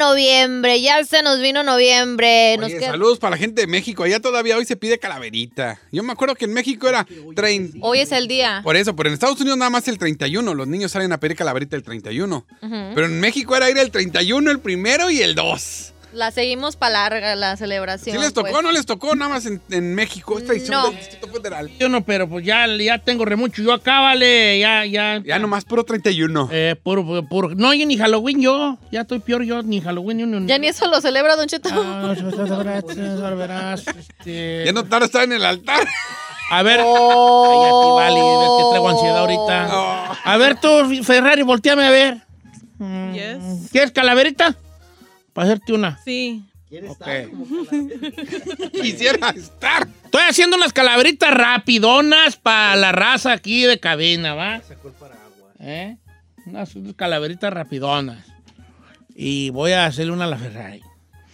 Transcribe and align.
noviembre, 0.00 0.80
ya 0.80 1.04
se 1.04 1.22
nos 1.22 1.40
vino 1.40 1.62
noviembre. 1.62 2.56
Nos 2.58 2.66
Oye, 2.66 2.78
queda- 2.78 2.90
saludos 2.90 3.18
para 3.20 3.32
la 3.32 3.36
gente 3.36 3.60
de 3.60 3.66
México. 3.68 4.02
Allá 4.02 4.18
todavía 4.18 4.56
hoy 4.56 4.64
se 4.64 4.74
pide 4.76 4.98
calaverita. 4.98 5.78
Yo 5.92 6.02
me 6.02 6.12
acuerdo 6.12 6.34
que 6.34 6.46
en 6.46 6.52
México 6.52 6.88
era 6.88 7.06
30. 7.36 7.78
Hoy 7.82 8.00
es 8.00 8.10
el 8.10 8.26
día. 8.26 8.60
Por 8.64 8.76
eso, 8.76 8.96
pero 8.96 9.08
en 9.08 9.14
Estados 9.14 9.40
Unidos 9.40 9.56
nada 9.58 9.70
más 9.70 9.86
el 9.86 9.98
31. 9.98 10.54
Los 10.54 10.66
niños 10.66 10.90
salen 10.90 11.12
a 11.12 11.20
pedir 11.20 11.36
calaverita 11.36 11.76
el 11.76 11.82
31. 11.84 12.44
Pero 12.60 13.06
en 13.06 13.20
México 13.20 13.54
era 13.56 13.70
ir 13.70 13.78
el 13.78 13.90
31, 13.90 14.50
el 14.50 14.58
primero 14.58 15.10
y 15.10 15.22
el 15.22 15.34
2. 15.36 15.92
La 16.12 16.30
seguimos 16.32 16.74
para 16.76 16.92
larga, 17.08 17.36
la 17.36 17.56
celebración. 17.56 18.16
¿Sí 18.16 18.20
les 18.22 18.32
tocó 18.32 18.50
pues. 18.50 18.62
no 18.62 18.72
les 18.72 18.84
tocó? 18.84 19.14
Nada 19.14 19.28
más 19.28 19.46
en, 19.46 19.60
en 19.70 19.94
México. 19.94 20.38
Es 20.38 20.44
tradición 20.44 20.72
No. 20.82 20.88
del 20.88 20.96
Distrito 20.98 21.28
Federal. 21.28 21.70
Yo 21.78 21.88
no, 21.88 22.02
pero 22.02 22.28
pues 22.28 22.44
ya, 22.44 22.66
ya 22.66 22.98
tengo 22.98 23.24
re 23.24 23.36
mucho. 23.36 23.62
Yo 23.62 23.72
acá, 23.72 24.00
vale, 24.00 24.58
ya, 24.58 24.84
ya. 24.84 25.22
Ya 25.24 25.38
nomás 25.38 25.64
puro 25.64 25.84
31. 25.84 26.48
Eh, 26.52 26.74
puro, 26.82 27.04
puro, 27.04 27.22
puro. 27.28 27.48
No, 27.54 27.72
yo 27.74 27.86
ni 27.86 27.96
Halloween 27.96 28.40
yo. 28.40 28.78
Ya 28.90 29.02
estoy 29.02 29.20
peor 29.20 29.42
yo, 29.44 29.62
ni 29.62 29.80
Halloween. 29.80 30.30
Ni, 30.30 30.46
Ya 30.46 30.58
ni 30.58 30.66
eso 30.66 30.88
lo 30.88 31.00
celebra, 31.00 31.36
Don 31.36 31.46
Cheto. 31.46 31.68
Ah, 31.72 32.14
verás, 32.16 33.36
verás, 33.36 33.84
este... 33.86 34.64
Ya 34.66 34.72
no 34.72 34.84
tarda 34.84 35.06
estar 35.06 35.22
en 35.24 35.32
el 35.32 35.44
altar. 35.44 35.86
A 36.50 36.62
ver. 36.64 36.80
Oh. 36.82 38.00
Ay, 38.00 38.10
a 38.10 38.14
ti, 38.14 38.16
vale, 38.16 38.20
ves 38.40 38.50
que 38.58 38.70
traigo 38.70 38.88
ansiedad 38.88 39.18
ahorita. 39.18 39.68
Oh. 39.72 40.16
A 40.24 40.36
ver 40.36 40.58
tú, 40.60 41.04
Ferrari, 41.04 41.42
volteame 41.42 41.86
a 41.86 41.90
ver. 41.90 42.16
Yes. 43.12 43.70
¿Quieres 43.70 43.92
calaverita? 43.92 44.56
Para 45.32 45.48
hacerte 45.48 45.72
una. 45.72 45.98
Sí. 46.04 46.44
Ok. 46.88 47.06
Quisiera 48.72 49.30
estar. 49.30 49.88
Estoy 50.04 50.22
haciendo 50.28 50.56
unas 50.56 50.72
calaveritas 50.72 51.32
rapidonas 51.34 52.36
para 52.36 52.76
la 52.76 52.92
raza 52.92 53.32
aquí 53.32 53.62
de 53.62 53.80
cabina, 53.80 54.34
¿va? 54.34 54.60
¿Eh? 55.58 55.96
Unas, 56.46 56.74
unas 56.76 56.94
calaveritas 56.94 57.52
rapidonas. 57.52 58.24
Y 59.14 59.50
voy 59.50 59.72
a 59.72 59.86
hacerle 59.86 60.12
una 60.12 60.24
a 60.24 60.28
la 60.28 60.38
Ferrari. 60.38 60.82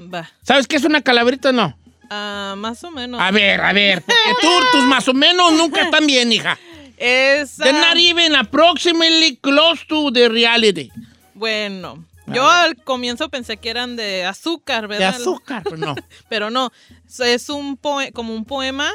Va. 0.00 0.30
¿Sabes 0.42 0.66
qué 0.66 0.76
es 0.76 0.84
una 0.84 1.02
calaverita 1.02 1.50
o 1.50 1.52
no? 1.52 1.78
Ah, 2.10 2.54
más 2.56 2.82
o 2.84 2.90
menos. 2.90 3.20
A 3.20 3.30
ver, 3.30 3.60
a 3.60 3.72
ver, 3.72 4.02
porque 4.02 4.34
tú, 4.40 4.48
tus 4.72 4.84
más 4.84 5.06
o 5.08 5.14
menos 5.14 5.52
nunca 5.52 5.82
están 5.82 6.06
bien, 6.06 6.32
hija. 6.32 6.58
Es. 6.96 7.56
They're 7.56 7.76
ah, 7.76 7.88
not 7.88 7.96
even 7.98 8.34
approximately 8.34 9.36
close 9.36 9.84
to 9.86 10.10
the 10.12 10.28
reality. 10.28 10.90
bueno. 11.34 12.04
Yo 12.28 12.48
al 12.48 12.76
comienzo 12.82 13.28
pensé 13.28 13.56
que 13.56 13.70
eran 13.70 13.96
de 13.96 14.24
azúcar, 14.24 14.82
De 14.82 14.88
¿verdad? 14.88 15.14
azúcar, 15.14 15.62
pero 15.64 15.76
no. 15.76 15.94
Pero 16.28 16.50
no. 16.50 16.72
Es 17.20 17.48
un 17.48 17.76
poe- 17.76 18.12
como 18.12 18.34
un 18.34 18.44
poema 18.44 18.90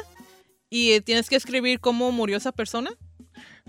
y 0.70 1.00
tienes 1.02 1.28
que 1.28 1.36
escribir 1.36 1.80
cómo 1.80 2.12
murió 2.12 2.36
esa 2.36 2.52
persona. 2.52 2.90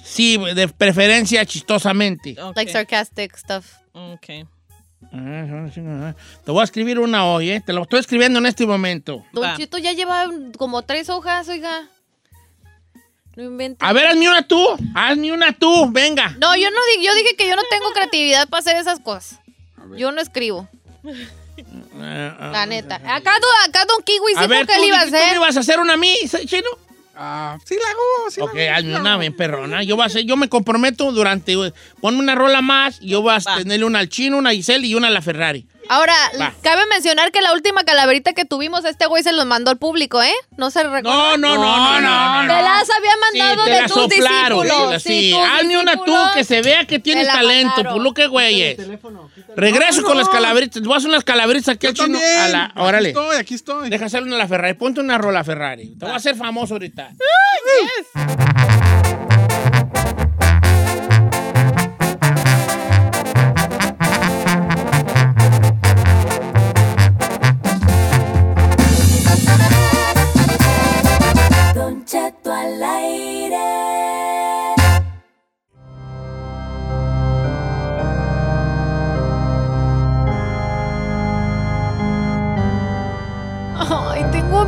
Sí, 0.03 0.38
de 0.56 0.67
preferencia 0.67 1.45
chistosamente. 1.45 2.36
Like 2.56 2.72
sarcastic 2.72 3.36
stuff. 3.38 3.66
Ok. 3.94 4.28
Te 6.45 6.52
voy 6.52 6.61
a 6.61 6.64
escribir 6.64 7.00
una 7.00 7.25
hoy, 7.28 7.52
¿eh? 7.52 7.61
Te 7.66 7.73
lo 7.73 7.84
estoy 7.84 8.00
escribiendo 8.00 8.39
en 8.39 8.45
este 8.47 8.66
momento. 8.66 9.23
Don 9.31 9.44
Va. 9.44 9.56
Cheto 9.58 9.78
ya 9.78 9.91
lleva 9.94 10.28
como 10.58 10.81
tres 10.84 11.09
hojas, 11.09 11.47
oiga. 11.50 11.88
No 13.36 13.44
inventes. 13.44 13.88
A 13.88 13.94
ver, 13.94 14.08
hazme 14.08 14.30
una 14.30 14.47
tú. 14.47 14.64
Hazme 14.95 15.31
una 15.31 15.53
tú. 15.53 15.91
Venga. 15.91 16.30
No, 16.39 16.56
yo 16.56 16.69
no 16.72 16.78
dije, 16.95 17.06
yo 17.06 17.16
dije 17.16 17.36
que 17.36 17.47
yo 17.47 17.56
no 17.56 17.64
tengo 17.69 17.91
creatividad 17.94 18.47
para 18.50 18.59
hacer 18.59 18.75
esas 18.78 19.00
cosas. 19.00 19.39
Yo 19.98 20.12
no 20.12 20.22
escribo, 20.22 20.67
la 22.00 22.66
neta. 22.66 22.95
Acá, 22.95 23.31
do- 23.39 23.70
acá 23.70 23.86
Don 23.86 24.02
Kiwi 24.03 24.34
A 24.38 24.42
sí 24.44 24.48
ver, 24.48 24.59
porque 24.59 24.75
tú, 24.75 24.81
él 24.81 24.88
iba 24.88 24.98
a 25.00 25.06
dijiste, 25.06 25.17
¿tú 25.17 25.23
me 25.23 25.25
hacer. 25.25 25.38
ibas 25.38 25.58
a 25.58 25.59
hacer 25.59 25.80
una 25.80 25.94
a 25.94 25.98
mí, 25.98 26.16
chino? 26.45 26.67
Ah, 27.16 27.58
sí 27.64 27.75
la 27.75 27.90
hago, 27.92 28.31
sí 28.31 28.40
la 28.40 28.46
Ok, 28.46 28.56
hago. 28.56 28.75
hazme 28.78 29.00
una 29.00 29.18
bien 29.18 29.35
perrona. 29.35 29.84
Yo, 29.84 29.96
voy 29.96 30.03
a 30.03 30.08
hacer, 30.08 30.24
yo 30.24 30.35
me 30.35 30.50
comprometo 30.50 31.12
durante... 31.12 31.56
Ponme 32.02 32.18
una 32.19 32.34
rola 32.34 32.62
más. 32.62 33.00
Yo 33.02 33.22
voy 33.22 33.35
a 33.35 33.40
Va. 33.40 33.58
tenerle 33.58 33.85
una 33.85 34.00
al 34.00 34.09
chino, 34.09 34.38
una 34.38 34.50
a 34.50 34.53
Giselle 34.53 34.88
y 34.88 34.96
una 34.96 35.08
a 35.08 35.12
la 35.12 35.22
Ferrari. 35.22 35.68
Ahora, 35.90 36.14
Va. 36.40 36.54
cabe 36.62 36.86
mencionar 36.88 37.32
que 37.32 37.42
la 37.42 37.54
última 37.54 37.84
calaverita 37.84 38.34
que 38.34 38.46
tuvimos, 38.46 38.86
este 38.86 39.06
güey 39.06 39.22
se 39.24 39.32
los 39.34 39.46
mandó 39.46 39.70
al 39.72 39.78
público, 39.78 40.22
¿eh? 40.24 40.34
No 40.58 40.72
se 40.72 40.82
recuerda. 40.84 41.10
No, 41.10 41.38
no, 41.38 41.56
no, 41.56 41.62
no, 41.78 42.02
no. 42.02 42.44
no, 42.44 42.54
Te 42.56 42.62
las 42.62 42.90
había 42.90 43.12
mandado 43.18 43.64
Sí, 43.64 43.66
te 43.70 43.72
de 43.76 43.82
la 43.82 43.88
tus 43.88 43.96
soplaron. 44.04 44.62
discípulos. 44.64 45.04
Sí, 45.04 45.32
tus 45.34 45.50
hazme 45.50 45.78
una 45.78 45.98
tú 45.98 46.16
que 46.34 46.44
se 46.44 46.62
vea 46.62 46.86
que 46.86 47.00
tienes 47.00 47.28
talento. 47.28 47.68
mandaron. 47.76 47.94
Por 47.94 48.02
lo 48.04 48.14
que 48.14 48.28
güeyes. 48.28 48.78
Regreso 49.56 50.04
con 50.04 50.18
las 50.18 50.30
calaveritas. 50.30 50.82
Voy 50.84 50.94
a 50.94 50.98
hacer 50.98 51.10
unas 51.10 51.24
calaveritas 51.24 51.70
aquí 51.76 51.88
al 51.88 51.94
chino. 51.94 52.18
A 52.18 52.48
la, 52.48 52.64
Aquí 52.66 52.74
órale. 52.78 53.10
estoy, 53.10 53.38
aquí 53.38 53.54
estoy. 53.56 53.90
Deja 53.90 54.06
hacerle 54.06 54.28
una 54.28 54.36
a 54.38 54.40
la 54.40 54.48
Ferrari. 54.48 54.74
Ponte 54.76 55.00
una 55.02 55.18
rola 55.18 55.44
Ferrari. 55.44 55.96
Te 55.98 56.06
voy 56.06 56.14
a 56.14 56.18
hacer 56.18 56.36
famoso 56.36 56.76
ahorita. 56.76 57.10
Don 58.24 59.22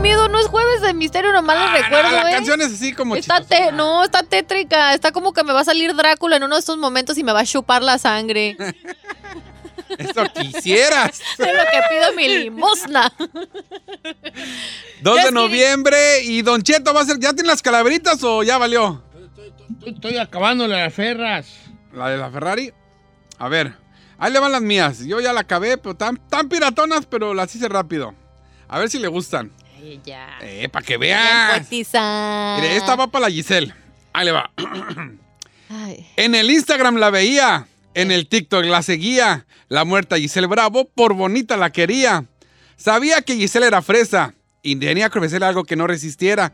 miedo. 0.06 0.28
No 0.30 0.40
es 0.40 0.48
jueves 0.48 0.82
de 0.82 0.94
misterio, 0.94 1.32
nomás 1.34 1.58
Ah, 1.60 1.74
les 1.74 1.84
recuerdo, 1.84 2.12
no, 2.12 2.18
la 2.24 2.30
¿eh? 2.30 2.34
canción 2.34 2.62
es 2.62 2.74
así 2.74 2.94
como 2.94 3.16
Está 3.16 3.40
chistosa. 3.40 3.66
te- 3.66 3.72
no, 3.72 4.04
está 4.04 4.24
tétrica. 4.24 4.94
Está 4.94 5.12
como 5.12 5.34
que 5.34 5.44
me 5.44 5.52
va 5.54 5.62
a 5.62 5.66
salir 5.66 5.96
Drácula 5.96 6.36
en 6.38 6.44
uno 6.44 6.56
de 6.56 6.60
estos 6.60 6.78
momentos 6.78 7.18
y 7.18 7.24
me 7.24 7.32
va 7.34 7.42
a 7.42 7.46
chupar 7.46 7.82
la 7.84 7.98
sangre. 7.98 8.56
Esto 9.98 10.24
quisieras. 10.34 11.22
es 11.38 11.38
lo 11.38 11.46
que 11.64 11.80
pido 11.90 12.14
mi 12.16 12.28
limosna. 12.28 13.12
2 15.02 15.18
Es 15.20 15.26
de 15.26 15.32
noviembre 15.32 16.22
y 16.24 16.42
Don 16.42 16.62
Cheto 16.64 16.94
va 16.94 17.02
a 17.02 17.06
ser. 17.06 17.20
¿Ya 17.20 17.34
tiene 17.34 17.48
las 17.48 17.62
calaveritas 17.62 18.24
o 18.24 18.44
ya 18.44 18.58
valió? 18.58 19.02
Estoy, 19.28 19.94
estoy 19.94 20.18
acabándole 20.18 20.76
las 20.76 20.94
ferras. 20.94 21.48
La 21.94 22.10
de 22.10 22.18
la 22.18 22.30
Ferrari. 22.30 22.74
A 23.38 23.48
ver, 23.48 23.74
ahí 24.18 24.32
le 24.32 24.40
van 24.40 24.52
las 24.52 24.62
mías. 24.62 25.00
Yo 25.06 25.20
ya 25.22 25.32
la 25.34 25.42
acabé, 25.42 25.78
pero 25.78 25.96
tan, 25.96 26.18
tan 26.30 26.50
piratonas, 26.50 27.06
pero 27.06 27.34
las 27.34 27.54
hice 27.56 27.70
rápido. 27.70 28.14
A 28.68 28.80
ver 28.80 28.90
si 28.90 29.00
le 29.00 29.08
gustan. 29.08 29.52
Eh, 30.42 30.70
para 30.70 30.86
que 30.86 30.98
poetiza. 30.98 32.58
Mire, 32.60 32.76
esta 32.76 32.96
va 32.96 33.08
para 33.08 33.28
la 33.28 33.32
Giselle. 33.32 33.74
Ahí 34.14 34.26
le 34.26 34.32
va. 34.32 34.52
Ay. 35.70 36.08
En 36.16 36.36
el 36.36 36.50
Instagram 36.50 36.96
la 36.96 37.10
veía. 37.10 37.68
En 37.94 38.12
el 38.12 38.28
TikTok 38.28 38.66
la 38.66 38.82
seguía. 38.82 39.46
La 39.68 39.86
muerta 39.86 40.18
Giselle 40.18 40.48
Bravo, 40.48 40.86
por 40.86 41.14
bonita 41.14 41.58
la 41.58 41.72
quería. 41.72 42.26
Sabía 42.78 43.22
que 43.22 43.36
Giselle 43.36 43.68
era 43.68 43.82
fresa 43.82 44.36
y 44.62 44.76
tenía 44.76 45.10
que 45.10 45.20
ofrecerle 45.20 45.48
algo 45.48 45.64
que 45.64 45.76
no 45.76 45.88
resistiera. 45.88 46.54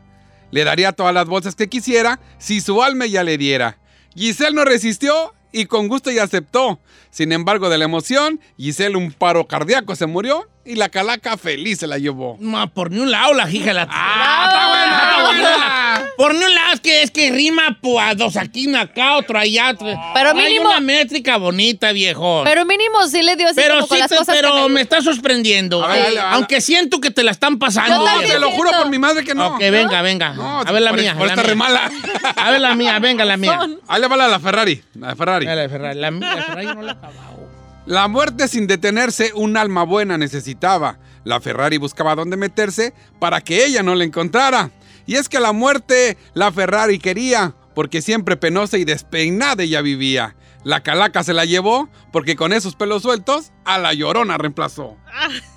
Le 0.50 0.64
daría 0.64 0.92
todas 0.92 1.14
las 1.14 1.26
bolsas 1.26 1.54
que 1.54 1.68
quisiera 1.68 2.20
si 2.38 2.60
su 2.60 2.82
alma 2.82 3.06
ya 3.06 3.24
le 3.24 3.38
diera. 3.38 3.78
Giselle 4.14 4.54
no 4.54 4.64
resistió 4.64 5.34
y 5.50 5.66
con 5.66 5.88
gusto 5.88 6.10
ya 6.10 6.24
aceptó. 6.24 6.80
Sin 7.10 7.32
embargo, 7.32 7.68
de 7.68 7.78
la 7.78 7.84
emoción, 7.84 8.40
Giselle 8.56 8.96
un 8.96 9.12
paro 9.12 9.46
cardíaco 9.46 9.96
se 9.96 10.06
murió 10.06 10.48
y 10.64 10.76
la 10.76 10.88
calaca 10.88 11.36
feliz 11.36 11.78
se 11.80 11.86
la 11.86 11.98
llevó. 11.98 12.36
Ma, 12.40 12.66
por 12.68 12.90
ni 12.90 13.00
un 13.00 13.10
lado 13.10 13.34
la 13.34 13.50
hija 13.50 13.72
la... 13.72 13.88
¡Ah, 13.90 14.44
está 14.48 14.68
buena, 14.68 15.02
está 15.02 15.40
buena! 15.48 16.12
Por 16.16 16.34
ni 16.34 16.44
un 16.44 16.54
lado 16.54 16.74
es 16.74 16.80
que, 16.80 17.02
es 17.02 17.10
que 17.10 17.30
rima 17.32 17.78
pues, 17.80 17.96
a 18.06 18.14
dos 18.14 18.36
aquí, 18.36 18.66
una 18.68 18.82
acá, 18.82 19.16
otro 19.16 19.38
allá. 19.38 19.70
Otro. 19.70 19.88
Pero 20.14 20.30
Hay 20.38 20.58
una 20.58 20.78
métrica 20.80 21.36
bonita, 21.36 21.90
viejo. 21.92 22.42
Pero 22.44 22.64
mínimo 22.64 23.06
sí 23.08 23.22
le 23.22 23.34
dio 23.36 23.46
así 23.46 23.56
Pero 23.56 23.74
como 23.76 23.88
con 23.88 23.96
sí 23.96 24.00
las 24.02 24.10
te- 24.10 24.16
cosas 24.18 24.36
pero 24.36 24.54
que 24.54 24.62
me, 24.62 24.68
me... 24.68 24.80
está 24.82 25.00
sorprendiendo. 25.02 25.86
Ver, 25.86 25.96
Eh, 25.98 26.02
dale, 26.14 26.20
aunque 26.20 26.60
siento 26.60 27.00
que 27.00 27.10
te 27.10 27.22
la 27.24 27.32
están 27.32 27.58
pasando. 27.58 27.98
No, 28.04 28.20
te 28.20 28.38
lo 28.38 28.50
juro 28.52 28.70
por 28.70 28.88
mi 28.88 28.98
madre 28.98 29.24
que 29.24 29.34
no. 29.34 29.48
Ok, 29.54 29.58
venga, 29.58 30.00
venga. 30.02 30.34
No, 30.34 30.60
a 30.60 30.70
ver 30.70 30.82
la 30.82 30.90
por- 30.90 31.00
mía. 31.00 31.14
por 31.16 31.26
la 31.26 31.32
esta 31.32 31.42
mía. 31.42 31.50
re 31.50 31.56
mala. 31.56 31.90
A 32.36 32.50
ver 32.50 32.60
la 32.60 32.74
mía, 32.74 32.98
venga 33.00 33.24
la 33.24 33.36
mía. 33.36 33.58
Ahí 33.88 34.00
le 34.00 34.06
va 34.06 34.16
la 34.16 34.38
Ferrari. 34.38 34.82
La 34.94 35.16
Ferrari. 35.16 35.46
La 35.46 35.68
Ferrari. 35.68 35.98
La, 35.98 36.10
mía- 36.10 36.34
la 36.36 36.42
Ferrari 36.42 36.66
no 36.66 36.82
la 36.82 36.92
he 36.92 36.94
acabado. 36.94 37.41
La 37.86 38.06
muerte 38.08 38.46
sin 38.48 38.66
detenerse, 38.66 39.32
un 39.34 39.56
alma 39.56 39.82
buena 39.84 40.16
necesitaba. 40.18 40.98
La 41.24 41.40
Ferrari 41.40 41.78
buscaba 41.78 42.14
dónde 42.14 42.36
meterse 42.36 42.94
para 43.18 43.40
que 43.40 43.64
ella 43.64 43.82
no 43.82 43.94
la 43.94 44.04
encontrara. 44.04 44.70
Y 45.06 45.16
es 45.16 45.28
que 45.28 45.40
la 45.40 45.52
muerte 45.52 46.16
la 46.34 46.52
Ferrari 46.52 46.98
quería, 46.98 47.54
porque 47.74 48.00
siempre 48.02 48.36
penosa 48.36 48.78
y 48.78 48.84
despeinada 48.84 49.62
ella 49.64 49.80
vivía. 49.82 50.36
La 50.64 50.80
calaca 50.84 51.24
se 51.24 51.32
la 51.32 51.44
llevó, 51.44 51.88
porque 52.12 52.36
con 52.36 52.52
esos 52.52 52.76
pelos 52.76 53.02
sueltos 53.02 53.50
a 53.64 53.78
la 53.78 53.92
llorona 53.94 54.38
reemplazó. 54.38 54.96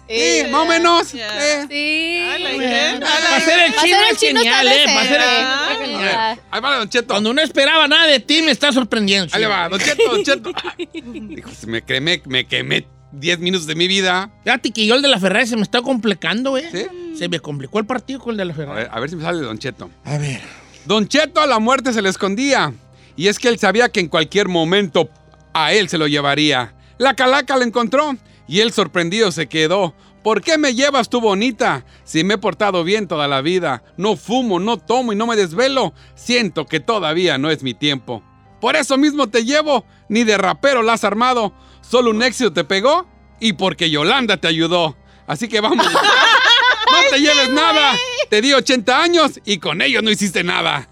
Eh, 0.07 0.43
Sí, 0.45 0.51
más 0.51 0.61
o 0.61 0.65
menos. 0.65 1.13
eh. 1.13 1.65
Sí. 1.69 2.99
Para 2.99 3.35
hacer 3.37 3.59
el 3.59 3.75
chino 3.75 3.97
es 4.11 4.19
genial, 4.19 4.67
¿eh? 4.67 4.83
Para 4.85 5.01
hacer 5.01 5.13
el- 5.13 5.19
decente. 5.19 5.41
está 5.41 5.67
Ah, 5.67 5.75
genial. 5.79 6.01
ya. 6.11 6.33
Ahí 6.51 6.61
va 6.61 6.77
Don 6.77 6.89
Cheto. 6.89 7.07
Cuando 7.13 7.33
no 7.33 7.41
esperaba 7.41 7.87
nada 7.87 8.07
de 8.07 8.19
ti, 8.19 8.41
me 8.41 8.51
está 8.51 8.71
sorprendiendo. 8.71 9.35
Ahí 9.35 9.43
va, 9.45 9.67
Don 9.69 9.79
Cheto, 9.79 10.03
Don 10.09 10.23
Cheto. 10.23 10.51
Dijo, 11.03 11.49
me 11.67 11.81
quemé, 11.81 12.21
me 12.25 12.45
quemé 12.45 12.87
10 13.11 13.39
minutos 13.39 13.67
de 13.67 13.75
mi 13.75 13.87
vida. 13.87 14.29
Fíjate 14.43 14.71
que 14.71 14.85
yo 14.85 14.95
el 14.95 15.01
de 15.01 15.07
la 15.07 15.19
Ferrari 15.19 15.47
se 15.47 15.55
me 15.55 15.63
está 15.63 15.81
complicando, 15.81 16.57
¿eh? 16.57 16.69
¿Sí? 16.71 17.17
Se 17.17 17.29
me 17.29 17.39
complicó 17.39 17.79
el 17.79 17.85
partido 17.85 18.19
con 18.19 18.31
el 18.31 18.37
de 18.37 18.45
la 18.45 18.53
A 18.53 18.55
Ferrari. 18.55 18.79
ver, 18.79 18.89
a 18.91 18.99
ver 18.99 19.09
si 19.09 19.15
me 19.15 19.23
sale 19.23 19.41
Don 19.41 19.57
Cheto. 19.57 19.89
A 20.03 20.17
ver. 20.17 20.41
Don 20.85 21.07
Cheto 21.07 21.41
a 21.41 21.47
la 21.47 21.59
muerte 21.59 21.93
se 21.93 22.01
le 22.01 22.09
escondía. 22.09 22.73
Y 23.15 23.27
es 23.27 23.39
que 23.39 23.47
él 23.47 23.57
sabía 23.57 23.89
que 23.89 23.99
en 24.01 24.07
cualquier 24.07 24.47
momento 24.47 25.09
a 25.53 25.73
él 25.73 25.87
se 25.89 25.97
lo 25.97 26.07
llevaría. 26.07 26.73
La 26.97 27.13
calaca 27.15 27.57
lo 27.57 27.63
encontró 27.63 28.15
Y 28.47 28.59
él 28.59 28.71
sorprendido 28.71 29.31
se 29.31 29.47
quedó. 29.47 29.95
¿Por 30.25 30.41
qué 30.41 30.57
me 30.57 30.73
llevas 30.73 31.07
tú 31.07 31.21
bonita? 31.21 31.85
Si 32.03 32.23
me 32.23 32.33
he 32.33 32.37
portado 32.39 32.83
bien 32.83 33.07
toda 33.07 33.27
la 33.27 33.41
vida. 33.41 33.83
No 33.95 34.15
fumo, 34.15 34.59
no 34.59 34.77
tomo 34.77 35.13
y 35.13 35.15
no 35.15 35.27
me 35.27 35.35
desvelo. 35.35 35.93
Siento 36.15 36.65
que 36.65 36.79
todavía 36.79 37.37
no 37.37 37.51
es 37.51 37.61
mi 37.61 37.75
tiempo. 37.75 38.23
Por 38.59 38.75
eso 38.75 38.97
mismo 38.97 39.27
te 39.27 39.45
llevo. 39.45 39.85
Ni 40.09 40.23
de 40.23 40.39
rapero 40.39 40.81
la 40.81 40.93
has 40.93 41.03
armado. 41.03 41.53
Solo 41.87 42.09
un 42.09 42.23
éxito 42.23 42.51
te 42.51 42.63
pegó 42.63 43.07
y 43.39 43.53
porque 43.53 43.91
Yolanda 43.91 44.37
te 44.37 44.47
ayudó. 44.47 44.97
Así 45.27 45.47
que 45.47 45.61
vamos. 45.61 45.85
no 46.91 46.97
te 47.11 47.19
lleves 47.19 47.51
nada. 47.51 47.95
Te 48.27 48.41
di 48.41 48.51
80 48.51 48.99
años 48.99 49.39
y 49.45 49.59
con 49.59 49.83
ellos 49.83 50.01
no 50.01 50.09
hiciste 50.09 50.43
nada. 50.43 50.89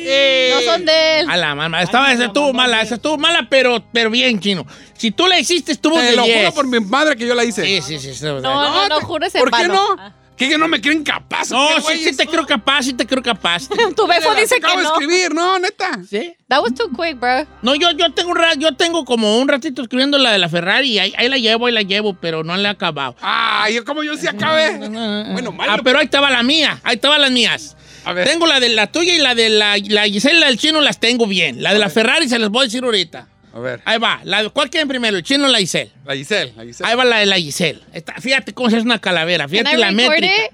No 0.00 0.60
son 0.72 0.84
de 0.84 1.20
él. 1.20 1.30
A 1.30 1.36
la 1.36 1.54
mamá. 1.54 1.82
Estaba, 1.82 2.12
esa 2.12 2.26
estuvo 2.26 2.52
mala, 2.52 2.82
esa 2.82 2.96
estuvo 2.96 3.18
mala, 3.18 3.46
pero, 3.48 3.82
pero 3.92 4.10
bien, 4.10 4.40
chino. 4.40 4.66
Si 5.00 5.10
tú 5.12 5.26
la 5.26 5.38
hiciste, 5.38 5.72
estuvo 5.72 5.96
Te 5.96 6.02
de 6.02 6.16
lo 6.16 6.22
juro 6.24 6.34
10. 6.34 6.52
por 6.52 6.66
mi 6.66 6.78
madre 6.80 7.16
que 7.16 7.26
yo 7.26 7.34
la 7.34 7.42
hice. 7.42 7.64
Sí, 7.64 7.80
sí, 7.80 7.98
sí. 7.98 8.10
estuvo- 8.10 8.40
No, 8.40 8.70
no, 8.70 8.86
no, 8.88 8.98
te- 8.98 9.04
jures 9.06 9.34
en 9.34 9.40
¿Por 9.40 9.50
qué 9.50 9.66
no? 9.66 9.82
Ah. 9.98 10.12
¿Qué 10.36 10.48
que 10.48 10.56
no 10.58 10.68
me 10.68 10.80
creen 10.80 11.02
capaz? 11.04 11.50
No, 11.50 11.68
qué, 11.86 11.96
sí, 11.98 12.04
sí 12.10 12.16
te 12.16 12.26
creo 12.26 12.46
capaz, 12.46 12.82
sí 12.84 12.92
te 12.94 13.06
creo 13.06 13.22
capaz. 13.22 13.68
Tu 13.96 14.06
befo 14.06 14.34
dice 14.34 14.56
que 14.58 14.66
Acabo 14.66 14.78
de 14.78 14.84
no. 14.84 14.92
escribir, 14.92 15.34
no, 15.34 15.58
neta. 15.58 16.00
¿Sí? 16.08 16.34
That 16.48 16.62
was 16.62 16.74
too 16.74 16.88
quick, 16.90 17.18
bro. 17.20 17.46
No, 17.62 17.74
yo, 17.74 17.90
yo 17.92 18.12
tengo 18.12 18.30
un 18.30 18.36
ra- 18.36 18.54
yo 18.54 18.74
tengo 18.74 19.04
como 19.06 19.38
un 19.38 19.48
ratito 19.48 19.80
escribiendo 19.82 20.16
la 20.18 20.32
de 20.32 20.38
la 20.38 20.48
Ferrari 20.50 20.92
y 20.92 20.98
ahí, 20.98 21.14
ahí 21.16 21.28
la 21.30 21.36
llevo, 21.38 21.66
ahí 21.66 21.72
la 21.72 21.82
llevo, 21.82 22.14
pero 22.14 22.42
no 22.44 22.54
la 22.56 22.68
he 22.68 22.72
acabado. 22.72 23.16
Ah, 23.22 23.68
yo 23.70 23.84
como 23.86 24.02
yo 24.02 24.16
sí 24.18 24.26
acabé. 24.26 24.76
Bueno, 24.78 25.52
malo. 25.52 25.72
Ah, 25.72 25.78
pero 25.82 25.98
ahí 25.98 26.04
estaba 26.06 26.30
la 26.30 26.42
mía, 26.42 26.78
ahí 26.84 26.96
estaban 26.96 27.20
las 27.22 27.30
mías. 27.30 27.76
A 28.04 28.12
ver. 28.14 28.26
Tengo 28.26 28.46
la 28.46 28.60
de 28.60 28.70
la 28.70 28.86
tuya 28.90 29.14
y 29.14 29.18
la 29.18 29.34
de 29.34 29.50
la, 29.50 29.76
la 29.76 30.04
Giselle 30.04 30.36
y 30.36 30.40
la 30.40 30.46
del 30.46 30.58
chino 30.58 30.80
las 30.82 31.00
tengo 31.00 31.26
bien. 31.26 31.62
La 31.62 31.72
de 31.74 31.78
la 31.78 31.90
Ferrari 31.90 32.28
se 32.30 32.38
las 32.38 32.48
voy 32.48 32.62
a 32.62 32.64
decir 32.64 32.82
ahorita. 32.82 33.28
A 33.52 33.58
ver, 33.58 33.82
Ahí 33.84 33.98
va. 33.98 34.20
La, 34.24 34.48
¿Cuál 34.50 34.70
quieren 34.70 34.86
primero, 34.88 35.16
el 35.16 35.22
chino 35.24 35.46
o 35.46 35.48
la 35.48 35.58
Giselle? 35.58 35.90
la 36.04 36.14
Giselle, 36.14 36.52
la 36.56 36.64
Giselle. 36.64 36.88
Ahí 36.90 36.96
va 36.96 37.04
la 37.04 37.18
de 37.18 37.26
la 37.26 37.36
Giselle. 37.36 37.80
Está- 37.92 38.14
fíjate 38.20 38.54
cómo 38.54 38.70
se 38.70 38.76
hace 38.76 38.84
una 38.84 39.00
calavera. 39.00 39.48
Fíjate 39.48 39.74
I 39.74 39.76
la 39.76 39.90
métrica. 39.90 40.26
it? 40.26 40.52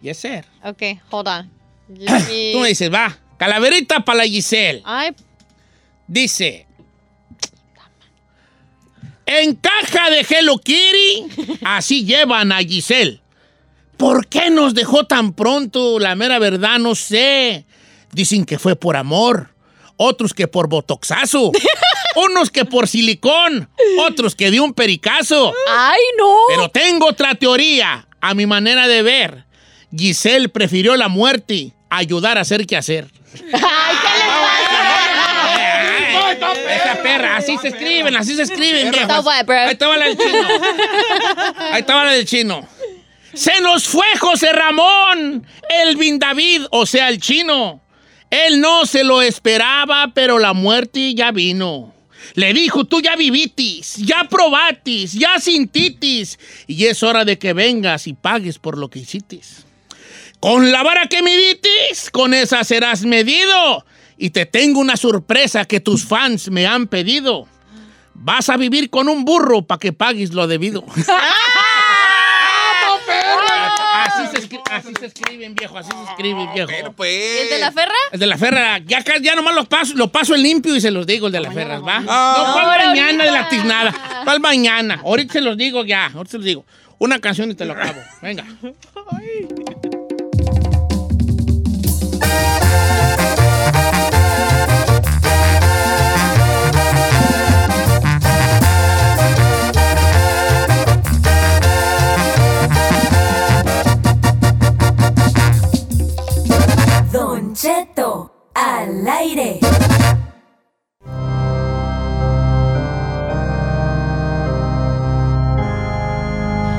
Yes, 0.00 0.18
sir. 0.18 0.44
Okay, 0.64 0.98
hold 1.10 1.28
on. 1.28 1.50
Me- 1.88 2.52
Tú 2.52 2.60
me 2.60 2.68
dices, 2.68 2.92
va. 2.92 3.16
Calaverita 3.38 4.00
para 4.04 4.18
la 4.18 4.24
Giselle. 4.24 4.82
Ay, 4.84 5.14
Dice. 6.06 6.66
En 9.26 9.54
caja 9.56 10.08
de 10.10 10.20
Hello 10.28 10.56
Kitty, 10.58 11.58
así 11.64 12.04
llevan 12.06 12.50
a 12.50 12.58
Giselle. 12.60 13.20
¿Por 13.98 14.26
qué 14.26 14.48
nos 14.48 14.72
dejó 14.74 15.04
tan 15.04 15.34
pronto? 15.34 15.98
La 15.98 16.14
mera 16.14 16.38
verdad, 16.38 16.78
no 16.78 16.94
sé. 16.94 17.66
Dicen 18.12 18.46
que 18.46 18.58
fue 18.58 18.74
por 18.74 18.96
amor, 18.96 19.50
otros 19.98 20.32
que 20.32 20.48
por 20.48 20.68
botoxazo, 20.68 21.52
unos 22.24 22.50
que 22.50 22.64
por 22.64 22.88
silicón, 22.88 23.68
otros 23.98 24.34
que 24.34 24.50
de 24.50 24.60
un 24.60 24.74
pericazo. 24.74 25.52
ay, 25.68 26.00
no. 26.18 26.34
Pero 26.48 26.68
tengo 26.68 27.06
otra 27.06 27.34
teoría, 27.34 28.06
a 28.20 28.34
mi 28.34 28.46
manera 28.46 28.88
de 28.88 29.02
ver. 29.02 29.44
Giselle 29.96 30.48
prefirió 30.48 30.96
la 30.96 31.08
muerte 31.08 31.72
a 31.88 31.98
ayudar 31.98 32.38
a 32.38 32.42
hacer 32.42 32.66
qué 32.66 32.76
hacer. 32.76 33.06
Ay, 33.34 33.40
¿qué 33.50 33.54
le 33.54 34.24
pasa? 36.36 36.52
Esa 36.74 37.02
perra, 37.02 37.36
así 37.36 37.56
se 37.58 37.68
escriben, 37.68 38.16
así 38.16 38.34
se 38.34 38.42
escriben. 38.42 38.94
Ahí 38.94 39.72
estaba 39.72 39.96
la 39.96 40.06
del 40.06 40.16
chino. 40.16 40.48
Ahí 41.72 41.80
estaba 41.80 42.04
la 42.04 42.12
del 42.12 42.26
chino. 42.26 42.66
Se 43.34 43.60
nos 43.60 43.84
fue 43.84 44.06
José 44.18 44.52
Ramón, 44.52 45.46
Elvin 45.68 46.18
David, 46.18 46.62
o 46.70 46.86
sea, 46.86 47.08
el 47.08 47.20
chino. 47.20 47.80
Él 48.30 48.60
no 48.60 48.84
se 48.86 49.04
lo 49.04 49.22
esperaba, 49.22 50.10
pero 50.14 50.38
la 50.38 50.52
muerte 50.52 51.14
ya 51.14 51.30
vino. 51.30 51.94
Le 52.34 52.52
dijo, 52.52 52.84
tú 52.84 53.00
ya 53.00 53.16
vivitis, 53.16 53.96
ya 53.96 54.28
probatis, 54.28 55.12
ya 55.12 55.38
sintitis, 55.38 56.38
y 56.66 56.86
es 56.86 57.02
hora 57.02 57.24
de 57.24 57.38
que 57.38 57.52
vengas 57.52 58.06
y 58.06 58.14
pagues 58.14 58.58
por 58.58 58.76
lo 58.76 58.88
que 58.88 59.00
hicitis. 59.00 59.64
Con 60.40 60.70
la 60.70 60.82
vara 60.82 61.06
que 61.08 61.22
miditis, 61.22 62.10
con 62.12 62.32
esa 62.34 62.62
serás 62.64 63.04
medido. 63.04 63.84
Y 64.16 64.30
te 64.30 64.46
tengo 64.46 64.80
una 64.80 64.96
sorpresa 64.96 65.64
que 65.64 65.80
tus 65.80 66.04
fans 66.04 66.50
me 66.50 66.66
han 66.66 66.86
pedido. 66.86 67.46
Vas 68.14 68.48
a 68.48 68.56
vivir 68.56 68.90
con 68.90 69.08
un 69.08 69.24
burro 69.24 69.62
para 69.62 69.78
que 69.78 69.92
pagues 69.92 70.32
lo 70.32 70.46
debido. 70.46 70.84
así, 74.48 74.56
se 74.56 74.62
escri- 74.62 74.72
así 74.72 74.94
se 75.00 75.06
escriben, 75.06 75.54
viejo, 75.54 75.78
así 75.78 75.90
se 75.90 76.10
escriben, 76.10 76.52
viejo. 76.54 76.68
Pero 76.68 76.88
¿Y 76.90 76.92
pues. 76.92 77.40
el 77.42 77.48
de 77.50 77.58
la 77.58 77.72
ferra? 77.72 77.94
El 78.12 78.20
de 78.20 78.26
la 78.26 78.38
ferra, 78.38 78.78
ya, 78.78 79.02
ya 79.20 79.34
nomás 79.34 79.54
lo 79.54 79.64
paso, 79.64 79.94
lo 79.94 80.10
paso 80.10 80.34
en 80.34 80.42
limpio 80.42 80.74
y 80.76 80.80
se 80.80 80.90
los 80.90 81.06
digo, 81.06 81.26
el 81.26 81.32
de 81.32 81.40
la 81.40 81.50
ferra, 81.50 81.78
¿va? 81.80 82.02
Ah. 82.08 82.34
no, 82.46 82.52
¿cuál 82.52 82.64
Ahora, 82.66 82.86
mañana 82.86 83.24
de 83.24 83.30
la 83.30 83.48
tiznada? 83.48 83.94
¿Cuál 84.24 84.40
mañana? 84.40 85.00
Ahorita 85.04 85.34
se 85.34 85.40
los 85.40 85.56
digo 85.56 85.84
ya, 85.84 86.06
ahorita 86.06 86.30
se 86.32 86.36
los 86.38 86.46
digo. 86.46 86.64
Una 87.00 87.20
canción 87.20 87.50
y 87.50 87.54
te 87.54 87.64
lo 87.64 87.74
acabo. 87.74 88.00
Venga. 88.22 88.44
Don 88.62 89.67
al 108.88 109.06
aire. 109.08 109.60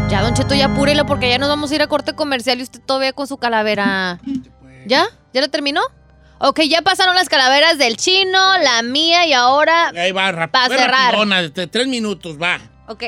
Ya, 0.10 0.24
Don 0.24 0.34
Cheto, 0.34 0.56
ya 0.56 0.66
apúrelo 0.66 1.06
porque 1.06 1.30
ya 1.30 1.38
nos 1.38 1.50
vamos 1.50 1.72
a 1.72 1.76
ir 1.76 1.82
a 1.84 1.88
corte 1.88 2.14
comercial 2.16 2.60
y 2.60 2.64
usted 2.64 2.82
todavía 2.84 3.14
con 3.14 3.28
su 3.28 3.38
calavera. 3.38 4.20
¿Ya? 4.88 5.06
¿Ya 5.34 5.42
lo 5.42 5.50
terminó? 5.50 5.82
Ok, 6.40 6.62
ya 6.68 6.82
pasaron 6.82 7.14
las 7.16 7.30
calaveras 7.30 7.78
del 7.78 7.96
chino, 7.96 8.58
la 8.58 8.82
mía 8.82 9.28
y 9.28 9.34
ahora. 9.34 9.90
Ahí 9.90 10.12
va, 10.12 10.32
rap 10.32 10.52
Pa' 10.52 10.66
fue 10.66 10.78
cerrar. 10.78 11.12
rapidona, 11.12 11.42
de 11.44 11.68
tres 11.68 11.88
minutos, 11.88 12.42
va. 12.42 12.60
Ok. 12.88 13.04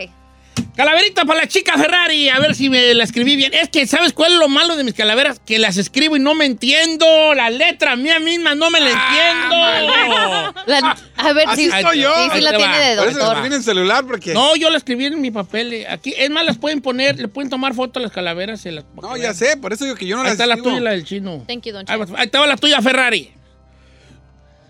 Calaverita 0.85 1.25
para 1.25 1.41
la 1.41 1.47
chica 1.47 1.77
Ferrari, 1.77 2.27
a 2.29 2.39
ver 2.39 2.55
si 2.55 2.67
me 2.67 2.95
la 2.95 3.03
escribí 3.03 3.35
bien. 3.35 3.53
Es 3.53 3.69
que, 3.69 3.85
¿sabes 3.85 4.13
cuál 4.13 4.33
es 4.33 4.39
lo 4.39 4.47
malo 4.49 4.75
de 4.75 4.83
mis 4.83 4.95
calaveras? 4.95 5.39
Que 5.45 5.59
las 5.59 5.77
escribo 5.77 6.15
y 6.15 6.19
no 6.19 6.33
me 6.33 6.45
entiendo. 6.45 7.05
La 7.35 7.51
letra 7.51 7.95
mía 7.95 8.19
misma 8.19 8.55
no 8.55 8.71
me 8.71 8.79
la 8.79 8.89
entiendo. 8.89 10.53
La- 10.65 10.97
a 11.17 11.33
ver 11.33 11.47
Así 11.49 11.69
si. 11.69 11.77
estoy 11.77 11.99
yo. 12.01 12.11
Sí, 12.15 12.21
sí 12.23 12.29
Ahí 12.37 12.41
la 12.41 12.49
te 12.51 12.57
tiene 12.57 12.73
va. 12.73 12.79
de 12.79 12.95
Por 12.97 13.07
eso 13.09 13.17
doctor. 13.19 13.33
escribí 13.37 13.47
en 13.47 13.59
el 13.59 13.63
celular 13.63 14.05
porque. 14.07 14.33
No, 14.33 14.55
yo 14.55 14.71
la 14.71 14.77
escribí 14.77 15.05
en 15.05 15.21
mi 15.21 15.29
papel. 15.29 15.71
eh, 15.71 15.87
Aquí, 15.87 16.15
es 16.17 16.31
más, 16.31 16.43
las 16.45 16.57
pueden 16.57 16.81
poner, 16.81 17.19
le 17.19 17.27
pueden 17.27 17.51
tomar 17.51 17.75
foto 17.75 17.99
a 17.99 18.01
las 18.01 18.11
calaveras. 18.11 18.65
las- 18.65 18.83
No, 18.99 19.15
ya 19.17 19.35
sé, 19.35 19.57
por 19.57 19.73
eso 19.73 19.83
digo 19.83 19.95
que 19.95 20.07
yo 20.07 20.15
no 20.15 20.23
Ahí 20.23 20.25
las 20.29 20.33
está 20.33 20.47
la 20.47 20.55
escribo. 20.55 20.69
tuya 20.77 20.81
y 20.81 20.83
la 20.83 20.91
del 20.91 21.05
chino. 21.05 21.43
Thank 21.47 21.63
you, 21.65 21.73
Don 21.73 21.85
Ahí, 21.87 21.99
Cheto. 21.99 22.13
va- 22.13 22.19
ahí 22.19 22.25
estaba 22.25 22.47
la 22.47 22.57
tuya, 22.57 22.81
Ferrari. 22.81 23.31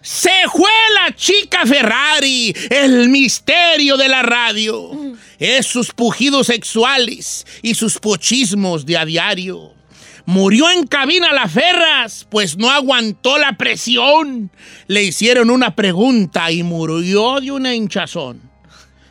Se 0.02 0.32
fue 0.52 0.72
la 0.96 1.16
chica 1.16 1.66
Ferrari, 1.66 2.56
el 2.72 3.10
misterio 3.10 3.98
de 3.98 4.10
la 4.10 4.24
radio. 4.24 4.92
Es 5.38 5.68
sus 5.68 5.92
pujidos 5.92 6.48
sexuales 6.48 7.46
y 7.62 7.76
sus 7.76 8.00
pochismos 8.00 8.86
de 8.86 8.98
a 8.98 9.06
diario. 9.06 9.74
Murió 10.26 10.70
en 10.72 10.88
cabina 10.88 11.34
la 11.34 11.48
Ferras, 11.48 12.28
pues 12.30 12.58
no 12.58 12.70
aguantó 12.70 13.38
la 13.38 13.58
presión. 13.58 14.52
Le 14.88 15.04
hicieron 15.04 15.50
una 15.50 15.76
pregunta 15.76 16.52
y 16.52 16.64
murió 16.64 17.40
de 17.40 17.52
una 17.52 17.76
hinchazón. 17.76 18.42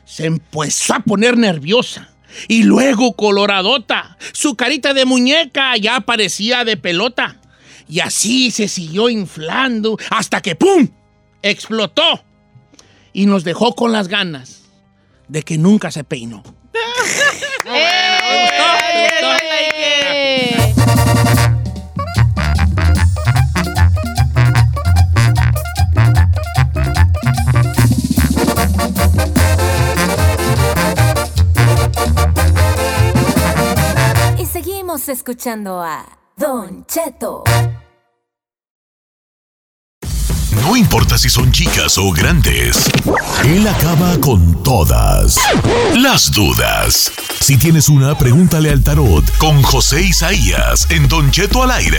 Se 0.04 0.26
empezó 0.26 0.94
a 0.94 1.00
poner 1.00 1.36
nerviosa 1.36 2.10
y 2.48 2.64
luego 2.64 3.14
coloradota. 3.14 4.16
Su 4.32 4.56
carita 4.56 4.92
de 4.92 5.04
muñeca 5.04 5.76
ya 5.76 6.00
parecía 6.00 6.64
de 6.64 6.76
pelota. 6.76 7.39
Y 7.90 7.98
así 7.98 8.52
se 8.52 8.68
siguió 8.68 9.10
inflando 9.10 9.98
hasta 10.10 10.40
que 10.40 10.54
¡pum! 10.54 10.86
explotó. 11.42 12.22
Y 13.12 13.26
nos 13.26 13.42
dejó 13.42 13.74
con 13.74 13.90
las 13.90 14.06
ganas 14.06 14.62
de 15.26 15.42
que 15.42 15.58
nunca 15.58 15.90
se 15.90 16.04
peinó. 16.04 16.44
¡Eh! 16.72 16.78
¡Eh! 19.74 20.74
Y 34.38 34.46
seguimos 34.46 35.08
escuchando 35.08 35.82
a 35.82 36.06
Don 36.36 36.86
Cheto. 36.86 37.42
No 40.70 40.76
importa 40.76 41.18
si 41.18 41.28
son 41.28 41.50
chicas 41.50 41.98
o 41.98 42.12
grandes, 42.12 42.88
él 43.44 43.66
acaba 43.66 44.16
con 44.20 44.62
todas 44.62 45.36
las 45.96 46.30
dudas. 46.30 47.10
Si 47.40 47.56
tienes 47.58 47.88
una, 47.88 48.16
pregúntale 48.16 48.70
al 48.70 48.84
tarot 48.84 49.24
con 49.38 49.62
José 49.62 50.00
Isaías 50.02 50.88
en 50.92 51.08
Don 51.08 51.28
Cheto 51.32 51.64
al 51.64 51.72
aire. 51.72 51.98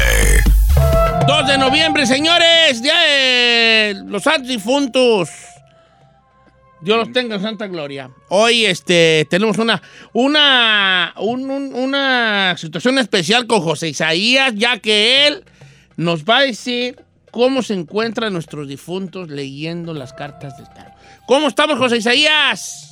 2 1.27 1.47
de 1.47 1.57
noviembre, 1.57 2.05
señores, 2.07 2.81
Día 2.81 3.93
los 4.05 4.23
santos 4.23 4.47
difuntos. 4.47 5.27
Dios 6.79 6.97
los 6.97 7.11
tenga 7.11 7.35
en 7.35 7.41
santa 7.41 7.67
gloria. 7.67 8.09
Hoy 8.29 8.65
este, 8.65 9.27
tenemos 9.29 9.57
una, 9.57 9.81
una, 10.13 11.13
un- 11.17 11.49
un- 11.51 11.75
una 11.75 12.55
situación 12.57 12.99
especial 12.99 13.47
con 13.47 13.59
José 13.59 13.89
Isaías, 13.89 14.53
ya 14.55 14.79
que 14.79 15.27
él 15.27 15.43
nos 15.97 16.23
va 16.23 16.37
a 16.37 16.41
decir 16.43 16.95
cómo 17.31 17.63
se 17.63 17.73
encuentran 17.73 18.33
nuestros 18.33 18.67
difuntos 18.67 19.29
leyendo 19.29 19.93
las 19.93 20.13
cartas 20.13 20.57
del 20.57 20.67
tarot. 20.67 20.93
¿Cómo 21.27 21.47
estamos, 21.47 21.77
José 21.77 21.97
Isaías? 21.97 22.89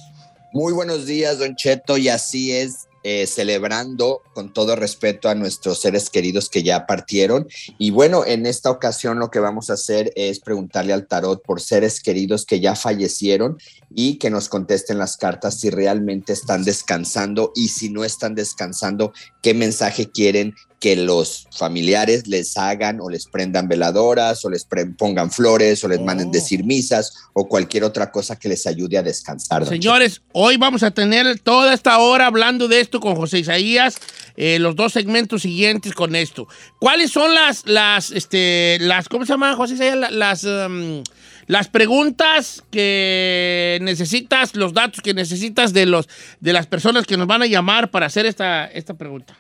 Muy 0.52 0.74
buenos 0.74 1.06
días, 1.06 1.38
Don 1.38 1.56
Cheto, 1.56 1.98
y 1.98 2.10
así 2.10 2.52
es, 2.52 2.88
eh, 3.04 3.28
celebrando 3.28 4.22
con 4.34 4.52
todo 4.52 4.76
respeto 4.76 5.30
a 5.30 5.36
nuestros 5.36 5.80
seres 5.80 6.10
queridos 6.10 6.50
que 6.50 6.64
ya 6.64 6.86
partieron. 6.86 7.48
Y 7.78 7.92
bueno, 7.92 8.26
en 8.26 8.46
esta 8.46 8.72
ocasión 8.72 9.20
lo 9.20 9.32
que 9.32 9.40
vamos 9.40 9.70
a 9.70 9.74
hacer 9.74 10.12
es 10.16 10.40
preguntarle 10.40 10.92
al 10.92 11.08
tarot 11.08 11.42
por 11.42 11.62
seres 11.62 12.02
queridos 12.02 12.46
que 12.46 12.60
ya 12.60 12.76
fallecieron 12.76 13.58
y 13.94 14.18
que 14.18 14.30
nos 14.30 14.50
contesten 14.50 14.98
las 14.98 15.16
cartas 15.16 15.60
si 15.60 15.70
realmente 15.70 16.34
están 16.34 16.66
descansando 16.66 17.54
y 17.56 17.70
si 17.70 17.90
no 17.90 18.04
están 18.04 18.36
descansando, 18.36 19.14
qué 19.42 19.54
mensaje 19.54 20.10
quieren 20.10 20.56
que 20.80 20.96
los 20.96 21.48
familiares 21.52 22.26
les 22.28 22.56
hagan 22.58 23.02
o 23.02 23.10
les 23.10 23.26
prendan 23.26 23.68
veladoras 23.68 24.46
o 24.46 24.50
les 24.50 24.66
pongan 24.98 25.30
flores 25.30 25.84
o 25.84 25.88
les 25.90 26.00
manden 26.00 26.30
Oh. 26.30 26.32
decir 26.32 26.64
misas 26.64 27.14
o 27.34 27.48
cualquier 27.50 27.84
otra 27.84 28.12
cosa 28.12 28.38
que 28.40 28.48
les 28.48 28.66
ayude 28.66 28.98
a 28.98 29.04
descansar. 29.04 29.66
Señores, 29.68 30.22
hoy 30.32 30.56
vamos 30.58 30.84
a 30.84 30.92
tener 30.92 31.38
toda 31.40 31.74
esta 31.74 32.00
hora 32.00 32.28
hablando 32.28 32.68
de 32.70 32.80
esto 32.80 33.00
con 33.02 33.16
José 33.16 33.40
Isaías, 33.40 33.98
eh, 34.38 34.58
los 34.60 34.76
dos 34.78 34.94
segmentos 34.94 35.42
siguientes 35.42 35.94
con 35.94 36.16
esto. 36.16 36.48
¿Cuáles 36.80 37.12
son 37.12 37.34
las, 37.34 37.66
las, 37.68 38.12
este, 38.12 38.78
las, 38.80 39.10
¿cómo 39.10 39.26
se 39.26 39.34
llama, 39.34 39.54
José 39.56 39.74
Isaías? 39.74 39.98
La- 39.98 40.12
Las, 40.12 40.44
um, 40.46 41.04
las 41.48 41.68
preguntas 41.68 42.64
que 42.72 43.80
necesitas, 43.82 44.56
los 44.56 44.74
datos 44.74 45.02
que 45.02 45.14
necesitas 45.14 45.74
de, 45.74 45.86
los, 45.88 46.08
de 46.40 46.54
las 46.54 46.68
personas 46.68 47.06
que 47.06 47.18
nos 47.18 47.28
van 47.28 47.42
a 47.42 47.48
llamar 47.48 47.92
para 47.92 48.06
hacer 48.06 48.26
esta, 48.26 48.66
esta 48.68 48.94
pregunta. 48.94 49.36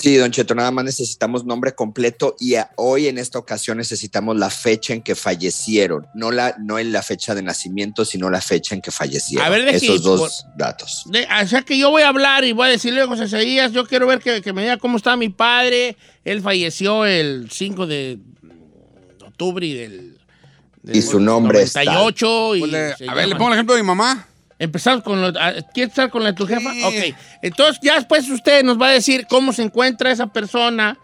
Sí, 0.00 0.16
don 0.16 0.30
Cheto, 0.30 0.54
nada 0.54 0.70
más 0.70 0.84
necesitamos 0.84 1.44
nombre 1.44 1.74
completo 1.74 2.34
y 2.40 2.54
a- 2.54 2.70
hoy 2.76 3.06
en 3.08 3.18
esta 3.18 3.38
ocasión 3.38 3.76
necesitamos 3.76 4.36
la 4.38 4.48
fecha 4.48 4.94
en 4.94 5.02
que 5.02 5.14
fallecieron, 5.14 6.06
no 6.14 6.30
la 6.30 6.54
no 6.58 6.78
en 6.78 6.90
la 6.92 7.02
fecha 7.02 7.34
de 7.34 7.42
nacimiento, 7.42 8.04
sino 8.04 8.30
la 8.30 8.40
fecha 8.40 8.74
en 8.74 8.80
que 8.80 8.90
fallecieron. 8.90 9.44
A 9.46 9.50
ver, 9.50 9.64
deje- 9.66 9.76
Esos 9.84 10.02
dos 10.02 10.46
datos. 10.56 11.02
De- 11.06 11.26
o 11.42 11.46
sea 11.46 11.62
que 11.62 11.76
yo 11.76 11.90
voy 11.90 12.02
a 12.02 12.08
hablar 12.08 12.44
y 12.44 12.52
voy 12.52 12.68
a 12.68 12.70
decirle 12.70 13.02
a 13.02 13.06
José 13.06 13.24
Isaías, 13.24 13.72
yo 13.72 13.86
quiero 13.86 14.06
ver 14.06 14.20
que, 14.20 14.40
que 14.40 14.52
me 14.54 14.62
diga 14.62 14.78
cómo 14.78 14.96
está 14.96 15.16
mi 15.16 15.28
padre. 15.28 15.96
Él 16.24 16.40
falleció 16.40 17.04
el 17.04 17.50
5 17.50 17.86
de 17.86 18.18
octubre 19.26 19.66
y 19.66 19.74
del... 19.74 20.18
del 20.82 20.96
Y 20.96 21.02
su 21.02 21.20
nombre 21.20 21.62
es 21.62 21.72
tal. 21.74 21.86
98 21.86 22.56
y 22.56 22.60
Pues 22.60 22.72
a 23.08 23.14
ver, 23.14 23.28
le 23.28 23.36
pongo 23.36 23.48
el 23.48 23.54
ejemplo 23.54 23.74
de 23.74 23.82
mi 23.82 23.86
mamá. 23.86 24.26
Empezamos 24.60 25.02
con 25.02 25.22
lo... 25.22 25.32
ah, 25.40 25.54
¿Quieres 25.72 25.90
estar 25.90 26.10
con 26.10 26.22
la 26.22 26.32
de 26.32 26.36
tu 26.36 26.46
jefa? 26.46 26.70
Sí. 26.72 26.84
Ok. 26.84 27.16
Entonces 27.40 27.80
ya 27.82 27.94
después 27.94 28.28
usted 28.28 28.62
nos 28.62 28.80
va 28.80 28.88
a 28.88 28.92
decir 28.92 29.26
cómo 29.26 29.54
se 29.54 29.62
encuentra 29.62 30.12
esa 30.12 30.26
persona, 30.26 30.98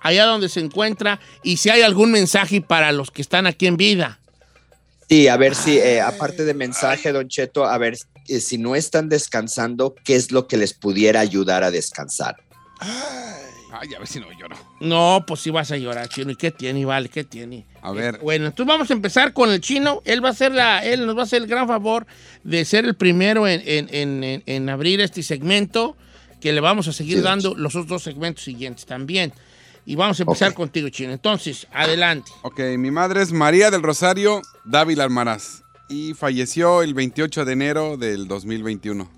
allá 0.00 0.24
donde 0.24 0.48
se 0.48 0.60
encuentra, 0.60 1.20
y 1.42 1.58
si 1.58 1.68
hay 1.68 1.82
algún 1.82 2.10
mensaje 2.10 2.62
para 2.62 2.90
los 2.90 3.10
que 3.10 3.20
están 3.20 3.46
aquí 3.46 3.66
en 3.66 3.76
vida. 3.76 4.18
Sí, 5.10 5.28
a 5.28 5.36
ver 5.36 5.54
si, 5.54 5.76
eh, 5.76 6.00
aparte 6.00 6.46
de 6.46 6.54
mensaje, 6.54 7.12
don 7.12 7.28
Cheto, 7.28 7.66
a 7.66 7.76
ver 7.76 7.98
eh, 8.28 8.40
si 8.40 8.56
no 8.56 8.74
están 8.74 9.10
descansando, 9.10 9.94
¿qué 10.04 10.16
es 10.16 10.32
lo 10.32 10.46
que 10.46 10.56
les 10.56 10.72
pudiera 10.72 11.20
ayudar 11.20 11.64
a 11.64 11.70
descansar? 11.70 12.36
Ay, 12.80 13.51
a 13.74 13.98
ver 13.98 14.06
si 14.06 14.20
no 14.20 14.26
lloro. 14.38 14.56
No, 14.80 15.24
pues 15.26 15.40
sí 15.40 15.50
vas 15.50 15.70
a 15.72 15.76
llorar, 15.76 16.08
chino. 16.08 16.30
¿Y 16.30 16.36
qué 16.36 16.50
tiene, 16.50 16.84
vale? 16.84 17.08
¿Qué 17.08 17.24
tiene? 17.24 17.66
A 17.80 17.92
ver. 17.92 18.18
Bueno, 18.22 18.46
entonces 18.46 18.66
vamos 18.66 18.90
a 18.90 18.92
empezar 18.92 19.32
con 19.32 19.50
el 19.50 19.60
chino. 19.60 20.02
Él 20.04 20.24
va 20.24 20.30
a 20.30 20.34
ser 20.34 20.52
la, 20.52 20.84
él 20.84 21.06
nos 21.06 21.16
va 21.16 21.20
a 21.20 21.24
hacer 21.24 21.42
el 21.42 21.48
gran 21.48 21.66
favor 21.66 22.06
de 22.44 22.64
ser 22.64 22.84
el 22.84 22.94
primero 22.94 23.46
en, 23.48 23.62
en- 23.64 24.22
en- 24.24 24.42
en- 24.46 24.68
abrir 24.68 25.00
este 25.00 25.22
segmento, 25.22 25.96
que 26.40 26.52
le 26.52 26.60
vamos 26.60 26.88
a 26.88 26.92
seguir 26.92 27.18
Sí, 27.18 27.22
dando 27.22 27.54
los 27.54 27.74
otros 27.74 27.86
dos 27.88 28.02
segmentos 28.02 28.44
siguientes 28.44 28.84
también. 28.86 29.32
Y 29.84 29.96
vamos 29.96 30.20
a 30.20 30.22
empezar 30.22 30.54
contigo, 30.54 30.88
chino. 30.90 31.12
Entonces, 31.12 31.66
adelante. 31.72 32.30
Ok, 32.42 32.60
mi 32.78 32.90
madre 32.92 33.22
es 33.22 33.32
María 33.32 33.70
del 33.70 33.82
Rosario 33.82 34.42
Dávila 34.64 35.04
Almaraz 35.04 35.62
y 35.88 36.14
falleció 36.14 36.82
el 36.82 36.94
28 36.94 37.44
de 37.44 37.52
enero 37.52 37.96
del 37.96 38.28
2021. 38.28 39.10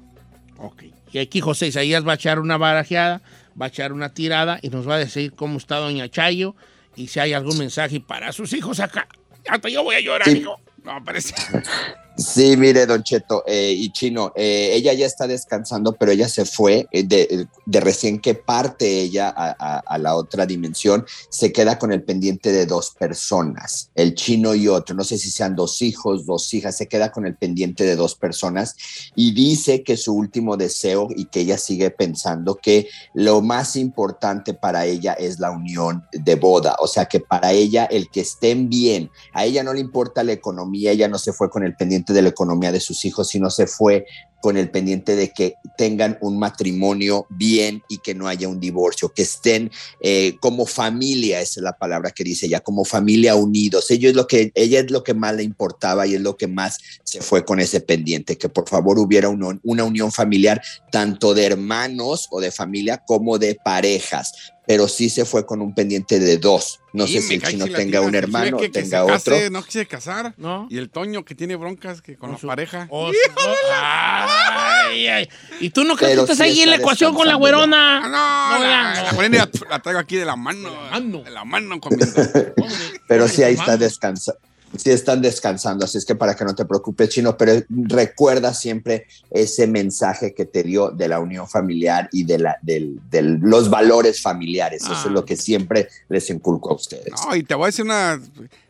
Ok. 0.58 0.84
Y 1.12 1.18
aquí 1.18 1.40
José 1.40 1.66
Isaías 1.68 2.06
va 2.06 2.12
a 2.12 2.14
echar 2.16 2.38
una 2.40 2.56
barajeada, 2.56 3.20
va 3.61 3.66
a 3.66 3.68
echar 3.68 3.92
una 3.92 4.12
tirada 4.14 4.58
y 4.62 4.68
nos 4.68 4.88
va 4.88 4.96
a 4.96 4.99
decir 4.99 5.32
cómo 5.34 5.58
está 5.58 5.76
Doña 5.76 6.08
Chayo 6.08 6.54
y 6.96 7.08
si 7.08 7.20
hay 7.20 7.32
algún 7.32 7.58
mensaje 7.58 8.00
para 8.00 8.32
sus 8.32 8.52
hijos 8.52 8.80
acá. 8.80 9.06
Hasta 9.49 9.68
yo 9.68 9.82
voy 9.82 9.96
a 9.96 10.00
llorar, 10.00 10.28
Sí. 10.28 10.38
hijo. 10.38 10.61
No, 10.84 11.02
parece. 11.04 11.34
Sí, 12.16 12.56
mire, 12.56 12.87
don 12.87 13.02
Cheto 13.02 13.42
eh, 13.44 13.75
y 13.76 13.90
Chino, 13.90 14.33
eh, 14.37 14.71
ella 14.75 14.92
ya 14.92 15.04
está 15.04 15.26
descansando, 15.26 15.94
pero 15.94 16.12
ella 16.12 16.28
se 16.28 16.44
fue 16.44 16.87
eh, 16.92 17.02
de, 17.02 17.49
recién 17.80 18.21
que 18.21 18.35
parte 18.37 19.00
ella 19.00 19.35
a- 19.37 19.80
a 19.85 19.99
la 19.99 20.14
otra 20.14 20.47
dimensión, 20.47 21.04
se 21.28 21.50
queda 21.52 21.76
con 21.76 21.90
el 21.92 22.04
pendiente 22.04 22.52
de 22.52 22.66
dos 22.66 22.92
personas, 22.97 23.90
el 23.97 24.14
Chino 24.14 24.54
y 24.54 24.68
otro, 24.68 24.94
no 24.94 25.02
sé 25.02 25.18
si 25.18 25.28
sean 25.28 25.56
dos 25.56 25.83
hijos, 25.83 26.25
dos 26.25 26.54
hijas, 26.54 26.76
se 26.76 26.87
queda 26.87 27.11
con 27.11 27.26
el 27.26 27.35
pendiente 27.35 27.83
de 27.83 27.97
dos 27.97 28.14
personas 28.14 28.76
y 29.16 29.33
dice 29.33 29.83
que 29.83 29.97
su 29.97 30.14
último 30.14 30.56
deseo 30.56 31.09
y 31.16 31.25
que 31.25 31.40
ella 31.40 31.59
sigue 31.59 31.90
pensando 31.90 32.54
que 32.54 32.88
lo 33.14 33.40
más 33.40 33.75
importante 33.75 34.54
para 34.54 34.87
ella 34.87 35.14
es 35.14 35.40
la 35.40 35.50
unión 35.50 36.04
de 36.12 36.37
boda, 36.37 36.76
o 36.78 36.87
sea 36.87 37.06
que 37.06 37.18
para 37.18 37.50
ella 37.50 37.87
el 37.87 38.09
que 38.09 38.21
estén 38.21 38.68
bien, 38.68 39.11
a 39.33 39.44
ella 39.44 39.64
no 39.64 39.75
le 39.75 39.80
importa 39.80 40.23
la 40.23 40.30
economía, 40.33 40.92
ella 40.92 41.09
no 41.09 41.18
se 41.18 41.33
fue 41.33 41.50
con 41.50 41.64
el 41.64 41.75
pendiente 41.75 42.03
de 42.12 42.23
la 42.23 42.28
economía 42.28 42.73
de 42.73 42.80
sus 42.80 43.04
hijos, 43.04 43.28
sino 43.28 43.50
se 43.50 43.66
fue 43.66 44.06
con 44.44 44.58
el 44.58 44.70
pendiente 44.70 45.16
de 45.16 45.30
que 45.30 45.54
tengan 45.78 46.18
un 46.20 46.38
matrimonio 46.38 47.26
bien 47.30 47.82
y 47.88 47.96
que 47.96 48.14
no 48.14 48.28
haya 48.28 48.46
un 48.46 48.61
divorcio, 48.61 49.08
que 49.08 49.23
estén 49.23 49.70
eh, 50.02 50.37
como 50.38 50.66
familia, 50.66 51.40
esa 51.40 51.61
es 51.61 51.64
la 51.64 51.78
palabra 51.78 52.11
que 52.11 52.25
dice 52.25 52.44
ella, 52.44 52.61
como 52.61 52.84
familia 52.84 53.37
unidos. 53.37 53.90
Es 53.90 54.14
lo 54.14 54.26
que 54.26 54.52
ella 54.54 54.80
es 54.80 54.90
lo 54.90 55.02
que 55.02 55.14
más 55.14 55.34
le 55.34 55.44
importaba 55.44 56.06
y 56.06 56.16
es 56.16 56.20
lo 56.20 56.37
que 56.37 56.46
más 56.46 56.78
se 57.04 57.23
fue 57.23 57.46
con 57.46 57.58
ese 57.58 57.80
pendiente, 57.80 58.37
que 58.37 58.50
por 58.50 58.68
favor 58.68 58.99
hubiera 58.99 59.30
una 59.30 59.84
unión 59.84 60.12
familiar 60.12 60.61
tanto 60.92 61.32
de 61.32 61.46
hermanos 61.46 62.28
o 62.30 62.38
de 62.38 62.50
familia 62.50 63.02
como 63.06 63.38
de 63.38 63.58
parejas, 63.64 64.52
pero 64.66 64.88
sí 64.88 65.11
se 65.11 65.25
fue 65.25 65.44
con 65.44 65.61
un 65.61 65.75
pendiente 65.75 66.18
de 66.18 66.38
dos. 66.38 66.80
No 66.92 67.06
Sí, 67.06 67.14
sé 67.14 67.23
si 67.23 67.35
el 67.35 67.42
chino 67.42 67.66
tenga 67.68 68.00
un 68.00 68.12
que 68.12 68.18
hermano 68.18 68.56
que- 68.56 68.71
que 68.71 68.80
tenga 68.83 68.99
se 69.04 69.12
otro. 69.12 69.35
case, 69.37 69.50
no 69.50 69.62
quise 69.62 69.87
casar. 69.87 70.33
¿No? 70.37 70.66
Y 70.71 70.78
el 70.78 70.88
Toño 70.90 71.25
que 71.25 71.35
tiene 71.35 71.56
broncas 71.56 72.00
que 72.02 72.12
con 72.16 72.28
Con 72.28 72.33
la 72.33 72.38
su- 72.38 72.47
pareja. 72.47 72.87
Oh, 72.90 73.11
sí, 73.11 73.18
oh, 73.37 73.54
ay, 73.73 75.06
ay. 75.09 75.28
¿Y 75.61 75.71
tú 75.71 75.85
no 75.85 75.97
crees 75.97 76.14
que 76.14 76.21
estás 76.23 76.37
sí 76.38 76.42
ahí 76.44 76.61
en 76.62 76.71
la 76.71 76.76
ecuación 76.76 77.14
con 77.14 77.26
la 77.26 77.35
güerona? 77.35 77.99
Ah, 78.04 78.09
no, 78.09 78.59
No, 78.59 78.64
la, 78.64 79.02
la 79.02 79.12
no. 79.12 79.25
y 79.25 79.28
la, 79.38 79.50
la 79.71 79.78
traigo 79.80 79.99
aquí 80.00 80.16
de 80.16 80.25
la 80.25 80.37
mano. 80.37 80.71
De 80.71 80.76
la 80.76 80.90
mano. 80.90 81.23
De 81.25 81.30
la 81.30 81.44
mano 81.44 81.80
comiendo. 81.80 82.23
Pero 83.09 83.28
sí 83.28 83.42
ahí 83.42 83.54
está 83.54 83.76
descansando. 83.76 84.40
Sí 84.76 84.90
están 84.90 85.23
descansando, 85.23 85.85
así 85.85 85.99
es 85.99 86.04
que 86.04 86.14
para 86.14 86.35
que 86.35 86.45
no 86.45 86.54
te 86.54 86.64
preocupes, 86.64 87.09
Chino, 87.09 87.37
pero 87.37 87.52
recuerda 87.69 88.52
siempre 88.54 89.07
ese 89.31 89.66
mensaje 89.66 90.35
que 90.35 90.45
te 90.45 90.62
dio 90.62 90.90
de 90.90 91.09
la 91.09 91.21
unión 91.21 91.49
familiar 91.49 92.09
y 92.12 92.25
de, 92.25 92.38
la, 92.38 92.57
del- 92.62 93.00
del- 93.11 93.38
los 93.40 93.71
valores 93.71 94.21
familiares. 94.21 94.83
Eso 94.83 94.93
Ah. 94.95 95.02
es 95.07 95.11
lo 95.12 95.25
que 95.25 95.37
siempre 95.37 95.88
les 96.09 96.28
inculco 96.31 96.71
a 96.71 96.75
ustedes. 96.75 97.12
No, 97.26 97.37
y 97.37 97.43
te 97.45 97.54
voy 97.54 97.64
a 97.64 97.66
decir 97.66 97.85
una. 97.85 98.21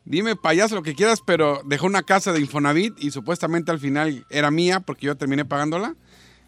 Dime 0.06 0.36
payaso 0.36 0.74
lo 0.74 0.82
que 0.82 0.94
quieras, 0.94 1.20
pero 1.24 1.62
dejó 1.64 1.86
una 1.86 2.02
casa 2.02 2.32
de 2.32 2.40
Infonavit 2.40 2.92
y 3.02 3.10
supuestamente 3.10 3.70
al 3.70 3.78
final 3.80 4.26
era 4.28 4.50
mía 4.50 4.80
porque 4.80 5.06
yo 5.06 5.16
terminé 5.16 5.46
pagándola. 5.46 5.94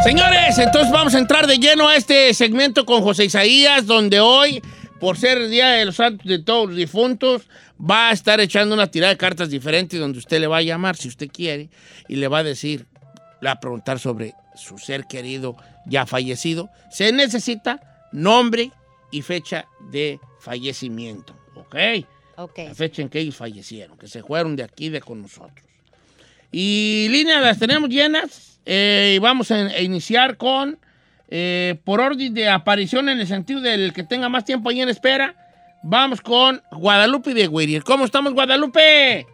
Señores, 0.08 0.58
entonces 0.58 0.90
vamos 0.90 1.16
a 1.16 1.20
entrar 1.20 1.48
de 1.48 1.58
lleno 1.58 1.90
a 1.90 1.98
este 1.98 2.34
segmento 2.34 2.86
con 2.86 3.02
José 3.02 3.26
Isaías, 3.26 3.86
donde 3.86 4.22
hoy, 4.22 4.62
por 5.02 5.18
ser 5.18 5.38
el 5.38 5.52
Día 5.52 5.72
de 5.72 5.84
los 5.84 5.98
Santos 5.98 6.26
de 6.26 6.40
todos 6.40 6.70
los 6.70 6.78
difuntos, 6.78 7.50
va 7.78 8.08
a 8.08 8.12
estar 8.14 8.40
echando 8.40 8.74
una 8.74 8.90
tirada 8.90 9.12
de 9.12 9.18
cartas 9.18 9.50
diferente 9.50 9.98
donde 9.98 10.20
usted 10.20 10.40
le 10.40 10.48
va 10.48 10.60
a 10.60 10.62
llamar, 10.62 10.96
si 10.96 11.10
usted 11.10 11.28
quiere, 11.28 11.70
y 12.08 12.16
le 12.16 12.30
va 12.30 12.38
a 12.38 12.44
decir, 12.44 12.86
le 13.42 13.48
va 13.48 13.52
a 13.52 13.60
preguntar 13.60 14.00
sobre 14.00 14.34
su 14.56 14.78
ser 14.78 15.08
querido 15.08 15.58
ya 15.86 16.06
fallecido. 16.06 16.70
Se 16.90 17.12
necesita 17.12 18.08
nombre 18.14 18.72
y 19.12 19.24
fecha 19.24 19.68
de 19.92 20.22
fallecimiento, 20.40 21.36
¿ok? 21.54 21.76
Ok. 22.38 22.60
La 22.60 22.76
fecha 22.76 23.02
en 23.02 23.10
que 23.10 23.20
ellos 23.20 23.36
fallecieron, 23.36 23.98
que 23.98 24.08
se 24.08 24.24
fueron 24.24 24.56
de 24.56 24.64
aquí, 24.64 24.88
de 24.88 25.02
con 25.02 25.22
nosotros. 25.22 25.68
Y 26.52 27.08
líneas 27.12 27.42
las 27.42 27.60
tenemos 27.60 27.90
llenas. 27.90 28.60
eh, 28.66 29.14
y 29.16 29.20
vamos 29.20 29.50
a, 29.52 29.56
a 29.56 29.82
iniciar 29.82 30.36
con, 30.38 30.78
eh, 31.30 31.76
por 31.86 32.02
orden 32.02 32.34
de 32.34 32.50
aparición 32.50 33.08
en 33.10 33.20
el 33.20 33.28
sentido 33.28 33.62
del 33.62 33.94
que 33.94 34.04
tenga 34.04 34.28
más 34.30 34.44
tiempo 34.44 34.70
ahí 34.70 34.82
en 34.82 34.90
espera, 34.90 35.36
vamos 35.84 36.20
con 36.22 36.62
Guadalupe 36.72 37.34
de 37.34 37.48
Whittier. 37.48 37.84
¿Cómo 37.84 38.04
estamos, 38.06 38.34
Guadalupe? 38.34 39.26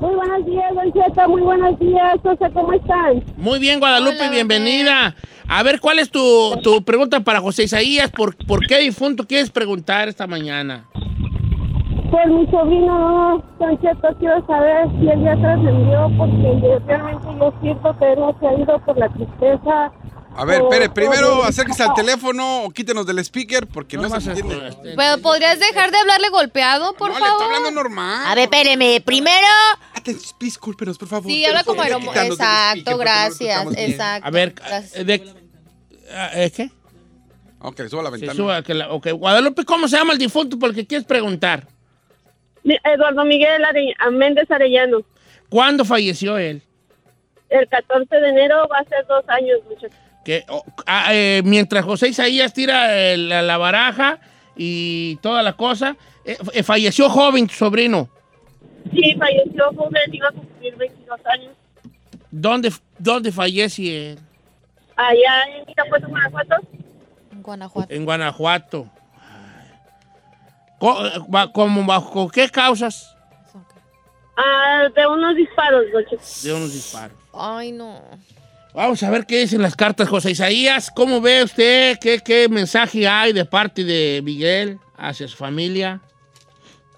Muy 0.00 0.14
buenos 0.16 0.44
días, 0.44 0.74
Don 0.74 0.92
Cheto. 0.92 1.28
Muy 1.28 1.42
buenos 1.42 1.78
días, 1.78 2.18
José. 2.22 2.46
¿Cómo 2.52 2.72
están? 2.72 3.22
Muy 3.36 3.58
bien, 3.60 3.78
Guadalupe, 3.78 4.16
Hola, 4.20 4.30
bienvenida. 4.30 5.14
A 5.48 5.62
ver, 5.62 5.80
¿cuál 5.80 5.98
es 5.98 6.10
tu, 6.10 6.58
tu 6.62 6.82
pregunta 6.84 7.20
para 7.20 7.40
José 7.40 7.64
Isaías? 7.64 8.10
¿Por, 8.10 8.36
¿Por 8.46 8.66
qué 8.66 8.78
difunto 8.80 9.26
quieres 9.26 9.50
preguntar 9.50 10.08
esta 10.08 10.26
mañana? 10.26 10.86
Por 12.12 12.26
mi 12.28 12.46
sobrino, 12.50 13.42
Don 13.58 13.80
Cheto, 13.80 14.08
quiero 14.18 14.46
saber 14.46 14.86
si 15.00 15.08
él 15.08 15.24
ya 15.24 15.34
trascendió, 15.34 16.10
porque 16.18 16.78
realmente 16.86 17.26
yo 17.40 17.54
siento 17.62 17.98
que 17.98 18.12
él 18.12 18.18
no 18.20 18.36
se 18.38 18.46
ha 18.46 18.52
ido 18.60 18.78
por 18.84 18.98
la 18.98 19.08
tristeza. 19.08 19.90
A 20.36 20.44
ver, 20.44 20.60
espere, 20.62 20.88
primero 20.90 21.42
acérquese 21.42 21.82
al 21.82 21.94
teléfono 21.94 22.64
o 22.64 22.70
quítenos 22.70 23.06
del 23.06 23.18
speaker 23.20 23.66
porque 23.66 23.96
no, 23.96 24.08
vas 24.10 24.22
se 24.24 24.30
entiende. 24.30 24.68
este, 24.68 24.94
Pero 24.94 25.22
podrías 25.22 25.58
dejar 25.58 25.90
de 25.90 25.98
hablarle 25.98 26.28
golpeado, 26.30 26.92
por 26.94 27.08
no, 27.10 27.14
le 27.18 27.20
favor. 27.24 27.42
está 27.42 27.56
hablando 27.56 27.70
normal. 27.82 28.26
A 28.26 28.34
ver, 28.34 28.44
espéreme. 28.44 29.02
Primero. 29.04 29.46
Aten- 29.94 30.18
Discúlpenos, 30.38 30.96
por 30.98 31.08
favor. 31.08 31.30
Sí, 31.30 31.44
habla 31.46 31.64
como 31.64 31.82
Exacto, 31.82 32.90
no 32.92 32.96
gracias. 32.98 33.66
Exacto. 33.76 34.26
a 34.28 34.30
ver, 34.30 34.54
gracias. 34.54 34.96
eh, 34.96 35.04
de- 35.04 35.34
ah, 36.14 36.30
¿eh, 36.34 36.50
¿qué? 36.54 36.70
Ok, 37.60 37.82
suba 37.88 38.02
la 38.02 38.10
ventana. 38.10 38.34
suba, 38.34 38.62
que 38.62 38.74
la- 38.74 38.90
ok, 38.90 39.08
Guadalupe, 39.12 39.64
¿cómo 39.64 39.86
se 39.88 39.96
llama 39.96 40.12
el 40.12 40.18
difunto? 40.18 40.58
Porque 40.58 40.86
quieres 40.86 41.06
preguntar. 41.06 41.66
Eduardo 42.64 43.24
Miguel 43.24 43.64
Are- 43.64 43.94
a 43.98 44.10
Méndez 44.10 44.50
Arellano. 44.50 44.98
¿Cuándo 45.48 45.84
falleció 45.84 46.38
él? 46.38 46.62
El 47.50 47.68
14 47.68 48.16
de 48.16 48.28
enero 48.28 48.66
va 48.72 48.78
a 48.78 48.84
ser 48.84 49.06
dos 49.06 49.24
años. 49.28 49.58
Que, 50.24 50.44
oh, 50.48 50.64
ah, 50.86 51.08
eh, 51.12 51.42
mientras 51.44 51.84
José 51.84 52.08
Isaías 52.08 52.52
tira 52.54 52.96
eh, 52.96 53.16
la, 53.16 53.42
la 53.42 53.58
baraja 53.58 54.20
y 54.56 55.16
toda 55.16 55.42
la 55.42 55.54
cosa, 55.54 55.96
eh, 56.24 56.36
eh, 56.54 56.62
falleció 56.62 57.10
joven 57.10 57.46
tu 57.48 57.54
sobrino. 57.54 58.08
Sí, 58.92 59.14
falleció 59.18 59.70
joven, 59.76 60.02
iba 60.12 60.28
a 60.28 60.32
cumplir 60.32 60.76
22 60.76 61.20
años. 61.26 61.52
¿Dónde, 62.30 62.72
dónde 62.98 63.30
fallece 63.32 64.12
él? 64.12 64.18
Allá 64.96 65.42
en 65.58 65.68
Irapuato, 65.70 66.08
Guanajuato. 66.08 66.56
En 67.32 67.42
Guanajuato. 67.42 67.94
En 67.94 68.04
Guanajuato. 68.04 68.86
Co- 70.82 71.06
eh, 71.06 71.12
ba- 71.28 71.52
¿Cómo, 71.52 71.84
bajo 71.86 72.28
qué 72.28 72.48
causas? 72.48 73.14
Ah, 74.36 74.88
de 74.92 75.06
unos 75.06 75.36
disparos. 75.36 75.84
De 76.42 76.52
unos 76.52 76.72
disparos. 76.72 77.16
Ay, 77.32 77.70
no. 77.70 78.02
Vamos 78.74 79.00
a 79.04 79.10
ver 79.10 79.24
qué 79.24 79.38
dicen 79.38 79.62
las 79.62 79.76
cartas, 79.76 80.08
José 80.08 80.32
Isaías. 80.32 80.90
¿Cómo 80.90 81.20
ve 81.20 81.44
usted? 81.44 82.00
¿Qué, 82.00 82.18
qué 82.18 82.48
mensaje 82.48 83.06
hay 83.06 83.32
de 83.32 83.44
parte 83.44 83.84
de 83.84 84.22
Miguel 84.24 84.80
hacia 84.96 85.28
su 85.28 85.36
familia? 85.36 86.00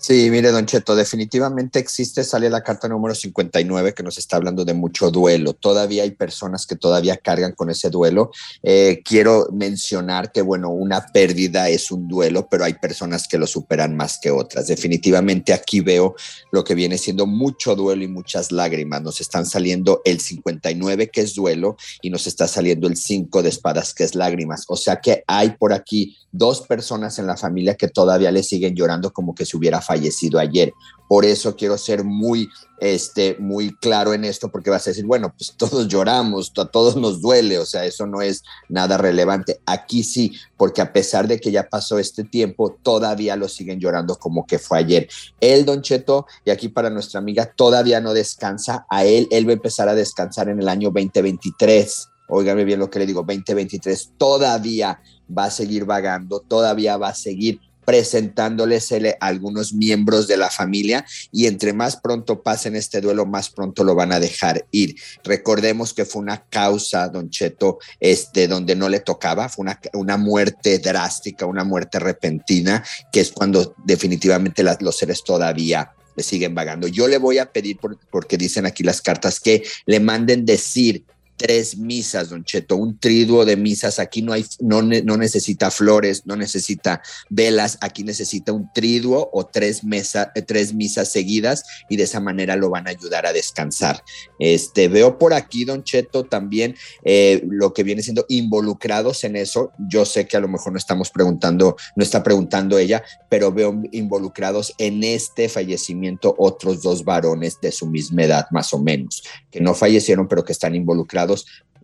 Sí, 0.07 0.29
mire, 0.31 0.51
Don 0.53 0.67
Cheto, 0.67 0.95
definitivamente 0.95 1.79
existe, 1.79 2.25
sale 2.25 2.51
la 2.51 2.63
carta 2.63 2.89
número 2.89 3.15
59 3.15 3.95
que 3.95 4.03
nos 4.03 4.19
está 4.19 4.37
hablando 4.37 4.63
de 4.63 4.75
mucho 4.75 5.11
duelo. 5.11 5.55
Todavía 5.55 6.03
hay 6.03 6.11
personas 6.11 6.67
que 6.67 6.77
todavía 6.77 7.17
cargan 7.17 7.53
con 7.53 7.71
ese 7.71 7.89
duelo. 7.89 8.31
Eh, 8.63 9.01
quiero 9.03 9.49
mencionar 9.51 10.31
que, 10.31 10.43
bueno, 10.43 10.69
una 10.69 11.07
pérdida 11.07 11.71
es 11.71 11.91
un 11.91 12.07
duelo, 12.07 12.49
pero 12.51 12.67
hay 12.67 12.75
personas 12.75 13.27
que 13.27 13.39
lo 13.39 13.47
superan 13.47 13.97
más 13.97 14.19
que 14.19 14.31
otras. 14.31 14.67
Definitivamente 14.67 15.55
aquí 15.55 15.81
veo 15.81 16.15
lo 16.53 16.65
que 16.65 16.75
viene 16.75 16.99
siendo 16.99 17.25
mucho 17.25 17.75
duelo 17.75 18.05
y 18.05 18.09
muchas 18.09 18.53
lágrimas. 18.53 19.01
Nos 19.01 19.23
están 19.23 19.47
saliendo 19.47 20.03
el 20.05 20.21
59 20.21 21.09
que 21.09 21.23
es 21.23 21.35
duelo 21.35 21.79
y 22.03 22.11
nos 22.11 22.27
está 22.27 22.47
saliendo 22.47 22.89
el 22.89 22.99
5 22.99 23.43
de 23.43 23.49
espadas 23.49 23.95
que 23.95 24.05
es 24.05 24.15
lágrimas. 24.15 24.65
O 24.69 24.77
sea 24.77 24.97
que 24.97 25.25
hay 25.27 25.53
por 25.53 25.73
aquí 25.73 26.19
dos 26.31 26.63
personas 26.63 27.19
en 27.21 27.29
la 27.29 27.37
familia 27.37 27.77
que 27.77 27.87
todavía 27.87 28.33
le 28.33 28.43
siguen 28.43 28.75
llorando 28.75 29.13
como 29.13 29.37
que 29.37 29.47
se 29.47 29.57
hubiera 29.57 29.81
fallecido 29.95 30.39
ayer. 30.39 30.73
Por 31.07 31.25
eso 31.25 31.55
quiero 31.55 31.77
ser 31.77 32.03
muy, 32.03 32.49
este, 32.81 33.37
muy 33.39 33.75
claro 33.77 34.15
en 34.15 34.25
esto, 34.25 34.51
porque 34.51 34.71
vas 34.71 34.87
a 34.87 34.91
decir, 34.91 35.05
bueno, 35.05 35.33
pues 35.37 35.55
todos 35.57 35.87
lloramos, 35.87 36.51
a 36.57 36.65
todos 36.65 36.97
nos 36.97 37.21
duele, 37.21 37.59
o 37.59 37.67
sea, 37.67 37.85
eso 37.85 38.07
no 38.07 38.23
es 38.23 38.43
nada 38.69 38.97
relevante. 38.97 39.61
Aquí 39.67 40.03
sí, 40.03 40.33
porque 40.57 40.81
a 40.81 40.93
pesar 40.93 41.29
de 41.29 41.39
que 41.39 41.53
ya 41.53 41.69
pasó 41.69 41.99
este 41.99 42.25
tiempo, 42.25 42.77
todavía 42.83 43.37
lo 43.37 43.49
siguen 43.49 43.81
llorando 43.81 44.17
como 44.17 44.47
que 44.47 44.59
fue 44.59 44.79
ayer. 44.79 45.09
Él, 45.41 45.65
Don 45.67 45.83
Cheto, 45.83 46.27
y 46.45 46.51
aquí 46.51 46.69
para 46.69 46.91
nuestra 46.91 47.21
amiga, 47.21 47.53
todavía 47.55 48.01
no 48.01 48.15
descansa. 48.15 48.87
A 48.89 49.05
él, 49.05 49.29
él 49.31 49.47
va 49.47 49.51
a 49.51 49.55
empezar 49.55 49.89
a 49.89 49.95
descansar 49.95 50.49
en 50.49 50.59
el 50.59 50.69
año 50.69 50.91
2023. 50.91 52.09
Óigame 52.29 52.65
bien 52.65 52.81
lo 52.81 52.89
que 52.89 52.99
le 52.99 53.07
digo, 53.07 53.21
2023 53.21 54.13
todavía 54.17 54.99
va 55.37 55.45
a 55.45 55.51
seguir 55.51 55.85
vagando, 55.85 56.41
todavía 56.41 56.97
va 56.97 57.09
a 57.09 57.15
seguir 57.15 57.61
presentándoles 57.85 58.93
algunos 59.21 59.73
miembros 59.73 60.27
de 60.27 60.37
la 60.37 60.51
familia 60.51 61.05
y 61.33 61.47
entre 61.47 61.73
más 61.73 61.97
pronto 61.97 62.43
pasen 62.43 62.77
este 62.77 63.01
duelo, 63.01 63.27
más 63.27 63.51
pronto 63.51 63.85
lo 63.85 63.95
van 63.95 64.13
a 64.13 64.21
dejar 64.21 64.67
ir. 64.71 64.97
Recordemos 65.25 65.93
que 65.95 66.05
fue 66.05 66.23
una 66.23 66.45
causa, 66.45 67.09
don 67.09 67.31
Cheto, 67.31 67.79
este, 68.01 68.49
donde 68.49 68.77
no 68.77 68.89
le 68.89 69.01
tocaba, 69.01 69.49
fue 69.49 69.63
una, 69.65 69.81
una 69.95 70.17
muerte 70.17 70.79
drástica, 70.79 71.47
una 71.47 71.65
muerte 71.65 71.99
repentina, 71.99 72.85
que 73.13 73.21
es 73.21 73.33
cuando 73.33 73.75
definitivamente 73.85 74.63
los 74.81 74.97
seres 74.97 75.23
todavía 75.25 75.93
le 76.17 76.23
siguen 76.23 76.55
vagando. 76.55 76.87
Yo 76.87 77.09
le 77.09 77.19
voy 77.19 77.39
a 77.39 77.51
pedir, 77.51 77.77
por- 77.79 77.99
porque 78.11 78.37
dicen 78.37 78.67
aquí 78.67 78.83
las 78.85 79.03
cartas, 79.03 79.41
que 79.41 79.65
le 79.87 79.99
manden 79.99 80.45
decir 80.45 81.05
tres 81.37 81.77
misas, 81.77 82.31
don 82.31 82.45
Cheto, 82.45 82.77
un 82.77 82.99
triduo 82.99 83.45
de 83.45 83.57
misas. 83.57 83.99
Aquí 83.99 84.23
no 84.23 84.33
hay, 84.33 84.45
no, 84.61 84.83
no 84.83 85.17
necesita 85.17 85.71
flores, 85.71 86.23
no 86.27 86.37
necesita 86.37 87.03
velas, 87.29 87.79
aquí 87.81 88.05
necesita 88.05 88.53
un 88.53 88.71
triduo 88.73 89.31
o 89.33 89.47
tres, 89.47 89.85
mesa, 89.85 90.33
eh, 90.35 90.43
tres 90.43 90.75
misas 90.75 91.11
seguidas 91.11 91.65
y 91.89 91.97
de 91.97 92.05
esa 92.05 92.21
manera 92.21 92.57
lo 92.57 92.71
van 92.71 92.87
a 92.87 92.91
ayudar 92.91 93.27
a 93.27 93.33
descansar. 93.33 94.03
Este, 94.39 94.89
veo 94.89 95.19
por 95.19 95.35
aquí, 95.35 95.65
don 95.65 95.83
Cheto, 95.83 96.25
también 96.25 96.77
eh, 97.05 97.43
lo 97.49 97.73
que 97.73 97.83
viene 97.83 98.03
siendo 98.03 98.27
involucrados 98.29 99.25
en 99.25 99.37
eso. 99.37 99.73
Yo 99.89 100.05
sé 100.05 100.27
que 100.27 100.37
a 100.37 100.41
lo 100.41 100.49
mejor 100.49 100.73
no 100.73 100.79
estamos 100.79 101.11
preguntando, 101.11 101.77
no 101.97 102.03
está 102.03 102.23
preguntando 102.23 102.79
ella, 102.79 103.03
pero 103.29 103.53
veo 103.53 103.83
involucrados 103.93 104.75
en 104.79 105.03
este 105.05 105.49
fallecimiento 105.49 106.35
otros 106.39 106.83
dos 106.83 107.05
varones 107.05 107.61
de 107.61 107.73
su 107.73 107.87
misma 107.87 108.25
edad, 108.25 108.47
más 108.51 108.73
o 108.73 108.79
menos, 108.79 109.25
que 109.51 109.61
no 109.61 109.75
fallecieron, 109.75 110.29
pero 110.29 110.45
que 110.45 110.53
están 110.53 110.75
involucrados. 110.75 111.24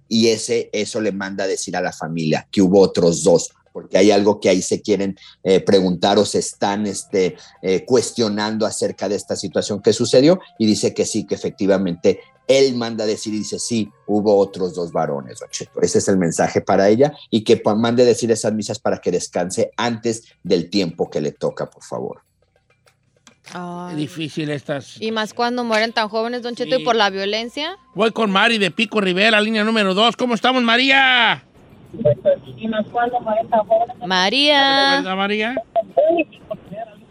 Y 0.09 0.29
ese, 0.29 0.71
eso 0.73 1.01
le 1.01 1.13
manda 1.13 1.45
a 1.45 1.49
decir 1.49 1.77
a 1.77 1.81
la 1.81 1.93
familia 1.93 2.49
que 2.51 2.63
hubo 2.63 2.81
otros 2.81 3.23
dos, 3.23 3.51
porque 3.73 3.97
hay 3.97 4.11
algo 4.11 4.41
que 4.41 4.49
ahí 4.49 4.63
se 4.63 4.83
quieren 4.83 5.17
eh, 5.45 5.61
preguntar 5.61 6.19
o 6.19 6.25
se 6.25 6.41
están 6.41 6.87
este, 6.87 7.37
eh, 7.63 7.85
cuestionando 7.85 8.67
acerca 8.67 9.09
de 9.09 9.15
esta 9.15 9.37
situación 9.37 9.81
que 9.81 9.93
sucedió 9.93 10.41
y 10.59 10.67
dice 10.67 10.93
que 10.93 11.07
sí, 11.07 11.25
que 11.25 11.37
efectivamente 11.37 12.21
él 12.49 12.75
manda 12.75 13.05
a 13.05 13.07
decir 13.07 13.33
dice, 13.33 13.61
sí, 13.61 13.89
hubo 14.09 14.37
otros 14.37 14.75
dos 14.75 14.91
varones. 14.91 15.39
Ese 15.81 15.99
es 15.99 16.09
el 16.09 16.19
mensaje 16.19 16.61
para 16.61 16.89
ella 16.89 17.13
y 17.31 17.45
que 17.45 17.63
mande 17.77 18.05
decir 18.05 18.33
esas 18.33 18.53
misas 18.53 18.81
para 18.81 18.99
que 18.99 19.13
descanse 19.13 19.71
antes 19.77 20.25
del 20.43 20.69
tiempo 20.69 21.09
que 21.09 21.21
le 21.21 21.31
toca, 21.31 21.71
por 21.71 21.85
favor. 21.85 22.23
Ay. 23.55 23.97
Difícil 23.97 24.51
estas. 24.51 25.01
Y 25.01 25.11
más 25.13 25.35
cuando 25.35 25.65
mueren 25.65 25.93
tan 25.93 26.09
jóvenes, 26.09 26.43
Don 26.43 26.55
Cheto, 26.55 26.77
Sí. 26.77 26.83
y 26.83 26.85
por 26.85 26.95
la 26.97 27.11
violencia. 27.11 27.77
Voy 27.95 28.11
con 28.13 28.31
Mari 28.31 28.59
de 28.59 28.71
Pico 28.71 29.01
Rivera, 29.01 29.41
línea 29.41 29.65
número 29.65 29.95
2. 29.95 30.17
¿Cómo 30.17 30.35
estamos, 30.35 30.63
María? 30.63 31.43
María. 34.07 34.97
¿Verdad, 35.03 35.17
María? 35.17 35.55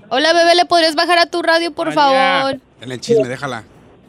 Hola, 0.09 0.33
bebé, 0.33 0.55
¿le 0.55 0.65
podrías 0.65 0.95
bajar 0.95 1.19
a 1.19 1.25
tu 1.27 1.41
radio, 1.41 1.71
por 1.71 1.93
María. 1.93 2.01
favor? 2.41 2.59
En 2.81 2.91
el 2.91 2.99
chisme, 2.99 3.27
déjala. 3.27 3.63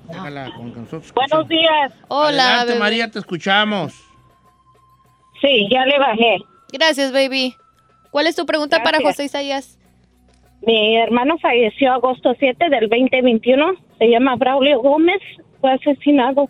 Déjala 0.08 0.50
con 0.56 0.68
nosotros 0.74 1.12
Buenos 1.14 1.46
días. 1.48 1.92
Hola, 2.08 2.44
Adelante, 2.46 2.66
bebé. 2.68 2.78
María, 2.80 3.10
te 3.10 3.18
escuchamos. 3.18 3.92
Sí, 5.40 5.68
ya 5.70 5.84
le 5.84 5.98
bajé. 5.98 6.38
Gracias, 6.72 7.12
baby. 7.12 7.54
¿Cuál 8.10 8.26
es 8.26 8.34
tu 8.36 8.44
pregunta 8.46 8.82
para. 8.82 9.00
José 9.00 9.24
Isaías? 9.24 9.78
Mi 10.62 10.96
hermano 10.96 11.38
falleció 11.38 11.92
agosto 11.92 12.34
7 12.38 12.68
del 12.68 12.88
2021. 12.88 13.72
Se 13.98 14.06
llama 14.10 14.36
Braulio 14.36 14.80
Gómez. 14.80 15.20
Fue 15.60 15.72
asesinado. 15.72 16.48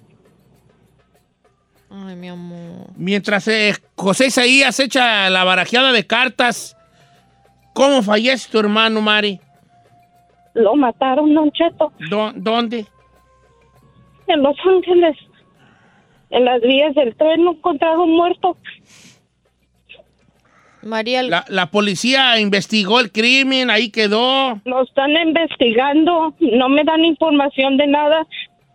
Ay, 1.90 2.14
mi 2.16 2.29
amor. 2.29 2.87
Mientras 2.96 3.49
eh, 3.49 3.75
José 3.96 4.27
Isaías 4.27 4.79
echa 4.79 5.29
la 5.31 5.42
barajeada 5.44 5.92
de 5.92 6.07
cartas, 6.07 6.77
¿cómo 7.75 8.03
fallece 8.03 8.51
tu 8.51 8.59
hermano, 8.61 9.01
Mari? 9.01 9.40
Lo 10.55 10.75
mataron, 10.77 11.33
Don 11.35 11.51
Cheto, 11.53 11.92
¿Dó- 12.11 12.33
¿Dónde? 12.35 12.87
en 14.27 14.42
Los 14.42 14.57
Ángeles. 14.64 15.16
En 16.31 16.44
las 16.44 16.61
vías 16.61 16.94
del 16.94 17.16
tren 17.16 17.44
lo 17.44 17.53
encontraron 17.53 18.09
muerto. 18.11 18.57
María, 20.83 21.23
La, 21.23 21.45
la 21.49 21.66
policía 21.71 22.38
investigó 22.40 23.01
el 23.01 23.12
crimen, 23.12 23.71
ahí 23.71 23.90
quedó. 23.90 24.61
Lo 24.64 24.83
están 24.83 25.11
investigando, 25.11 26.35
no 26.40 26.69
me 26.69 26.85
dan 26.85 27.05
información 27.05 27.77
de 27.77 27.87
nada. 27.87 28.27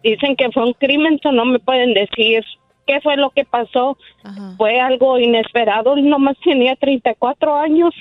Dicen 0.03 0.35
que 0.35 0.51
fue 0.51 0.63
un 0.65 0.73
crimen, 0.73 1.19
so 1.23 1.31
no 1.31 1.45
me 1.45 1.57
pueden 1.59 1.93
decir 1.95 2.43
qué 2.85 3.01
fue 3.01 3.17
lo 3.17 3.31
que 3.31 3.43
pasó. 3.45 3.97
Ajá. 4.23 4.53
Fue 4.57 4.79
algo 4.79 5.17
inesperado, 5.19 5.95
él 5.95 6.07
nomás 6.07 6.35
tenía 6.43 6.75
34 6.75 7.55
años. 7.55 7.93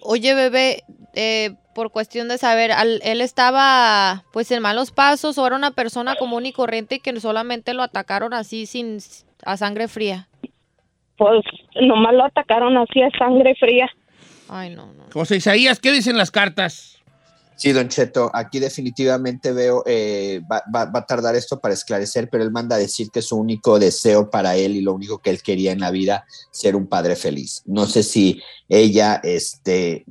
Oye, 0.00 0.34
bebé, 0.34 0.84
eh, 1.14 1.50
por 1.74 1.90
cuestión 1.90 2.28
de 2.28 2.38
saber, 2.38 2.72
al- 2.72 3.00
él 3.04 3.20
estaba 3.20 4.24
pues 4.32 4.50
en 4.50 4.62
malos 4.62 4.90
pasos 4.90 5.38
o 5.38 5.46
era 5.46 5.56
una 5.56 5.72
persona 5.72 6.16
común 6.16 6.46
y 6.46 6.52
corriente 6.52 6.96
y 6.96 7.00
que 7.00 7.18
solamente 7.20 7.74
lo 7.74 7.82
atacaron 7.82 8.32
así 8.34 8.66
sin 8.66 8.98
a 9.44 9.56
sangre 9.56 9.86
fría. 9.88 10.28
Pues 11.18 11.42
nomás 11.82 12.14
lo 12.14 12.24
atacaron 12.24 12.76
así 12.78 13.02
a 13.02 13.10
sangre 13.18 13.54
fría. 13.58 13.86
Ay, 14.48 14.74
no, 14.74 14.92
no. 14.94 15.04
José 15.12 15.36
Isaías, 15.36 15.78
¿qué 15.80 15.92
dicen 15.92 16.16
las 16.16 16.30
cartas? 16.30 16.94
Sí, 17.56 17.72
don 17.72 17.88
Cheto, 17.88 18.30
aquí 18.32 18.60
definitivamente 18.60 19.50
veo, 19.50 19.82
eh, 19.84 20.40
va, 20.50 20.62
va- 20.72 20.84
va 20.84 21.00
a 21.00 21.06
tardar 21.06 21.34
esto 21.34 21.58
para 21.58 21.74
esclarecer, 21.74 22.28
pero 22.30 22.44
él 22.44 22.52
manda 22.52 22.76
a 22.76 22.78
decir 22.78 23.08
que 23.12 23.20
su 23.20 23.36
único 23.36 23.80
deseo 23.80 24.30
para 24.30 24.54
él 24.54 24.76
y 24.76 24.80
lo 24.80 24.92
único 24.94 25.18
que 25.18 25.30
él 25.30 25.42
quería 25.42 25.72
en 25.72 25.80
la 25.80 25.90
vida, 25.90 26.24
ser 26.52 26.76
un 26.76 26.86
padre 26.86 27.16
feliz. 27.16 27.62
No 27.66 27.86
sé 27.86 28.04
si 28.04 28.40
ella, 28.68 29.20
este, 29.24 30.06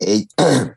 ell- 0.00 0.26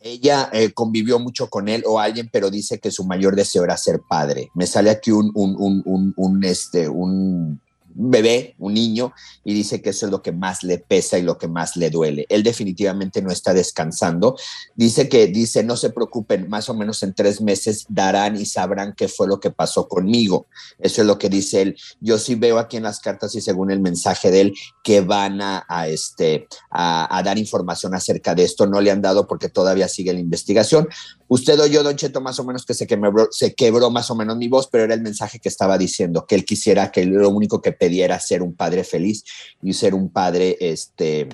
ella 0.00 0.48
eh, 0.54 0.72
convivió 0.72 1.18
mucho 1.18 1.48
con 1.48 1.68
él 1.68 1.84
o 1.86 2.00
alguien, 2.00 2.30
pero 2.32 2.50
dice 2.50 2.78
que 2.80 2.90
su 2.90 3.04
mayor 3.04 3.36
deseo 3.36 3.64
era 3.64 3.76
ser 3.76 4.00
padre. 4.08 4.48
Me 4.54 4.66
sale 4.66 4.88
aquí 4.88 5.10
un, 5.10 5.30
un, 5.34 5.54
un, 5.58 5.82
un, 5.84 6.14
un, 6.16 6.44
este, 6.44 6.88
un 6.88 7.60
bebé, 7.94 8.54
un 8.58 8.74
niño, 8.74 9.12
y 9.44 9.54
dice 9.54 9.82
que 9.82 9.90
eso 9.90 10.06
es 10.06 10.12
lo 10.12 10.22
que 10.22 10.32
más 10.32 10.62
le 10.62 10.78
pesa 10.78 11.18
y 11.18 11.22
lo 11.22 11.38
que 11.38 11.48
más 11.48 11.76
le 11.76 11.90
duele. 11.90 12.26
Él 12.28 12.42
definitivamente 12.42 13.22
no 13.22 13.30
está 13.30 13.54
descansando. 13.54 14.36
Dice 14.74 15.08
que, 15.08 15.26
dice, 15.26 15.62
no 15.64 15.76
se 15.76 15.90
preocupen, 15.90 16.48
más 16.48 16.68
o 16.68 16.74
menos 16.74 17.02
en 17.02 17.14
tres 17.14 17.40
meses 17.40 17.86
darán 17.88 18.36
y 18.36 18.46
sabrán 18.46 18.94
qué 18.96 19.08
fue 19.08 19.26
lo 19.26 19.40
que 19.40 19.50
pasó 19.50 19.88
conmigo. 19.88 20.46
Eso 20.78 21.02
es 21.02 21.06
lo 21.06 21.18
que 21.18 21.28
dice 21.28 21.62
él. 21.62 21.76
Yo 22.00 22.18
sí 22.18 22.34
veo 22.34 22.58
aquí 22.58 22.76
en 22.76 22.84
las 22.84 23.00
cartas 23.00 23.34
y 23.34 23.40
según 23.40 23.70
el 23.70 23.80
mensaje 23.80 24.30
de 24.30 24.40
él 24.40 24.54
que 24.82 25.00
van 25.00 25.40
a, 25.40 25.64
este, 25.88 26.46
a 26.70 27.22
dar 27.24 27.38
información 27.38 27.94
acerca 27.94 28.34
de 28.34 28.44
esto. 28.44 28.66
No 28.66 28.80
le 28.80 28.90
han 28.90 29.02
dado 29.02 29.26
porque 29.26 29.48
todavía 29.48 29.88
sigue 29.88 30.12
la 30.12 30.20
investigación. 30.20 30.88
Usted 31.32 31.58
oyó, 31.60 31.82
Don 31.82 31.96
Cheto, 31.96 32.20
más 32.20 32.38
o 32.40 32.44
menos 32.44 32.66
que 32.66 32.74
se 32.74 32.86
quebró, 32.86 33.28
se 33.30 33.54
quebró 33.54 33.90
más 33.90 34.10
o 34.10 34.14
menos 34.14 34.36
mi 34.36 34.48
voz, 34.48 34.68
pero 34.70 34.84
era 34.84 34.92
el 34.92 35.00
mensaje 35.00 35.38
que 35.38 35.48
estaba 35.48 35.78
diciendo, 35.78 36.26
que 36.26 36.34
él 36.34 36.44
quisiera 36.44 36.90
que 36.90 37.06
lo 37.06 37.30
único 37.30 37.62
que 37.62 37.72
pedía 37.82 38.04
era 38.04 38.20
ser 38.20 38.42
un 38.42 38.54
padre 38.54 38.84
feliz 38.84 39.24
y 39.60 39.72
ser 39.72 39.92
un 39.92 40.08
padre, 40.08 40.56
este, 40.60 41.28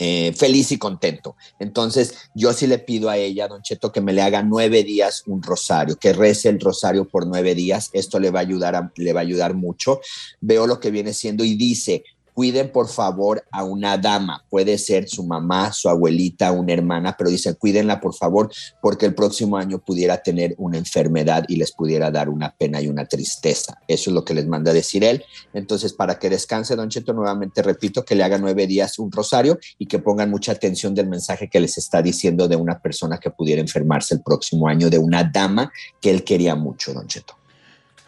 eh, 0.00 0.32
feliz 0.36 0.72
y 0.72 0.78
contento. 0.78 1.36
Entonces, 1.60 2.14
yo 2.34 2.52
sí 2.52 2.66
le 2.66 2.80
pido 2.80 3.10
a 3.10 3.16
ella, 3.16 3.46
Don 3.46 3.62
Cheto, 3.62 3.92
que 3.92 4.00
me 4.00 4.12
le 4.12 4.22
haga 4.22 4.42
nueve 4.42 4.82
días 4.82 5.22
un 5.28 5.40
rosario, 5.40 5.94
que 5.94 6.12
rece 6.12 6.48
el 6.48 6.58
rosario 6.58 7.04
por 7.04 7.28
nueve 7.28 7.54
días. 7.54 7.90
Esto 7.92 8.18
le 8.18 8.32
va 8.32 8.40
a 8.40 8.42
ayudar, 8.42 8.90
le 8.96 9.12
va 9.12 9.20
a 9.20 9.22
ayudar 9.22 9.54
mucho. 9.54 10.00
Veo 10.40 10.66
lo 10.66 10.80
que 10.80 10.90
viene 10.90 11.14
siendo 11.14 11.44
y 11.44 11.54
dice. 11.54 12.02
Cuiden 12.38 12.70
por 12.70 12.86
favor 12.86 13.44
a 13.50 13.64
una 13.64 13.98
dama, 13.98 14.44
puede 14.48 14.78
ser 14.78 15.08
su 15.08 15.24
mamá, 15.24 15.72
su 15.72 15.88
abuelita, 15.88 16.52
una 16.52 16.72
hermana, 16.72 17.16
pero 17.18 17.30
dice 17.30 17.56
cuídenla 17.56 18.00
por 18.00 18.14
favor 18.14 18.48
porque 18.80 19.06
el 19.06 19.14
próximo 19.16 19.56
año 19.56 19.80
pudiera 19.80 20.22
tener 20.22 20.54
una 20.56 20.78
enfermedad 20.78 21.44
y 21.48 21.56
les 21.56 21.72
pudiera 21.72 22.12
dar 22.12 22.28
una 22.28 22.54
pena 22.54 22.80
y 22.80 22.86
una 22.86 23.06
tristeza. 23.06 23.80
Eso 23.88 24.10
es 24.10 24.14
lo 24.14 24.24
que 24.24 24.34
les 24.34 24.46
manda 24.46 24.72
decir 24.72 25.02
él. 25.02 25.24
Entonces, 25.52 25.92
para 25.92 26.20
que 26.20 26.30
descanse, 26.30 26.76
Don 26.76 26.88
Cheto, 26.88 27.12
nuevamente 27.12 27.60
repito 27.60 28.04
que 28.04 28.14
le 28.14 28.22
haga 28.22 28.38
nueve 28.38 28.68
días 28.68 29.00
un 29.00 29.10
rosario 29.10 29.58
y 29.76 29.86
que 29.86 29.98
pongan 29.98 30.30
mucha 30.30 30.52
atención 30.52 30.94
del 30.94 31.08
mensaje 31.08 31.50
que 31.50 31.58
les 31.58 31.76
está 31.76 32.02
diciendo 32.02 32.46
de 32.46 32.54
una 32.54 32.78
persona 32.78 33.18
que 33.18 33.30
pudiera 33.30 33.60
enfermarse 33.60 34.14
el 34.14 34.22
próximo 34.22 34.68
año, 34.68 34.90
de 34.90 34.98
una 34.98 35.24
dama 35.24 35.72
que 36.00 36.10
él 36.10 36.22
quería 36.22 36.54
mucho, 36.54 36.94
Don 36.94 37.08
Cheto. 37.08 37.37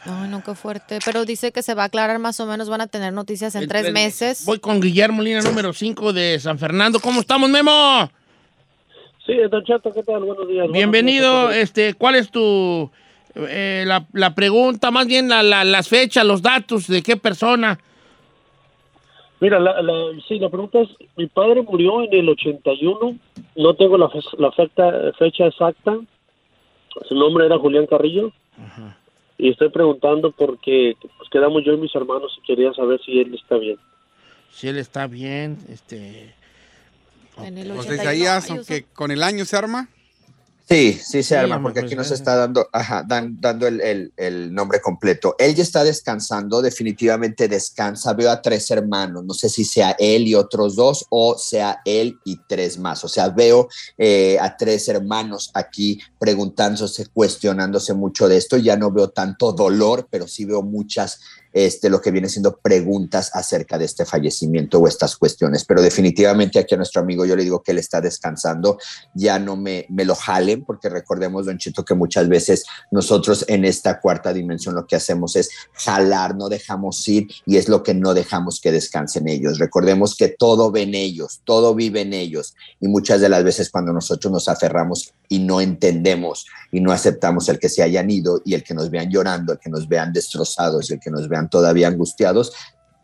Ay, 0.05 0.29
no, 0.31 0.43
qué 0.43 0.55
fuerte. 0.55 0.99
Pero 1.05 1.25
dice 1.25 1.53
que 1.53 1.63
se 1.63 1.75
va 1.75 1.83
a 1.83 1.87
aclarar 1.87 2.19
más 2.19 2.41
o 2.41 2.47
menos, 2.47 2.69
van 2.71 2.81
a 2.81 2.87
tener 2.87 3.13
noticias 3.13 3.55
en 3.55 3.69
tres 3.69 3.93
meses. 3.93 4.45
Voy 4.47 4.59
con 4.59 4.81
Guillermo 4.81 5.23
Lina, 5.23 5.41
número 5.43 5.73
5 5.73 6.13
de 6.13 6.39
San 6.39 6.59
Fernando. 6.59 7.01
¿Cómo 7.01 7.21
estamos, 7.21 7.51
Memo? 7.51 8.11
Sí, 9.27 9.35
Don 9.51 9.63
Cheto, 9.65 9.93
¿qué 9.93 10.03
tal? 10.03 10.25
Buenos 10.25 10.49
días. 10.49 10.69
Bienvenido. 10.73 11.31
Buenos 11.33 11.51
días. 11.55 11.63
Este, 11.65 11.95
¿Cuál 11.95 12.15
es 12.15 12.31
tu 12.31 12.91
eh, 13.35 13.85
la, 13.87 14.07
la 14.15 14.35
pregunta, 14.35 14.91
más 14.91 15.07
bien 15.07 15.29
la- 15.29 15.43
la- 15.43 15.65
las 15.65 15.89
fechas, 15.89 16.25
los 16.25 16.41
datos 16.43 16.87
de 16.89 17.03
qué 17.03 17.17
persona? 17.17 17.79
Mira, 19.39 19.61
la, 19.61 19.81
la- 19.83 19.93
sí, 20.27 20.39
la 20.39 20.49
pregunta 20.49 20.81
es, 20.81 20.89
mi 21.17 21.27
padre 21.27 21.63
murió 21.63 22.03
en 22.03 22.13
el 22.13 22.29
81, 22.29 23.17
no 23.57 23.75
tengo 23.75 23.97
la, 23.99 24.09
fe- 24.11 24.19
la 24.39 24.51
fecha, 24.53 24.91
fecha 25.19 25.47
exacta, 25.47 25.97
su 27.09 27.15
nombre 27.15 27.47
era 27.47 27.57
Julián 27.59 27.87
Carrillo, 27.87 28.33
y 29.41 29.51
estoy 29.51 29.71
preguntando 29.71 30.33
porque 30.33 30.97
pues, 31.01 31.31
quedamos 31.31 31.65
yo 31.65 31.73
y 31.73 31.79
mis 31.79 31.95
hermanos 31.95 32.37
y 32.39 32.47
quería 32.47 32.73
saber 32.73 33.01
si 33.05 33.21
él 33.21 33.35
está 33.35 33.57
bien. 33.57 33.79
Si 34.53 34.69
él 34.69 34.79
está 34.79 35.07
bien, 35.07 35.59
este. 35.69 36.35
En 37.39 37.57
el 37.57 37.69
José 37.73 37.95
81. 37.95 38.03
Isaías, 38.03 38.51
Ay, 38.51 38.57
aunque 38.57 38.85
con 38.93 39.11
el 39.11 39.23
año 39.23 39.45
se 39.45 39.57
arma. 39.57 39.89
Sí, 40.71 40.93
sí 41.05 41.25
se 41.25 41.37
arma, 41.37 41.61
porque 41.61 41.81
pues, 41.81 41.91
aquí 41.91 41.97
nos 41.97 42.13
eh. 42.13 42.15
está 42.15 42.37
dando, 42.37 42.69
ajá, 42.73 43.03
dan- 43.05 43.37
dando 43.41 43.67
el, 43.67 43.81
el- 43.81 44.13
el 44.17 44.55
nombre 44.55 44.81
completo. 44.81 45.35
Él 45.37 45.57
ya 45.57 45.65
está 45.65 45.83
descansando, 45.83 46.63
definitivamente 46.63 47.49
descansa. 47.49 48.13
Veo 48.13 48.31
a 48.31 48.41
tres 48.41 48.71
hermanos, 48.71 49.25
no 49.25 49.35
sé 49.35 49.49
si 49.49 49.65
sea 49.65 49.97
él 49.99 50.29
y 50.29 50.37
otros 50.37 50.77
dos 50.77 51.07
o 51.11 51.37
sea 51.37 51.81
él 51.85 52.21
y 52.25 52.39
tres 52.49 52.79
más. 52.79 53.03
O 53.05 53.09
sea, 53.09 53.31
veo 53.31 53.69
eh, 53.99 54.39
a 54.41 54.57
tres 54.57 54.87
hermanos 54.89 55.51
aquí 55.55 56.01
preguntándose, 56.21 57.07
cuestionándose 57.07 57.93
mucho 57.93 58.29
de 58.29 58.37
esto. 58.37 58.57
Ya 58.57 58.77
no 58.77 58.93
veo 58.93 59.09
tanto 59.11 59.51
dolor, 59.53 60.07
pero 60.09 60.29
sí 60.29 60.45
veo 60.45 60.63
muchas, 60.63 61.19
este, 61.53 61.91
lo 61.91 62.01
que 62.01 62.11
viene 62.11 62.29
siendo 62.29 62.59
preguntas 62.59 63.31
acerca 63.35 63.79
de 63.79 63.85
este 63.85 64.05
fallecimiento 64.05 64.79
o 64.79 64.89
estas 64.89 65.17
cuestiones. 65.17 65.65
Pero 65.65 65.83
definitivamente 65.83 66.59
aquí 66.59 66.75
a 66.75 66.79
nuestro 66.79 67.03
amigo 67.03 67.25
yo 67.25 67.37
le 67.37 67.45
digo 67.45 67.63
que 67.63 67.73
él 67.73 67.79
está 67.79 68.01
descansando 68.01 68.79
ya 69.15 69.39
no 69.39 69.57
me, 69.57 69.87
me 69.89 70.05
lo 70.05 70.15
jalen, 70.15 70.65
porque 70.65 70.89
recordemos, 70.89 71.47
Don 71.47 71.59
Chito, 71.59 71.85
que 71.85 71.95
muchas 71.95 72.29
veces 72.29 72.65
nosotros 72.91 73.45
en 73.49 73.65
esta 73.65 74.01
cuarta 74.01 74.33
dimensión 74.33 74.75
lo 74.75 74.87
que 74.87 74.97
hacemos 74.97 75.37
es 75.37 75.51
jalar, 75.73 76.37
no 76.37 76.49
dejamos 76.49 77.07
ir 77.09 77.29
y 77.47 77.57
es 77.57 77.69
lo 77.69 77.83
que 77.83 77.95
no 77.95 78.15
dejamos 78.15 78.61
que 78.61 78.73
descansen 78.73 79.29
ellos. 79.29 79.59
Recordemos 79.59 80.17
que 80.17 80.29
todo 80.29 80.71
ven 80.71 80.95
ellos, 80.95 81.41
todo 81.45 81.75
vive 81.75 82.03
en 82.03 82.13
ellos 82.13 82.55
y 82.81 82.89
muchas 82.89 83.21
de 83.21 83.29
las 83.29 83.45
veces 83.45 83.71
cuando 83.71 83.93
nosotros 83.93 84.33
nos 84.33 84.49
aferramos 84.49 85.13
y 85.31 85.39
no 85.39 85.61
entendemos 85.61 86.45
y 86.73 86.81
no 86.81 86.93
aceptamos 86.93 87.49
el 87.49 87.59
que 87.59 87.71
se 87.71 87.83
hayan 87.83 88.11
ido 88.11 88.43
y 88.45 88.55
el 88.55 88.65
que 88.65 88.75
nos 88.75 88.91
vean 88.91 89.09
llorando, 89.11 89.53
el 89.53 89.59
que 89.61 89.71
nos 89.71 89.89
vean 89.89 90.13
destrozados, 90.13 90.91
el 90.91 90.99
que 90.99 91.11
nos 91.11 91.29
vean 91.29 91.49
todavía 91.49 91.87
angustiados, 91.89 92.53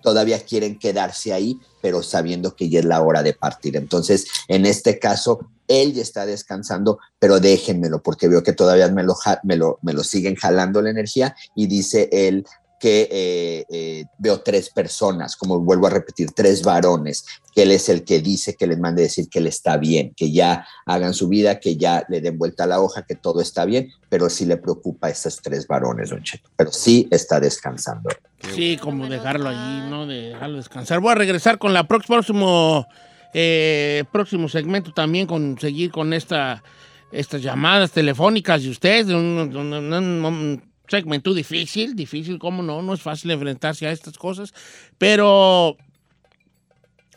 todavía 0.02 0.40
quieren 0.40 0.78
quedarse 0.78 1.32
ahí, 1.32 1.56
pero 1.80 2.02
sabiendo 2.02 2.56
que 2.56 2.68
ya 2.68 2.80
es 2.80 2.84
la 2.84 3.00
hora 3.00 3.22
de 3.22 3.32
partir. 3.32 3.76
Entonces, 3.76 4.26
en 4.48 4.66
este 4.66 4.98
caso, 4.98 5.38
él 5.68 5.94
ya 5.94 6.02
está 6.02 6.26
descansando, 6.26 6.98
pero 7.18 7.38
déjenmelo, 7.38 8.02
porque 8.02 8.28
veo 8.28 8.42
que 8.42 8.52
todavía 8.52 8.88
me 8.88 9.04
lo, 9.04 9.16
me 9.44 9.56
lo, 9.56 9.78
me 9.82 9.92
lo 9.92 10.02
siguen 10.02 10.34
jalando 10.34 10.82
la 10.82 10.90
energía 10.90 11.34
y 11.54 11.68
dice 11.68 12.08
él 12.10 12.44
que 12.78 13.08
eh, 13.10 13.64
eh, 13.70 14.04
veo 14.18 14.40
tres 14.40 14.68
personas, 14.70 15.34
como 15.36 15.58
vuelvo 15.60 15.86
a 15.86 15.90
repetir, 15.90 16.30
tres 16.32 16.62
varones, 16.62 17.24
que 17.54 17.62
él 17.62 17.72
es 17.72 17.88
el 17.88 18.04
que 18.04 18.20
dice 18.20 18.54
que 18.54 18.66
les 18.66 18.78
mande 18.78 19.02
decir 19.02 19.28
que 19.30 19.38
él 19.38 19.46
está 19.46 19.78
bien, 19.78 20.12
que 20.14 20.30
ya 20.30 20.66
hagan 20.84 21.14
su 21.14 21.28
vida, 21.28 21.58
que 21.58 21.76
ya 21.76 22.04
le 22.10 22.20
den 22.20 22.36
vuelta 22.36 22.64
a 22.64 22.66
la 22.66 22.80
hoja, 22.80 23.06
que 23.06 23.14
todo 23.14 23.40
está 23.40 23.64
bien, 23.64 23.90
pero 24.10 24.28
sí 24.28 24.44
le 24.44 24.58
preocupa 24.58 25.06
a 25.06 25.10
esos 25.10 25.40
tres 25.40 25.66
varones, 25.66 26.10
don 26.10 26.22
Cheto, 26.22 26.50
pero 26.54 26.70
sí 26.70 27.08
está 27.10 27.40
descansando. 27.40 28.10
Sí, 28.54 28.76
como 28.76 29.06
dejarlo 29.08 29.48
allí, 29.48 29.88
¿no? 29.90 30.06
De 30.06 30.28
dejarlo 30.30 30.58
descansar. 30.58 31.00
Voy 31.00 31.12
a 31.12 31.14
regresar 31.14 31.56
con 31.58 31.72
la 31.72 31.88
próximo, 31.88 32.86
eh, 33.32 34.04
próximo 34.12 34.48
segmento 34.48 34.92
también, 34.92 35.26
con 35.26 35.58
seguir 35.58 35.90
con 35.90 36.12
esta, 36.12 36.62
estas 37.10 37.40
llamadas 37.42 37.90
telefónicas 37.92 38.62
de 38.62 38.68
ustedes, 38.70 39.06
de 39.06 39.14
un, 39.14 39.50
de 39.50 39.56
un- 39.56 39.72
un- 39.72 40.24
un 40.24 40.62
segmento 40.88 41.34
difícil, 41.34 41.94
difícil, 41.94 42.38
¿cómo 42.38 42.62
no? 42.62 42.82
No 42.82 42.94
es 42.94 43.02
fácil 43.02 43.30
enfrentarse 43.30 43.86
a 43.86 43.92
estas 43.92 44.18
cosas, 44.18 44.54
pero 44.98 45.76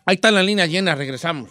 ahí 0.05 0.15
está 0.15 0.31
la 0.31 0.43
línea 0.43 0.65
llena, 0.65 0.95
regresamos. 0.95 1.49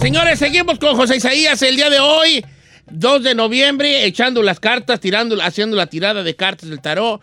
Señores, 0.00 0.38
seguimos 0.38 0.78
con 0.78 0.96
José 0.96 1.16
Isaías 1.16 1.60
el 1.62 1.76
día 1.76 1.90
de 1.90 2.00
hoy, 2.00 2.44
2 2.90 3.22
de 3.22 3.34
noviembre, 3.34 4.04
echando 4.06 4.42
las 4.42 4.58
cartas, 4.58 4.98
tirando, 4.98 5.40
haciendo 5.42 5.76
la 5.76 5.86
tirada 5.86 6.22
de 6.22 6.34
cartas 6.36 6.68
del 6.70 6.80
tarot 6.80 7.20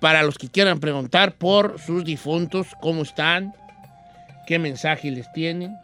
para 0.00 0.22
los 0.22 0.36
que 0.36 0.48
quieran 0.48 0.80
preguntar 0.80 1.36
por 1.36 1.76
sus 1.84 2.04
difuntos, 2.04 2.66
cómo 2.80 3.02
están, 3.02 3.54
qué 4.46 4.58
mensaje 4.58 5.10
les 5.10 5.32
tienen. 5.32 5.76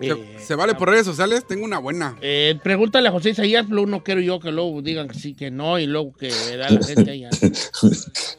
¿Se, 0.00 0.08
Eh, 0.10 0.36
se 0.44 0.54
vale 0.56 0.74
por 0.74 0.88
redes 0.90 1.06
sociales? 1.06 1.44
Tengo 1.46 1.64
una 1.64 1.78
buena. 1.78 2.16
eh, 2.20 2.58
pregúntale 2.62 3.08
a 3.08 3.12
José 3.12 3.30
Isaías, 3.30 3.64
pero 3.68 3.86
no 3.86 4.02
quiero 4.02 4.20
yo 4.20 4.38
que 4.40 4.50
luego 4.52 4.82
digan 4.82 5.08
que 5.08 5.18
sí, 5.18 5.34
que 5.34 5.50
no, 5.50 5.78
y 5.78 5.86
luego 5.86 6.12
que 6.12 6.28
da 6.56 6.70
la 6.70 6.84
gente 6.84 7.10
allá. 7.10 7.30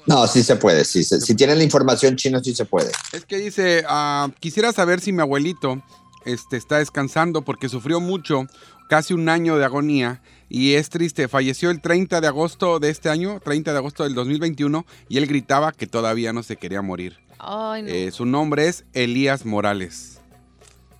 No, 0.07 0.27
sí 0.27 0.43
se 0.43 0.55
puede, 0.55 0.85
sí. 0.85 1.03
se- 1.03 1.19
Si 1.19 1.33
tienen 1.35 1.57
la 1.57 1.63
información 1.63 2.15
chino, 2.15 2.39
sí 2.43 2.53
se 2.53 2.63
puede. 2.65 2.91
Es 3.11 3.25
que 3.25 3.37
dice, 3.37 3.83
ah, 3.87 4.29
quisiera 4.39 4.71
saber 4.71 4.99
si 5.01 5.11
mi 5.11 5.21
abuelito 5.21 5.81
este, 6.25 6.57
está 6.57 6.79
descansando 6.79 7.43
porque 7.43 7.69
sufrió 7.69 7.99
mucho, 7.99 8.47
casi 8.89 9.13
un 9.13 9.29
año 9.29 9.57
de 9.57 9.65
agonía 9.65 10.21
y 10.49 10.73
es 10.73 10.89
triste. 10.89 11.27
Falleció 11.27 11.71
el 11.71 11.81
30 11.81 12.21
de 12.21 12.27
agosto 12.27 12.79
de 12.79 12.89
este 12.89 13.09
año, 13.09 13.39
30 13.39 13.71
de 13.71 13.77
agosto 13.77 14.03
del 14.03 14.13
2021 14.13 14.85
y 15.09 15.17
él 15.17 15.27
gritaba 15.27 15.71
que 15.71 15.87
todavía 15.87 16.33
no 16.33 16.43
se 16.43 16.57
quería 16.57 16.81
morir. 16.81 17.17
Ay, 17.39 17.83
no. 17.83 17.89
Eh, 17.89 18.11
su 18.11 18.25
nombre 18.25 18.67
es 18.67 18.85
Elías 18.93 19.45
Morales. 19.45 20.21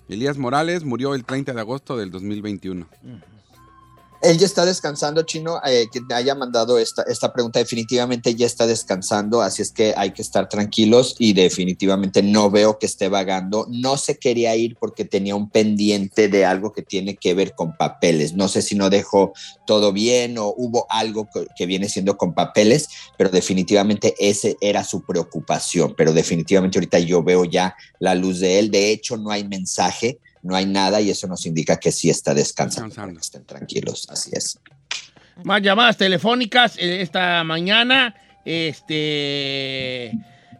Elías 0.08 0.38
Morales 0.38 0.84
murió 0.84 1.14
el 1.14 1.24
30 1.24 1.52
de 1.52 1.60
agosto 1.60 1.96
del 1.96 2.10
2021. 2.10 2.86
Él 4.22 4.38
ya 4.38 4.46
está 4.46 4.64
descansando, 4.64 5.22
Chino, 5.22 5.60
eh, 5.64 5.88
te 5.90 6.14
haya 6.14 6.34
mandado 6.34 6.78
esta, 6.78 7.02
esta 7.02 7.32
pregunta, 7.32 7.58
definitivamente 7.58 8.34
ya 8.34 8.46
está 8.46 8.66
descansando, 8.66 9.42
así 9.42 9.62
es 9.62 9.72
que 9.72 9.94
hay 9.96 10.12
que 10.12 10.22
estar 10.22 10.48
tranquilos 10.48 11.16
y 11.18 11.32
definitivamente 11.32 12.22
no 12.22 12.50
veo 12.50 12.78
que 12.78 12.86
esté 12.86 13.08
vagando. 13.08 13.66
No 13.70 13.96
se 13.96 14.18
quería 14.18 14.56
ir 14.56 14.76
porque 14.80 15.04
tenía 15.04 15.34
un 15.34 15.50
pendiente 15.50 16.28
de 16.28 16.44
algo 16.44 16.72
que 16.72 16.82
tiene 16.82 17.16
que 17.16 17.34
ver 17.34 17.54
con 17.54 17.76
papeles. 17.76 18.34
No 18.34 18.48
sé 18.48 18.62
si 18.62 18.74
no 18.74 18.90
dejó 18.90 19.32
todo 19.66 19.92
bien 19.92 20.38
o 20.38 20.54
hubo 20.56 20.86
algo 20.88 21.28
que, 21.32 21.46
que 21.56 21.66
viene 21.66 21.88
siendo 21.88 22.16
con 22.16 22.34
papeles, 22.34 22.88
pero 23.16 23.30
definitivamente 23.30 24.14
ese 24.18 24.56
era 24.60 24.82
su 24.84 25.02
preocupación. 25.04 25.94
Pero 25.96 26.12
definitivamente 26.12 26.78
ahorita 26.78 26.98
yo 27.00 27.22
veo 27.22 27.44
ya 27.44 27.76
la 27.98 28.14
luz 28.14 28.40
de 28.40 28.58
él. 28.58 28.70
De 28.70 28.90
hecho, 28.90 29.16
no 29.16 29.30
hay 29.30 29.46
mensaje 29.46 30.18
no 30.46 30.54
hay 30.56 30.66
nada 30.66 31.00
y 31.00 31.10
eso 31.10 31.26
nos 31.26 31.44
indica 31.46 31.78
que 31.78 31.90
sí 31.92 32.08
está 32.08 32.32
descansando. 32.34 32.94
que 33.12 33.20
estén 33.20 33.44
tranquilos, 33.44 34.06
así 34.10 34.30
es. 34.32 34.58
Más 35.44 35.60
llamadas 35.60 35.96
telefónicas 35.96 36.76
eh, 36.78 37.02
esta 37.02 37.42
mañana. 37.44 38.14
Este. 38.44 40.12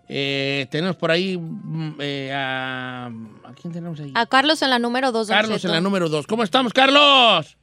eh, 0.09 0.67
tenemos 0.71 0.97
por 0.97 1.11
ahí 1.11 1.39
mm, 1.39 1.95
eh, 2.01 2.33
a. 2.35 3.07
¿A 3.45 3.53
quién 3.61 3.73
tenemos 3.73 3.99
ahí? 4.01 4.13
A 4.15 4.27
Carlos 4.27 4.61
en 4.63 4.71
la 4.71 4.79
número 4.79 5.13
2. 5.13 5.29
Carlos 5.29 5.65
en 5.65 5.71
la 5.73 5.81
número 5.81 6.09
2. 6.09 6.27
¿Cómo 6.27 6.43
estamos, 6.43 6.73
Carlos? 6.73 7.57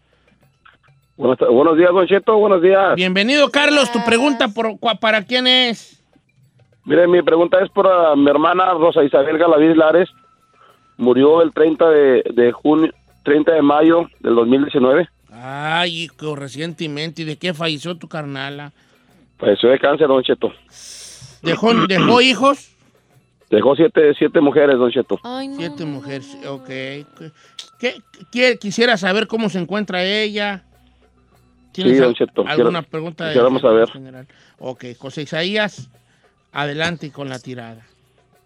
Buenos, 1.16 1.38
buenos 1.52 1.78
días, 1.78 1.92
Don 1.92 2.08
Cheto, 2.08 2.38
buenos 2.40 2.62
días. 2.62 2.96
Bienvenido, 2.96 3.50
Carlos. 3.52 3.92
Tu 3.92 4.04
pregunta 4.04 4.48
por, 4.48 4.68
cua- 4.80 4.98
para 5.00 5.24
quién 5.24 5.46
es. 5.46 6.02
Mire, 6.86 7.08
mi 7.08 7.22
pregunta 7.22 7.60
es 7.64 7.70
por 7.70 7.86
ah, 7.88 8.16
mi 8.16 8.30
hermana 8.30 8.74
Rosa 8.74 9.04
Isabel 9.04 9.38
Galaviz 9.38 9.76
Lares. 9.78 10.10
Murió 11.04 11.42
el 11.42 11.52
30 11.54 11.90
de, 11.90 12.24
de 12.34 12.52
junio, 12.54 12.92
30 13.24 13.52
de 13.52 13.62
mayo 13.62 14.10
del 14.22 14.36
2019. 14.36 15.10
Ay, 15.32 16.04
hijo, 16.04 16.36
recientemente. 16.36 17.24
¿Y 17.24 17.26
de 17.26 17.38
qué 17.38 17.54
falleció 17.54 17.96
tu 17.98 18.08
carnala? 18.08 18.72
Falleció 19.38 19.70
de 19.70 19.80
cáncer, 19.80 20.08
Don 20.08 20.24
Cheto. 20.24 20.54
¿Dejó, 21.42 21.74
dejó 21.88 22.22
hijos? 22.22 22.70
Dejó 23.50 23.76
siete, 23.76 24.14
siete 24.18 24.40
mujeres, 24.40 24.78
Don 24.78 24.90
Cheto. 24.92 25.20
Siete 25.58 25.86
mujeres, 25.86 26.38
ok. 26.48 26.68
¿Qué, 27.80 27.96
qué- 28.32 28.58
quisiera 28.60 28.96
saber 28.98 29.28
cómo 29.28 29.50
se 29.50 29.60
encuentra 29.60 30.04
ella? 30.04 30.64
¿Tienes 31.74 31.98
Sí, 31.98 32.00
don 32.00 32.14
Cheto, 32.14 32.46
alguna 32.48 32.80
quiero- 32.80 32.90
pregunta? 32.90 33.26
de- 33.26 33.32
quisiéramos 33.32 33.62
saber. 33.62 33.90
general? 33.92 34.28
Ok, 34.60 34.86
José 34.98 35.24
Isaías, 35.24 35.90
adelante 36.52 37.12
con 37.12 37.28
la 37.30 37.40
tirada. 37.40 37.86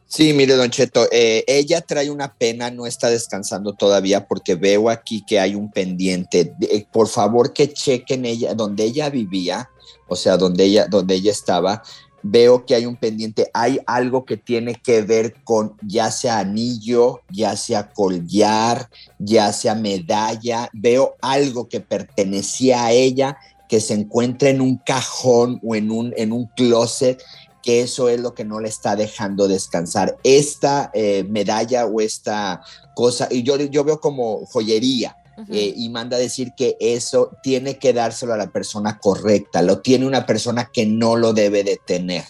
Sí, 0.09 0.31
mire, 0.31 0.55
Don 0.55 0.69
Cheto, 0.69 1.05
eh, 1.11 1.43
ella 1.47 1.81
trae 1.81 2.09
una 2.09 2.33
pena, 2.33 2.71
no 2.71 2.85
está 2.85 3.09
descansando 3.09 3.73
todavía 3.73 4.25
porque 4.25 4.55
veo 4.55 4.89
aquí 4.89 5.21
que 5.27 5.37
hay 5.37 5.53
un 5.53 5.69
pendiente. 5.69 6.53
Eh, 6.61 6.85
por 6.89 7.09
favor, 7.09 7.51
que 7.51 7.73
chequen 7.73 8.23
ella, 8.23 8.53
donde 8.53 8.85
ella 8.85 9.09
vivía, 9.09 9.69
o 10.07 10.15
sea, 10.15 10.37
donde 10.37 10.63
ella, 10.63 10.87
donde 10.87 11.15
ella 11.15 11.31
estaba. 11.31 11.83
Veo 12.23 12.65
que 12.65 12.75
hay 12.75 12.85
un 12.85 12.95
pendiente, 12.95 13.51
hay 13.53 13.79
algo 13.85 14.23
que 14.23 14.37
tiene 14.37 14.75
que 14.75 15.01
ver 15.01 15.35
con 15.43 15.75
ya 15.85 16.09
sea 16.09 16.39
anillo, 16.39 17.21
ya 17.29 17.57
sea 17.57 17.91
collar, 17.91 18.89
ya 19.19 19.51
sea 19.51 19.75
medalla. 19.75 20.69
Veo 20.71 21.15
algo 21.21 21.67
que 21.67 21.81
pertenecía 21.81 22.85
a 22.85 22.91
ella 22.93 23.37
que 23.67 23.81
se 23.81 23.93
encuentra 23.93 24.49
en 24.49 24.61
un 24.61 24.77
cajón 24.77 25.59
o 25.63 25.75
en 25.75 25.91
un, 25.91 26.13
en 26.15 26.31
un 26.31 26.47
closet 26.55 27.21
que 27.67 27.81
eso 27.81 28.07
es 28.07 28.21
lo 28.21 28.33
que 28.33 28.45
no 28.45 28.61
le 28.61 28.69
está 28.69 28.95
dejando 28.95 29.49
descansar. 29.49 30.15
Esta 30.23 30.89
eh, 30.93 31.25
medalla 31.27 31.85
o 31.85 31.99
esta 31.99 32.61
cosa, 32.95 33.27
y 33.29 33.43
yo, 33.43 33.57
yo 33.57 33.83
veo 33.83 33.99
como 33.99 34.45
joyería, 34.45 35.17
eh, 35.51 35.73
y 35.75 35.89
manda 35.89 36.15
a 36.15 36.19
decir 36.21 36.53
que 36.55 36.77
eso 36.79 37.31
tiene 37.43 37.77
que 37.77 37.91
dárselo 37.91 38.33
a 38.33 38.37
la 38.37 38.51
persona 38.51 38.99
correcta, 38.99 39.61
lo 39.61 39.81
tiene 39.81 40.07
una 40.07 40.25
persona 40.25 40.71
que 40.71 40.85
no 40.85 41.17
lo 41.17 41.33
debe 41.33 41.65
de 41.65 41.77
tener. 41.85 42.23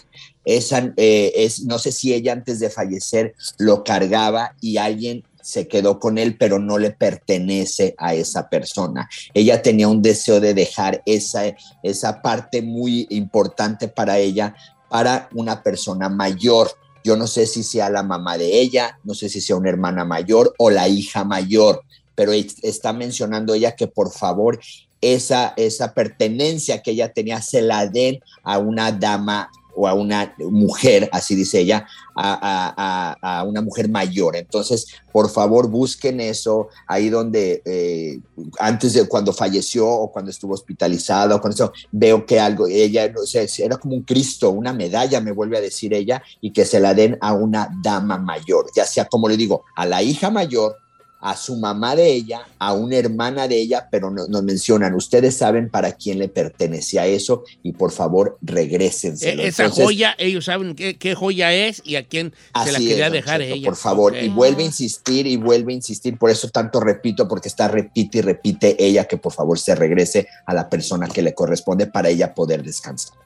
Esa, 0.44 0.92
eh, 0.96 1.32
es, 1.36 1.62
no 1.62 1.78
sé 1.78 1.92
si 1.92 2.12
ella 2.12 2.32
antes 2.32 2.58
de 2.58 2.68
fallecer 2.68 3.36
lo 3.58 3.84
cargaba 3.84 4.56
y 4.60 4.78
alguien 4.78 5.22
se 5.40 5.68
quedó 5.68 6.00
con 6.00 6.18
él, 6.18 6.36
pero 6.36 6.58
no 6.58 6.78
le 6.78 6.90
pertenece 6.90 7.94
a 7.96 8.12
esa 8.12 8.48
persona. 8.48 9.08
Ella 9.34 9.62
tenía 9.62 9.86
un 9.86 10.02
deseo 10.02 10.40
de 10.40 10.52
dejar 10.52 11.00
esa, 11.06 11.44
esa 11.84 12.22
parte 12.22 12.60
muy 12.60 13.06
importante 13.08 13.86
para 13.86 14.18
ella 14.18 14.56
para 14.88 15.28
una 15.34 15.62
persona 15.62 16.08
mayor. 16.08 16.70
Yo 17.04 17.16
no 17.16 17.26
sé 17.26 17.46
si 17.46 17.62
sea 17.62 17.88
la 17.90 18.02
mamá 18.02 18.36
de 18.38 18.60
ella, 18.60 18.98
no 19.04 19.14
sé 19.14 19.28
si 19.28 19.40
sea 19.40 19.56
una 19.56 19.70
hermana 19.70 20.04
mayor 20.04 20.54
o 20.58 20.70
la 20.70 20.88
hija 20.88 21.24
mayor, 21.24 21.82
pero 22.14 22.32
es- 22.32 22.56
está 22.62 22.92
mencionando 22.92 23.54
ella 23.54 23.76
que 23.76 23.86
por 23.86 24.10
favor 24.12 24.58
esa, 25.00 25.54
esa 25.56 25.94
pertenencia 25.94 26.82
que 26.82 26.90
ella 26.90 27.12
tenía 27.12 27.40
se 27.40 27.62
la 27.62 27.86
den 27.86 28.18
a 28.42 28.58
una 28.58 28.90
dama 28.90 29.48
o 29.76 29.86
a 29.86 29.94
una 29.94 30.34
mujer, 30.40 31.08
así 31.12 31.36
dice 31.36 31.60
ella, 31.60 31.86
a- 32.16 33.16
a 33.22 33.44
una 33.44 33.62
mujer 33.62 33.88
mayor. 33.88 34.34
Entonces, 34.34 34.86
por 35.12 35.30
favor, 35.30 35.68
busquen 35.68 36.20
eso 36.20 36.68
ahí 36.88 37.08
donde 37.10 37.62
eh, 37.64 38.18
antes 38.58 38.92
de 38.92 39.06
cuando 39.06 39.32
falleció 39.32 39.88
o 39.88 40.10
cuando 40.10 40.30
estuvo 40.30 40.54
hospitalizada 40.54 41.36
o 41.36 41.40
con 41.40 41.52
eso, 41.52 41.72
veo 41.92 42.26
que 42.26 42.40
algo, 42.40 42.66
ella, 42.66 43.08
no 43.10 43.22
sé, 43.22 43.48
era 43.58 43.76
como 43.76 43.94
un 43.94 44.02
Cristo, 44.02 44.50
una 44.50 44.72
medalla, 44.72 45.20
me 45.20 45.32
vuelve 45.32 45.58
a 45.58 45.60
decir 45.60 45.94
ella, 45.94 46.22
y 46.40 46.52
que 46.52 46.64
se 46.64 46.80
la 46.80 46.94
den 46.94 47.18
a 47.20 47.32
una 47.34 47.68
dama 47.82 48.18
mayor, 48.18 48.66
ya 48.74 48.84
sea, 48.84 49.06
como 49.06 49.28
le 49.28 49.36
digo, 49.36 49.64
a 49.76 49.86
la 49.86 50.02
hija 50.02 50.30
mayor, 50.30 50.76
a 51.20 51.36
su 51.36 51.56
mamá 51.56 51.96
de 51.96 52.12
ella, 52.12 52.42
a 52.60 52.72
una 52.74 52.96
hermana 52.96 53.48
de 53.48 53.56
ella, 53.60 53.88
pero 53.90 54.10
no- 54.10 54.28
nos 54.28 54.42
mencionan, 54.44 54.94
ustedes 54.94 55.36
saben 55.36 55.68
para 55.68 55.92
quién 55.92 56.18
le 56.20 56.28
pertenecía 56.28 57.06
eso 57.06 57.42
y 57.62 57.72
por 57.72 57.90
favor 57.90 58.38
regrésenselo. 58.40 59.42
E- 59.42 59.48
esa 59.48 59.64
Entonces, 59.64 59.84
joya, 59.84 60.14
ellos 60.18 60.44
saben 60.44 60.74
qué, 60.76 60.96
qué 60.96 61.14
joya 61.14 61.52
es 61.52 61.82
y 61.84 61.96
a 61.96 62.06
quién 62.06 62.32
se 62.64 62.72
la 62.72 62.78
quería 62.78 63.06
es, 63.08 63.12
dejar 63.12 63.42
ella. 63.42 63.66
Por 63.68 63.76
favor, 63.76 64.16
y 64.16 64.28
vuelve 64.28 64.62
a 64.62 64.66
insistir 64.66 65.26
y 65.26 65.36
vuelve 65.36 65.72
a 65.72 65.76
insistir, 65.76 66.16
por 66.16 66.30
eso 66.30 66.48
tanto 66.50 66.78
repito, 66.80 67.26
porque 67.26 67.48
está 67.48 67.66
repite 67.68 68.18
y 68.18 68.20
repite 68.20 68.76
ella 68.78 69.04
que 69.04 69.16
por 69.16 69.32
favor 69.32 69.58
se 69.58 69.74
regrese 69.74 70.28
a 70.46 70.54
la 70.54 70.68
persona 70.68 71.08
que 71.08 71.22
le 71.22 71.34
corresponde 71.34 71.86
para 71.88 72.08
ella 72.10 72.32
poder 72.34 72.62
descansar. 72.62 73.16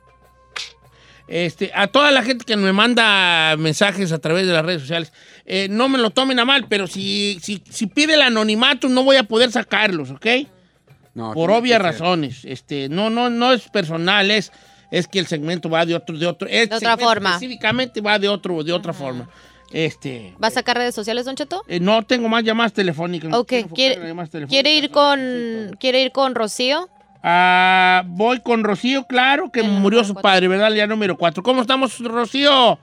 Este, 1.28 1.70
a 1.74 1.86
toda 1.86 2.10
la 2.10 2.22
gente 2.22 2.44
que 2.44 2.56
me 2.56 2.72
manda 2.72 3.56
mensajes 3.56 4.12
a 4.12 4.18
través 4.18 4.46
de 4.46 4.52
las 4.52 4.64
redes 4.64 4.82
sociales, 4.82 5.12
eh, 5.46 5.68
no 5.70 5.88
me 5.88 5.98
lo 5.98 6.10
tomen 6.10 6.38
a 6.38 6.44
mal, 6.44 6.66
pero 6.68 6.86
si, 6.86 7.38
si, 7.42 7.62
si 7.70 7.86
pide 7.86 8.14
el 8.14 8.22
anonimato 8.22 8.88
no 8.88 9.02
voy 9.02 9.16
a 9.16 9.22
poder 9.22 9.50
sacarlos, 9.50 10.10
¿ok? 10.10 10.26
No, 11.14 11.32
Por 11.32 11.50
obvias 11.50 11.80
razones. 11.80 12.44
Este, 12.44 12.88
no, 12.88 13.10
no, 13.10 13.30
no 13.30 13.52
es 13.52 13.68
personal, 13.68 14.30
es, 14.30 14.52
es 14.90 15.08
que 15.08 15.18
el 15.18 15.26
segmento 15.26 15.68
va 15.68 15.84
de 15.86 15.94
otro, 15.94 16.16
de 16.18 16.26
otro. 16.26 16.48
De 16.48 16.64
otra 16.64 16.96
forma. 16.96 17.30
Específicamente 17.30 18.00
va 18.00 18.18
de 18.18 18.28
otro, 18.28 18.62
de 18.62 18.72
otra 18.72 18.92
forma. 18.92 19.28
Este. 19.72 20.34
¿Va 20.42 20.48
a 20.48 20.50
sacar 20.50 20.76
redes 20.76 20.94
sociales, 20.94 21.24
Don 21.24 21.34
Cheto? 21.34 21.62
eh, 21.66 21.80
no 21.80 22.02
tengo 22.02 22.28
más 22.28 22.44
llamadas 22.44 22.74
telefónicas. 22.74 23.32
Ok, 23.32 23.48
quiero 23.48 23.62
enfocar 23.62 23.70
en 23.70 23.74
¿quiere, 23.74 23.96
las 23.96 24.08
llamadas 24.08 24.30
telefónicas. 24.30 24.62
¿quiere 24.62 24.74
ir 24.74 24.90
con 24.90 25.76
quiere 25.78 26.02
ir 26.02 26.12
con 26.12 26.34
Rocío? 26.34 26.90
Ah, 27.22 28.02
voy 28.06 28.40
con 28.40 28.64
Rocío, 28.64 29.04
claro, 29.04 29.50
que 29.52 29.62
murió 29.62 30.02
su 30.02 30.14
padre, 30.14 30.48
¿verdad? 30.48 30.72
Ya 30.72 30.86
número 30.86 31.16
cuatro. 31.16 31.42
¿Cómo 31.42 31.60
estamos, 31.60 31.98
Rocío? 32.00 32.78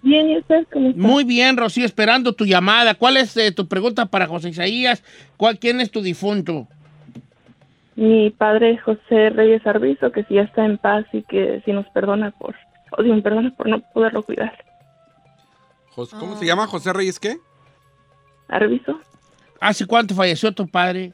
Bien, 0.00 0.30
¿y 0.30 0.38
usted 0.38 0.66
cómo 0.72 0.88
está? 0.88 1.00
Muy 1.00 1.24
bien, 1.24 1.56
Rocío, 1.56 1.84
esperando 1.84 2.32
tu 2.32 2.46
llamada. 2.46 2.94
¿Cuál 2.94 3.18
es 3.18 3.36
eh, 3.36 3.52
tu 3.52 3.66
pregunta 3.66 4.06
para 4.06 4.26
José 4.26 4.50
Isaías? 4.50 5.02
¿Cuál, 5.36 5.58
¿Quién 5.58 5.80
es 5.80 5.90
tu 5.90 6.00
difunto? 6.00 6.66
Mi 7.96 8.30
padre 8.30 8.78
José 8.78 9.30
Reyes 9.30 9.66
Arbizo, 9.66 10.12
que 10.12 10.24
si 10.24 10.34
ya 10.34 10.42
está 10.42 10.64
en 10.64 10.78
paz 10.78 11.04
y 11.12 11.22
que 11.22 11.60
si 11.64 11.72
nos 11.72 11.86
perdona 11.88 12.30
por, 12.30 12.54
o 12.96 13.02
si 13.02 13.08
me 13.10 13.20
perdona 13.20 13.50
por 13.50 13.68
no 13.68 13.80
poderlo 13.92 14.22
cuidar. 14.22 14.64
¿Cómo 15.94 16.36
se 16.36 16.46
llama? 16.46 16.68
¿José 16.68 16.92
Reyes 16.92 17.18
qué? 17.18 17.38
Arbizo. 18.46 19.00
¿Hace 19.60 19.84
cuánto 19.84 20.14
falleció 20.14 20.52
tu 20.52 20.68
padre? 20.68 21.12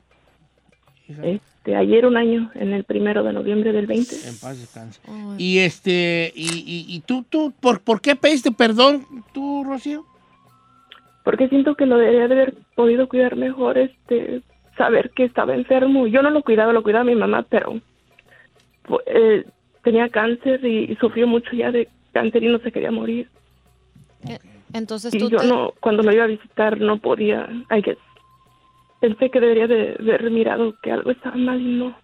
Este, 1.65 1.77
ayer 1.77 2.05
un 2.05 2.19
año, 2.19 2.51
en 2.57 2.75
el 2.75 2.85
primero 2.85 3.23
de 3.23 3.33
noviembre 3.33 3.73
del 3.73 3.87
20. 3.87 4.15
En 4.29 4.37
paz 4.39 4.59
descanse. 4.61 5.01
Y 5.39 5.61
este, 5.61 6.31
y, 6.37 6.45
y- 6.67 6.85
y 6.95 7.01
tú, 7.01 7.25
tú, 7.27 7.55
¿por, 7.59 7.81
¿por 7.81 8.03
qué 8.03 8.17
pediste 8.17 8.53
perdón 8.53 9.07
tú, 9.33 9.65
Rocío? 9.65 10.05
Porque 11.25 11.49
siento 11.49 11.75
que 11.75 11.87
lo 11.87 11.97
debería 11.97 12.29
de 12.29 12.35
haber 12.35 12.55
podido 12.75 13.09
cuidar 13.09 13.37
mejor, 13.37 13.79
este, 13.79 14.43
saber 14.77 15.09
que 15.17 15.25
estaba 15.25 15.55
enfermo. 15.55 16.07
Yo 16.07 16.21
no 16.21 16.29
lo 16.29 16.43
cuidaba, 16.43 16.75
lo 16.75 16.83
cuidaba 16.83 17.05
mi 17.05 17.15
mamá, 17.15 17.47
pero 17.49 17.81
eh, 19.07 19.47
tenía 19.83 20.11
cáncer 20.11 20.63
y, 20.67 20.93
y 20.93 20.97
sufrió 20.97 21.27
mucho 21.27 21.51
ya 21.53 21.71
de 21.73 21.89
cáncer 22.13 22.43
y 22.45 22.49
no 22.49 22.59
se 22.59 22.73
quería 22.73 22.91
morir. 22.91 23.27
Entonces 24.75 25.15
Y 25.15 25.19
tú 25.19 25.31
yo 25.31 25.39
te- 25.39 25.47
no, 25.47 25.73
cuando 25.81 26.03
lo 26.03 26.13
iba 26.13 26.25
a 26.25 26.27
visitar 26.27 26.79
no 26.79 26.99
podía, 26.99 27.49
I 27.71 27.81
guess. 27.81 27.97
Pensé 29.05 29.31
que 29.31 29.39
debería 29.39 29.67
de 29.67 29.97
haber 30.01 30.31
mirado 30.31 30.77
que 30.81 30.91
algo 30.91 31.11
estaba 31.11 31.37
mal 31.37 31.61
y 31.61 31.77
no. 31.77 31.95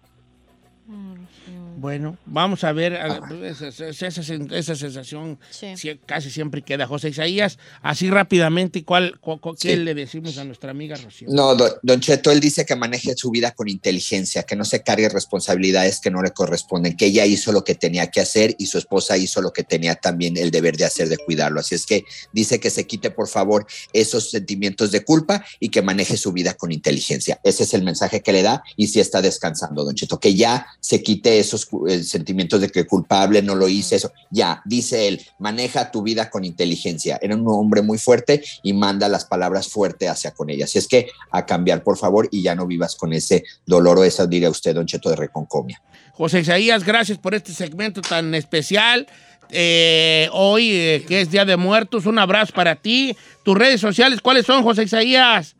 Bueno, 1.81 2.15
vamos 2.27 2.63
a 2.63 2.71
ver, 2.73 2.93
a- 2.93 3.19
esa, 3.43 3.69
esa- 3.69 3.87
esa 4.07 4.21
sen- 4.21 4.53
esa 4.53 4.75
sensación 4.75 5.39
Sí. 5.49 5.75
sí, 5.75 5.99
casi 6.05 6.29
siempre 6.29 6.61
queda. 6.61 6.85
José 6.85 7.09
Isaías, 7.09 7.57
así 7.81 8.07
rápidamente, 8.11 8.85
¿cuál, 8.85 9.19
cu- 9.19 9.39
cu- 9.39 9.55
¿qué 9.59 9.73
Sí. 9.73 9.75
le 9.77 9.95
decimos 9.95 10.37
a 10.37 10.43
nuestra 10.43 10.69
amiga 10.69 10.95
Rocío? 10.95 11.27
No, 11.31 11.55
do- 11.55 11.79
don 11.81 11.99
Cheto, 11.99 12.29
él 12.29 12.39
dice 12.39 12.67
que 12.67 12.75
maneje 12.75 13.15
su 13.15 13.31
vida 13.31 13.49
con 13.49 13.67
inteligencia, 13.67 14.43
que 14.43 14.55
no 14.55 14.63
se 14.63 14.83
cargue 14.83 15.09
responsabilidades 15.09 15.99
que 15.99 16.11
no 16.11 16.21
le 16.21 16.29
corresponden, 16.29 16.95
que 16.95 17.07
ella 17.07 17.25
hizo 17.25 17.51
lo 17.51 17.63
que 17.63 17.73
tenía 17.73 18.11
que 18.11 18.21
hacer 18.21 18.55
y 18.59 18.67
su 18.67 18.77
esposa 18.77 19.17
hizo 19.17 19.41
lo 19.41 19.51
que 19.51 19.63
tenía 19.63 19.95
también 19.95 20.37
el 20.37 20.51
deber 20.51 20.77
de 20.77 20.85
hacer, 20.85 21.09
de 21.09 21.17
cuidarlo. 21.17 21.61
Así 21.61 21.73
es 21.73 21.87
que 21.87 22.03
dice 22.31 22.59
que 22.59 22.69
se 22.69 22.85
quite, 22.85 23.09
por 23.09 23.27
favor, 23.27 23.65
esos 23.91 24.29
sentimientos 24.29 24.91
de 24.91 25.03
culpa 25.03 25.43
y 25.59 25.69
que 25.69 25.81
maneje 25.81 26.15
su 26.15 26.31
vida 26.31 26.53
con 26.53 26.71
inteligencia. 26.71 27.39
Ese 27.43 27.63
es 27.63 27.73
el 27.73 27.81
mensaje 27.81 28.21
que 28.21 28.33
le 28.33 28.43
da 28.43 28.61
y 28.77 28.85
si 28.89 28.99
está 28.99 29.19
descansando, 29.23 29.83
don 29.83 29.95
Cheto, 29.95 30.19
que 30.19 30.35
ya 30.35 30.67
se 30.79 31.01
quite 31.01 31.39
esos 31.39 31.65
sentimientos 32.03 32.61
de 32.61 32.69
que 32.69 32.85
culpable, 32.85 33.41
no 33.41 33.55
lo 33.55 33.67
hice, 33.67 33.95
eso. 33.95 34.11
Ya, 34.29 34.61
dice 34.65 35.07
él, 35.07 35.21
maneja 35.39 35.91
tu 35.91 36.01
vida 36.01 36.29
con 36.29 36.43
inteligencia. 36.43 37.19
Era 37.21 37.35
un 37.35 37.47
hombre 37.47 37.81
muy 37.81 37.97
fuerte 37.97 38.43
y 38.63 38.73
manda 38.73 39.09
las 39.09 39.25
palabras 39.25 39.67
fuertes 39.67 40.09
hacia 40.09 40.31
con 40.31 40.49
ella. 40.49 40.65
Así 40.65 40.77
es 40.77 40.87
que 40.87 41.09
a 41.31 41.45
cambiar, 41.45 41.83
por 41.83 41.97
favor, 41.97 42.27
y 42.31 42.41
ya 42.41 42.55
no 42.55 42.67
vivas 42.67 42.95
con 42.95 43.13
ese 43.13 43.43
dolor 43.65 43.99
o 43.99 44.03
esa, 44.03 44.27
diría 44.27 44.49
usted, 44.49 44.75
don 44.75 44.85
Cheto, 44.85 45.09
de 45.09 45.15
reconcomia. 45.15 45.81
José 46.13 46.41
Isaías, 46.41 46.83
gracias 46.83 47.17
por 47.17 47.33
este 47.33 47.53
segmento 47.53 48.01
tan 48.01 48.35
especial. 48.35 49.07
Eh, 49.49 50.29
hoy, 50.31 50.71
eh, 50.71 51.05
que 51.07 51.21
es 51.21 51.31
Día 51.31 51.45
de 51.45 51.57
Muertos, 51.57 52.05
un 52.05 52.19
abrazo 52.19 52.53
para 52.53 52.75
ti. 52.75 53.15
Tus 53.43 53.57
redes 53.57 53.81
sociales, 53.81 54.21
¿cuáles 54.21 54.45
son, 54.45 54.63
José 54.63 54.83
Isaías? 54.83 55.55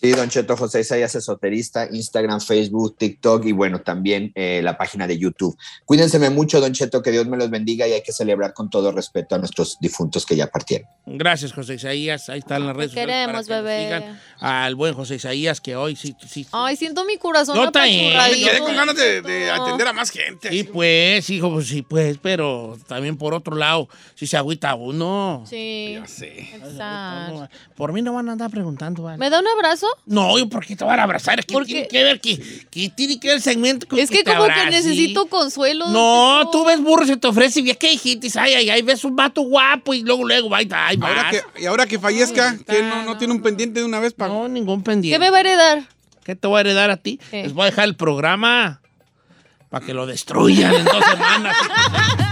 Sí, 0.00 0.10
don 0.12 0.28
Cheto 0.28 0.56
José 0.56 0.80
Isaías 0.80 1.14
Esoterista, 1.14 1.88
Instagram, 1.90 2.40
Facebook, 2.40 2.96
TikTok 2.98 3.44
y 3.46 3.52
bueno, 3.52 3.80
también 3.80 4.32
eh, 4.34 4.60
la 4.62 4.76
página 4.76 5.06
de 5.06 5.18
YouTube. 5.18 5.56
Cuídense 5.84 6.18
mucho, 6.30 6.60
don 6.60 6.72
Cheto, 6.72 7.02
que 7.02 7.10
Dios 7.10 7.26
me 7.26 7.36
los 7.36 7.50
bendiga 7.50 7.86
y 7.86 7.92
hay 7.92 8.02
que 8.02 8.12
celebrar 8.12 8.54
con 8.54 8.70
todo 8.70 8.92
respeto 8.92 9.34
a 9.34 9.38
nuestros 9.38 9.78
difuntos 9.80 10.24
que 10.24 10.36
ya 10.36 10.46
partieron. 10.46 10.88
Gracias, 11.06 11.52
José 11.52 11.74
Isaías. 11.74 12.28
Ahí 12.28 12.38
están 12.38 12.66
las 12.66 12.76
redes 12.76 12.90
sociales. 12.90 13.14
queremos, 13.14 13.32
para 13.32 13.42
que 13.42 13.54
nos 13.54 13.64
bebé. 13.64 14.14
Al 14.38 14.74
buen 14.74 14.94
José 14.94 15.16
Isaías, 15.16 15.60
que 15.60 15.76
hoy 15.76 15.96
sí, 15.96 16.16
sí. 16.26 16.46
Ay, 16.52 16.76
siento 16.76 17.04
mi 17.04 17.18
corazón 17.18 17.56
Yo 17.56 17.70
también. 17.70 18.14
apachurradito. 18.16 18.46
Me 18.46 18.52
quedé 18.52 18.60
con 18.60 18.76
ganas 18.76 18.96
de, 18.96 19.22
de 19.22 19.50
atender 19.50 19.86
a 19.88 19.92
más 19.92 20.10
gente. 20.10 20.48
Sí, 20.50 20.64
pues, 20.64 21.28
hijo, 21.30 21.52
pues 21.52 21.68
sí, 21.68 21.82
pues, 21.82 22.18
pero 22.22 22.78
también 22.86 23.16
por 23.16 23.34
otro 23.34 23.56
lado, 23.56 23.88
si 24.14 24.26
se 24.26 24.36
agüita 24.36 24.74
uno. 24.74 25.44
Sí. 25.46 25.96
Ya 26.00 26.06
sé. 26.06 26.54
exacto. 26.54 27.48
Por 27.76 27.92
mí 27.92 28.02
no 28.02 28.12
van 28.14 28.28
a 28.28 28.32
andar 28.32 28.50
preguntando, 28.50 29.02
¿vale? 29.02 29.18
¿Me 29.18 29.30
da 29.30 29.40
un 29.40 29.46
abrazo? 29.64 29.86
No, 30.06 30.38
yo 30.38 30.48
por 30.48 30.64
qué 30.66 30.76
te 30.76 30.84
van 30.84 30.98
a 31.00 31.04
abrazar. 31.04 31.44
¿Qué 31.44 31.52
Porque- 31.52 31.72
tiene 31.72 31.88
que 31.88 32.04
ver? 32.04 32.20
¿Qué, 32.20 32.66
qué 32.70 32.88
tiene 32.90 33.18
que 33.18 33.28
ver 33.28 33.36
el 33.36 33.42
segmento 33.42 33.86
con 33.88 33.98
Es 33.98 34.10
que 34.10 34.22
te 34.22 34.34
como 34.34 34.46
que 34.46 34.66
necesito 34.70 35.26
consuelo. 35.26 35.88
No, 35.88 36.48
tú 36.52 36.64
ves 36.64 36.80
burro, 36.80 37.06
se 37.06 37.16
te 37.16 37.26
ofrece, 37.26 37.60
y 37.60 37.74
¿qué 37.74 37.90
dijiste? 37.90 38.28
Ay, 38.38 38.54
ay, 38.54 38.70
ay, 38.70 38.82
ves 38.82 39.04
un 39.04 39.16
vato 39.16 39.42
guapo 39.42 39.94
y 39.94 40.02
luego, 40.02 40.24
luego, 40.26 40.54
ay, 40.54 40.68
ay, 40.74 40.98
Ahora 41.00 41.22
vas. 41.22 41.32
que, 41.32 41.62
y 41.62 41.66
ahora 41.66 41.86
que 41.86 41.98
fallezca, 41.98 42.50
Ay, 42.50 42.58
que 42.64 42.82
no, 42.82 43.02
no 43.04 43.16
tiene 43.18 43.32
un 43.34 43.42
pendiente 43.42 43.80
de 43.80 43.86
una 43.86 44.00
vez 44.00 44.12
para. 44.12 44.32
No, 44.32 44.48
ningún 44.48 44.80
¿Qué 44.80 44.84
pendiente. 44.84 45.18
me 45.18 45.30
va 45.30 45.38
a 45.38 45.40
heredar? 45.40 45.88
¿Qué 46.24 46.34
te 46.36 46.46
voy 46.46 46.58
a 46.58 46.60
heredar 46.60 46.90
a 46.90 46.96
ti? 46.96 47.20
¿Qué? 47.30 47.42
Les 47.42 47.52
voy 47.52 47.62
a 47.62 47.66
dejar 47.66 47.84
el 47.84 47.96
programa 47.96 48.80
para 49.70 49.84
que 49.84 49.92
lo 49.92 50.06
destruyan 50.06 50.72
en 50.74 50.84
dos 50.84 51.04
semanas. 51.04 51.56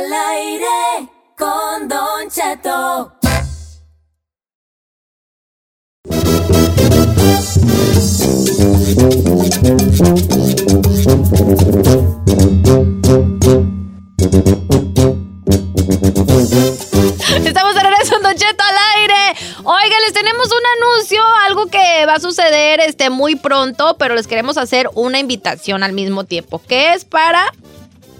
al 0.00 0.12
aire 0.12 1.08
con 1.36 1.88
Don 1.88 2.30
Cheto. 2.30 3.12
Estamos 17.44 17.74
de 17.74 17.82
regreso 17.82 18.16
en 18.16 18.22
Don 18.22 18.34
Cheto 18.34 18.64
al 18.64 18.76
aire. 18.96 19.14
Oigan, 19.64 20.00
les 20.06 20.14
tenemos 20.14 20.46
un 20.46 20.62
anuncio, 20.82 21.22
algo 21.46 21.66
que 21.66 22.06
va 22.06 22.14
a 22.14 22.20
suceder 22.20 22.80
este, 22.80 23.10
muy 23.10 23.34
pronto, 23.34 23.96
pero 23.98 24.14
les 24.14 24.26
queremos 24.26 24.56
hacer 24.56 24.88
una 24.94 25.18
invitación 25.18 25.82
al 25.82 25.92
mismo 25.92 26.24
tiempo, 26.24 26.62
que 26.66 26.94
es 26.94 27.04
para... 27.04 27.52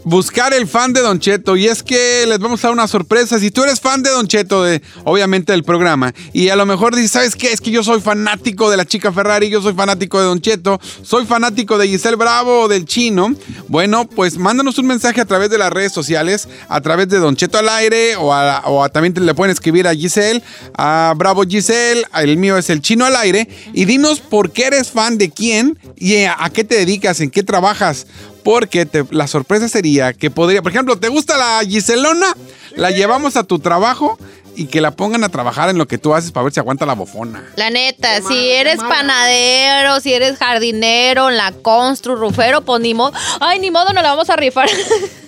Buscar 0.04 0.54
el 0.54 0.66
fan 0.66 0.92
de 0.92 1.00
Don 1.02 1.18
Cheto. 1.20 1.56
Y 1.56 1.66
es 1.66 1.82
que 1.82 2.24
les 2.26 2.38
vamos 2.38 2.64
a 2.64 2.68
dar 2.68 2.72
una 2.72 2.88
sorpresa. 2.88 3.38
Si 3.38 3.50
tú 3.50 3.62
eres 3.62 3.80
fan 3.80 4.02
de 4.02 4.10
Don 4.10 4.26
Cheto, 4.26 4.62
de, 4.62 4.80
obviamente 5.04 5.52
del 5.52 5.62
programa, 5.62 6.14
y 6.32 6.48
a 6.48 6.56
lo 6.56 6.64
mejor 6.64 6.94
dices, 6.94 7.10
¿sabes 7.10 7.36
qué? 7.36 7.52
Es 7.52 7.60
que 7.60 7.70
yo 7.70 7.82
soy 7.82 8.00
fanático 8.00 8.70
de 8.70 8.76
la 8.76 8.86
chica 8.86 9.12
Ferrari, 9.12 9.50
yo 9.50 9.60
soy 9.60 9.74
fanático 9.74 10.18
de 10.18 10.24
Don 10.24 10.40
Cheto, 10.40 10.80
soy 11.02 11.26
fanático 11.26 11.76
de 11.76 11.88
Giselle 11.88 12.16
Bravo 12.16 12.62
o 12.62 12.68
del 12.68 12.86
chino. 12.86 13.34
Bueno, 13.68 14.08
pues 14.08 14.38
mándanos 14.38 14.78
un 14.78 14.86
mensaje 14.86 15.20
a 15.20 15.26
través 15.26 15.50
de 15.50 15.58
las 15.58 15.70
redes 15.70 15.92
sociales, 15.92 16.48
a 16.68 16.80
través 16.80 17.08
de 17.08 17.18
Don 17.18 17.36
Cheto 17.36 17.58
al 17.58 17.68
aire, 17.68 18.14
o, 18.16 18.88
también 18.90 19.12
te 19.12 19.20
le 19.20 19.34
pueden 19.34 19.52
escribir 19.52 19.86
a 19.86 19.94
Giselle, 19.94 20.42
a 20.78 21.12
Bravo 21.16 21.42
Giselle, 21.42 22.04
el 22.14 22.36
mío 22.38 22.56
es 22.56 22.70
el 22.70 22.80
chino 22.80 23.04
al 23.04 23.16
aire, 23.16 23.48
y 23.74 23.84
dinos 23.84 24.20
por 24.20 24.50
qué 24.50 24.66
eres 24.66 24.90
fan 24.90 25.18
de 25.18 25.30
quién 25.30 25.78
y 25.96 26.24
a, 26.24 26.36
a 26.42 26.50
qué 26.50 26.64
te 26.64 26.76
dedicas, 26.76 27.20
en 27.20 27.30
qué 27.30 27.42
trabajas. 27.42 28.06
Porque 28.42 28.86
te- 28.86 29.04
la 29.10 29.26
sorpresa 29.26 29.68
sería 29.68 30.12
que 30.12 30.30
podría, 30.30 30.62
por 30.62 30.72
ejemplo, 30.72 30.96
¿te 30.98 31.08
gusta 31.08 31.36
la 31.36 31.60
Giselona? 31.66 32.34
La 32.76 32.90
llevamos 32.90 33.36
a 33.36 33.44
tu 33.44 33.58
trabajo 33.58 34.18
y 34.60 34.66
que 34.66 34.82
la 34.82 34.90
pongan 34.90 35.24
a 35.24 35.30
trabajar 35.30 35.70
en 35.70 35.78
lo 35.78 35.88
que 35.88 35.96
tú 35.96 36.12
haces 36.14 36.32
para 36.32 36.44
ver 36.44 36.52
si 36.52 36.60
aguanta 36.60 36.84
la 36.84 36.92
bofona. 36.92 37.42
La 37.56 37.70
neta, 37.70 38.20
si 38.20 38.50
eres 38.50 38.76
panadero, 38.76 40.00
si 40.00 40.12
eres 40.12 40.36
jardinero, 40.36 41.30
en 41.30 41.38
la 41.38 41.52
constru, 41.52 42.14
rufero, 42.14 42.60
pues 42.60 42.82
ni 42.82 42.92
modo. 42.92 43.14
Ay, 43.40 43.58
ni 43.58 43.70
modo, 43.70 43.94
nos 43.94 44.02
la 44.02 44.10
vamos 44.10 44.28
a 44.28 44.36
rifar. 44.36 44.68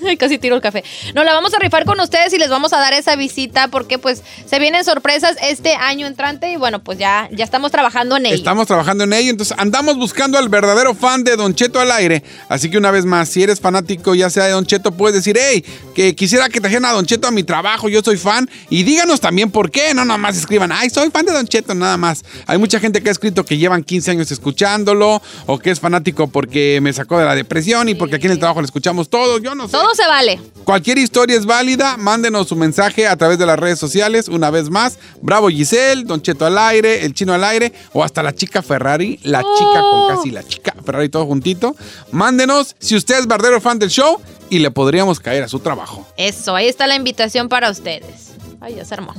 Ay, 0.07 0.17
casi 0.19 0.37
tiro 0.37 0.55
el 0.55 0.61
café. 0.61 0.85
Nos 1.15 1.25
la 1.25 1.33
vamos 1.33 1.55
a 1.55 1.59
rifar 1.59 1.87
con 1.87 1.99
ustedes 1.99 2.35
y 2.35 2.39
les 2.39 2.51
vamos 2.51 2.75
a 2.75 2.79
dar 2.79 2.93
esa 2.93 3.17
visita 3.17 3.69
porque 3.69 3.99
pues 3.99 4.23
se 4.45 4.59
vienen 4.59 4.85
sorpresas 4.85 5.39
este 5.41 5.77
año 5.77 6.07
entrante 6.07 6.53
y 6.53 6.57
bueno, 6.57 6.81
pues 6.81 6.99
ya, 6.99 7.31
ya 7.33 7.47
estamos 7.47 7.73
trabajando 7.73 8.19
en 8.19 8.27
ello. 8.27 8.35
Estamos 8.35 8.67
trabajando 8.67 9.05
en 9.05 9.15
ello, 9.15 9.31
entonces 9.31 9.57
andamos 9.59 9.97
buscando 9.97 10.37
al 10.37 10.51
verdadero 10.51 10.95
fan 10.95 11.25
de 11.25 11.37
Don 11.37 11.55
Cheto 11.55 11.81
al 11.81 11.91
aire. 11.91 12.23
Así 12.51 12.69
que 12.69 12.77
una 12.77 12.91
vez 12.91 13.07
más, 13.07 13.31
si 13.31 13.43
eres 13.43 13.61
fanático 13.61 14.15
ya 14.15 14.29
sea 14.29 14.45
de 14.45 14.51
Don 14.51 14.67
Cheto, 14.67 14.93
puedes 14.93 15.17
decir, 15.17 15.39
hey, 15.41 15.65
que 15.95 16.15
quisiera 16.15 16.51
que 16.51 16.61
trajeran 16.61 16.85
a 16.85 16.93
Don 16.93 17.07
Cheto 17.07 17.29
a 17.29 17.31
mi 17.31 17.45
trabajo, 17.45 17.89
yo 17.89 18.03
soy 18.03 18.19
fan. 18.19 18.51
Y 18.69 18.83
díganos 18.83 19.22
también 19.23 19.53
por 19.53 19.71
qué, 19.71 19.95
no 19.95 20.05
nada 20.05 20.19
más 20.19 20.37
escriban, 20.37 20.73
ay, 20.73 20.91
soy 20.91 21.09
fan 21.11 21.25
de 21.25 21.33
Don 21.33 21.47
Cheto, 21.47 21.77
nada 21.77 21.97
más. 21.97 22.25
Hay 22.45 22.59
mucha 22.59 22.81
gente 22.81 23.01
que 23.01 23.09
ha 23.09 23.13
escrito 23.13 23.45
que 23.45 23.57
llevan 23.57 23.85
15 23.85 24.11
años 24.11 24.33
escuchándolo, 24.33 25.23
o 25.47 25.59
que 25.61 25.71
es 25.71 25.79
fanático 25.79 26.27
porque 26.27 26.81
me 26.83 26.93
sacó 26.93 27.21
de 27.21 27.25
la 27.25 27.37
depresión 27.37 27.89
y 27.89 27.95
porque 27.95 28.17
aquí 28.17 28.27
en 28.27 28.33
el 28.33 28.41
trabajo 28.41 28.61
lo 28.61 28.65
escuchamos 28.65 29.09
todos, 29.09 29.41
yo 29.41 29.55
no 29.55 29.69
sé. 29.69 29.73
Todo 29.73 29.95
se 29.95 30.07
vale. 30.09 30.41
Cualquier 30.65 30.99
historia 30.99 31.37
es 31.37 31.47
válida, 31.47 31.97
mándenos 31.97 32.49
su 32.49 32.57
mensaje 32.57 33.07
a 33.07 33.17
través 33.17 33.39
de 33.39 33.47
las 33.47 33.59
redes 33.59 33.79
sociales, 33.79 34.27
una 34.27 34.51
vez 34.51 34.71
más. 34.71 34.99
Bravo 35.21 35.49
Giselle, 35.49 36.03
Don 36.03 36.21
Cheto 36.21 36.45
al 36.45 36.59
aire, 36.59 37.05
el 37.05 37.15
chino 37.15 37.33
al 37.33 37.45
aire, 37.45 37.73
o 37.93 38.03
hasta 38.03 38.25
la 38.25 38.35
chica 38.35 38.61
Ferrari, 38.61 39.21
la 39.23 39.39
chica 39.39 39.81
con 39.81 40.17
casi 40.17 40.31
la 40.33 40.43
chica 40.43 40.75
Ferrari 40.85 41.09
todo 41.09 41.27
juntito. 41.27 41.77
Mándenos 42.11 42.75
si 42.81 42.97
usted 42.97 43.21
es 43.21 43.29
verdadero 43.29 43.61
fan 43.61 43.79
del 43.79 43.91
show 43.91 44.21
y 44.51 44.59
le 44.59 44.73
podríamos 44.73 45.21
caer 45.21 45.45
a 45.45 45.49
su 45.49 45.61
trabajo. 45.61 46.07
Eso, 46.17 46.57
ahí 46.57 46.67
está 46.67 46.89
la 46.89 46.97
invitación 46.97 47.49
para 47.49 47.71
ustedes. 47.71 48.32
Ay, 48.63 48.77
ya 48.77 48.85
se 48.85 48.95
armó. 48.95 49.13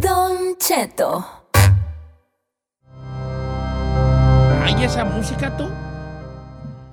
Don 0.00 0.56
Cheto. 0.58 1.24
¿Hay 4.62 4.84
esa 4.84 5.04
música 5.04 5.56
tú? 5.56 5.68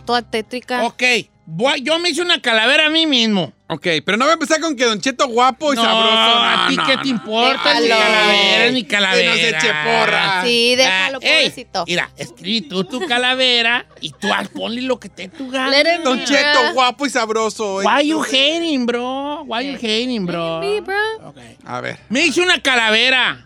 toda 0.10 0.24
tétrica. 0.24 0.88
Ok, 0.88 1.04
voy- 1.52 1.82
yo 1.82 1.98
me 2.00 2.10
hice 2.10 2.22
una 2.22 2.40
calavera 2.42 2.86
a 2.86 2.90
mí 2.90 3.06
mismo. 3.08 3.52
Ok, 3.72 3.86
pero 4.06 4.18
no 4.18 4.26
voy 4.26 4.32
a 4.32 4.34
empezar 4.34 4.60
con 4.62 4.76
que 4.76 4.86
Don 4.86 5.00
Cheto 5.00 5.28
guapo 5.28 5.74
y 5.74 5.76
No, 5.76 5.84
sabroso. 5.84 6.18
¿a 6.18 6.56
No, 6.64 6.68
ti 6.70 6.76
no, 6.78 6.86
qué 6.88 6.96
no. 6.96 7.02
te 7.04 7.08
importa? 7.10 7.74
Es 7.74 7.82
mi 7.82 7.88
calavera, 7.90 8.66
es 8.66 8.74
mi 8.74 8.84
Que 8.84 8.88
calavera. 8.88 9.30
no 9.32 9.36
se 9.38 9.50
eche 9.50 9.68
porra. 9.84 10.44
Sí, 10.44 10.76
déjalo, 10.76 11.18
Ah, 11.22 11.26
ey, 11.28 11.50
pobrecito. 11.50 11.84
mira, 11.88 12.10
escribe 12.18 12.68
tú 12.68 12.84
tu 12.84 13.06
calavera 13.08 13.86
y 14.02 14.10
tú 14.12 14.28
haz- 14.34 14.50
ponle 14.50 14.82
lo 14.82 15.00
que 15.00 15.10
te 15.10 15.28
tu 15.28 15.50
gana. 15.52 15.72
Don 16.04 16.24
Cheto 16.26 16.62
bro. 16.64 16.74
guapo 16.74 17.06
y 17.06 17.10
sabroso. 17.12 17.78
Why 17.84 18.08
you 18.08 18.24
hating, 18.24 18.86
bro? 18.88 19.44
Why 19.44 19.68
you 19.72 19.76
hating, 19.76 20.26
bro? 20.26 20.60
Be, 20.62 20.82
bro. 20.82 20.98
Ok. 21.28 21.38
A 21.66 21.82
ver, 21.82 22.00
Me 22.10 22.26
hice 22.26 22.42
una 22.42 22.60
calavera 22.62 23.46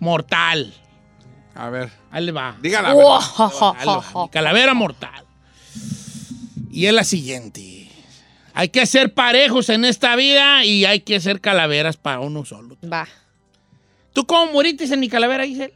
mortal. 0.00 0.74
a 1.54 1.68
ver. 1.68 1.90
Ahí 2.10 2.24
le 2.24 2.32
va. 2.32 2.56
Dígala. 2.60 2.92
Wow. 2.92 4.28
Calavera 4.32 4.74
mortal. 4.74 5.24
Y 6.70 6.86
es 6.86 6.92
la 6.92 7.04
siguiente. 7.04 7.88
Hay 8.54 8.68
que 8.68 8.84
ser 8.86 9.14
parejos 9.14 9.68
en 9.68 9.84
esta 9.84 10.16
vida 10.16 10.64
y 10.64 10.84
hay 10.84 11.00
que 11.00 11.20
ser 11.20 11.40
calaveras 11.40 11.96
para 11.96 12.20
uno 12.20 12.44
solo. 12.44 12.76
Va. 12.90 13.06
¿Tú 14.12 14.26
cómo 14.26 14.52
moriste 14.52 14.84
en 14.84 15.00
mi 15.00 15.08
calavera, 15.08 15.44
Giselle? 15.46 15.74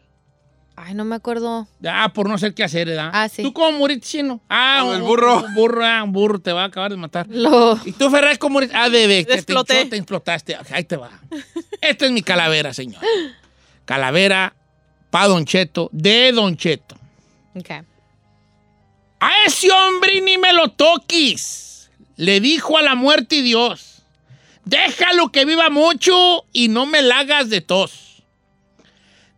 Ay, 0.76 0.94
no 0.94 1.04
me 1.04 1.14
acuerdo. 1.14 1.68
Ah, 1.86 2.12
por 2.12 2.28
no 2.28 2.36
ser 2.36 2.52
qué 2.52 2.64
hacer, 2.64 2.88
¿verdad? 2.88 3.10
Ah, 3.12 3.28
sí. 3.28 3.42
¿Tú 3.42 3.52
cómo 3.52 3.78
moriste, 3.78 4.06
chino? 4.08 4.40
Ah, 4.48 4.80
Con 4.84 4.96
el 4.96 5.02
un- 5.02 5.08
burro. 5.08 5.44
Un 5.44 5.54
burro, 5.54 5.84
ah, 5.86 6.02
un 6.02 6.12
burro 6.12 6.40
te 6.40 6.52
va 6.52 6.62
a 6.62 6.66
acabar 6.66 6.90
de 6.90 6.96
matar. 6.96 7.26
Lo... 7.30 7.78
¿Y 7.84 7.92
tú, 7.92 8.10
Ferraz, 8.10 8.38
cómo 8.38 8.54
moriste? 8.54 8.76
Ah, 8.76 8.90
de, 8.90 9.24
te, 9.24 9.34
hinchó, 9.38 9.64
te 9.64 9.96
explotaste. 9.96 10.56
Ahí 10.70 10.82
te 10.84 10.96
va. 10.96 11.10
Esta 11.80 12.06
es 12.06 12.10
mi 12.10 12.22
calavera, 12.22 12.74
señor. 12.74 13.00
Calavera 13.84 14.54
pa' 15.10 15.28
Don 15.28 15.44
Cheto, 15.44 15.88
de 15.92 16.32
Don 16.32 16.56
Cheto. 16.56 16.96
Ok. 17.54 17.70
A 19.24 19.46
ese 19.46 19.70
hombre 19.72 20.20
ni 20.20 20.36
me 20.36 20.52
lo 20.52 20.68
toques. 20.68 21.90
Le 22.16 22.40
dijo 22.40 22.76
a 22.76 22.82
la 22.82 22.94
muerte 22.94 23.36
y 23.36 23.40
Dios. 23.40 24.02
Déjalo 24.66 25.32
que 25.32 25.46
viva 25.46 25.70
mucho 25.70 26.44
y 26.52 26.68
no 26.68 26.84
me 26.84 27.00
la 27.00 27.20
hagas 27.20 27.48
de 27.48 27.62
tos. 27.62 28.22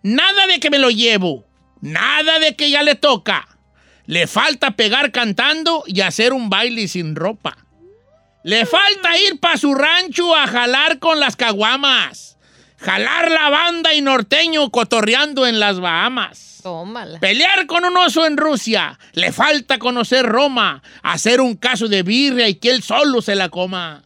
Nada 0.03 0.49
de 0.49 0.59
que 0.59 0.70
me 0.70 0.80
lo 0.80 0.91
llevo. 0.91 1.47
Nada 1.80 2.41
de 2.41 2.57
que 2.57 2.68
ya 2.68 2.82
le 2.82 2.97
toca. 2.97 3.47
Le 4.07 4.26
falta 4.26 4.72
pegar 4.72 5.12
cantando 5.12 5.84
y 5.87 6.01
hacer 6.01 6.32
un 6.32 6.51
baile 6.51 6.89
sin 6.89 7.14
ropa. 7.14 7.57
Le 8.43 8.66
falta 8.66 9.16
ir 9.18 9.39
pa' 9.39 9.57
su 9.57 9.72
rancho 9.72 10.34
a 10.34 10.49
jalar 10.49 10.99
con 10.99 11.20
las 11.20 11.37
caguamas. 11.37 12.39
Jalar 12.78 13.30
la 13.30 13.51
banda 13.51 13.95
y 13.95 14.01
norteño 14.01 14.68
cotorreando 14.72 15.47
en 15.47 15.61
las 15.61 15.78
Bahamas. 15.78 16.56
Pelear 17.21 17.67
con 17.67 17.85
un 17.85 17.97
oso 17.97 18.27
en 18.27 18.37
Rusia. 18.37 18.99
Le 19.12 19.33
falta 19.33 19.79
conocer 19.79 20.25
Roma. 20.27 20.83
Hacer 21.03 21.41
un 21.41 21.57
caso 21.57 21.89
de 21.89 22.03
birria 22.03 22.49
y 22.49 22.55
que 22.55 22.71
él 22.71 22.83
solo 22.83 23.23
se 23.23 23.35
la 23.35 23.49
coma. 23.49 24.03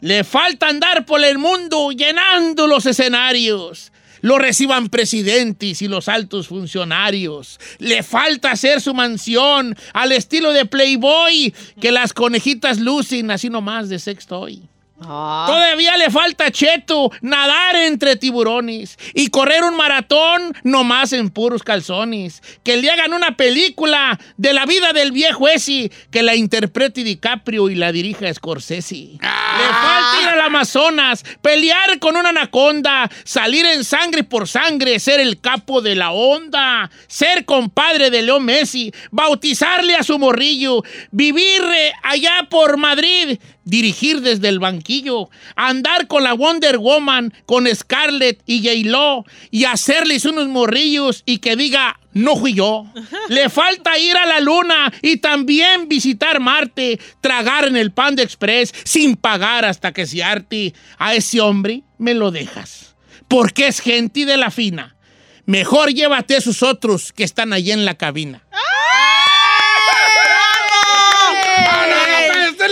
Le 0.00 0.22
falta 0.24 0.68
andar 0.68 1.06
por 1.06 1.24
el 1.24 1.38
mundo 1.38 1.90
llenando 1.90 2.66
los 2.66 2.86
escenarios. 2.86 3.92
Lo 4.20 4.38
reciban 4.38 4.88
presidentes 4.88 5.82
y 5.82 5.88
los 5.88 6.08
altos 6.08 6.48
funcionarios. 6.48 7.60
Le 7.78 8.02
falta 8.02 8.50
hacer 8.50 8.80
su 8.80 8.94
mansión 8.94 9.76
al 9.92 10.12
estilo 10.12 10.52
de 10.52 10.66
Playboy, 10.66 11.54
que 11.80 11.92
las 11.92 12.12
conejitas 12.12 12.78
lucen 12.78 13.30
así 13.30 13.48
nomás 13.48 13.88
de 13.88 13.98
sextoy. 13.98 14.68
Ah. 15.00 15.44
Todavía 15.46 15.96
le 15.96 16.10
falta 16.10 16.50
Cheto 16.50 17.10
nadar 17.20 17.76
entre 17.76 18.16
tiburones 18.16 18.98
y 19.14 19.28
correr 19.28 19.62
un 19.62 19.76
maratón 19.76 20.54
nomás 20.64 21.12
en 21.12 21.30
puros 21.30 21.62
calzones. 21.62 22.42
Que 22.64 22.76
le 22.76 22.90
hagan 22.90 23.12
una 23.12 23.36
película 23.36 24.18
de 24.36 24.52
la 24.52 24.66
vida 24.66 24.92
del 24.92 25.12
viejo 25.12 25.48
ese 25.48 25.92
que 26.10 26.22
la 26.22 26.34
interprete 26.34 27.04
DiCaprio 27.04 27.70
y 27.70 27.74
la 27.74 27.92
dirija 27.92 28.32
Scorsese. 28.32 28.94
Le 28.94 29.18
falta 29.20 30.22
ir 30.22 30.28
al 30.28 30.40
Amazonas, 30.40 31.24
pelear 31.42 31.98
con 31.98 32.16
una 32.16 32.30
anaconda, 32.30 33.10
salir 33.24 33.66
en 33.66 33.84
sangre 33.84 34.24
por 34.24 34.48
sangre, 34.48 34.98
ser 34.98 35.20
el 35.20 35.40
capo 35.40 35.80
de 35.80 35.94
la 35.94 36.10
onda, 36.10 36.90
ser 37.06 37.44
compadre 37.44 38.10
de 38.10 38.22
Leo 38.22 38.40
Messi, 38.40 38.92
bautizarle 39.10 39.94
a 39.94 40.02
su 40.02 40.18
morrillo, 40.18 40.82
vivir 41.10 41.62
allá 42.02 42.46
por 42.50 42.76
Madrid, 42.76 43.38
dirigir 43.68 44.22
desde 44.22 44.48
el 44.48 44.58
banquillo, 44.58 45.28
andar 45.54 46.06
con 46.08 46.24
la 46.24 46.32
Wonder 46.32 46.78
Woman, 46.78 47.32
con 47.46 47.66
Scarlett 47.72 48.42
y 48.46 48.62
J-Lo 48.62 49.24
y 49.50 49.64
hacerles 49.64 50.24
unos 50.24 50.48
morrillos 50.48 51.22
y 51.26 51.38
que 51.38 51.54
diga, 51.54 52.00
no 52.14 52.36
fui 52.36 52.54
yo. 52.54 52.86
Le 53.28 53.48
falta 53.50 53.98
ir 53.98 54.16
a 54.16 54.26
la 54.26 54.40
luna 54.40 54.92
y 55.02 55.18
también 55.18 55.88
visitar 55.88 56.40
Marte, 56.40 56.98
tragar 57.20 57.66
en 57.66 57.76
el 57.76 57.92
Panda 57.92 58.22
Express 58.22 58.72
sin 58.84 59.16
pagar 59.16 59.64
hasta 59.64 59.92
que 59.92 60.06
se 60.06 60.22
arte. 60.22 60.74
A 60.98 61.14
ese 61.14 61.40
hombre 61.40 61.82
me 61.98 62.14
lo 62.14 62.30
dejas, 62.30 62.96
porque 63.28 63.68
es 63.68 63.80
gente 63.80 64.24
de 64.24 64.36
la 64.36 64.50
fina. 64.50 64.96
Mejor 65.44 65.94
llévate 65.94 66.34
a 66.34 66.38
esos 66.38 66.62
otros 66.62 67.12
que 67.12 67.24
están 67.24 67.54
allí 67.54 67.72
en 67.72 67.86
la 67.86 67.94
cabina. 67.94 68.42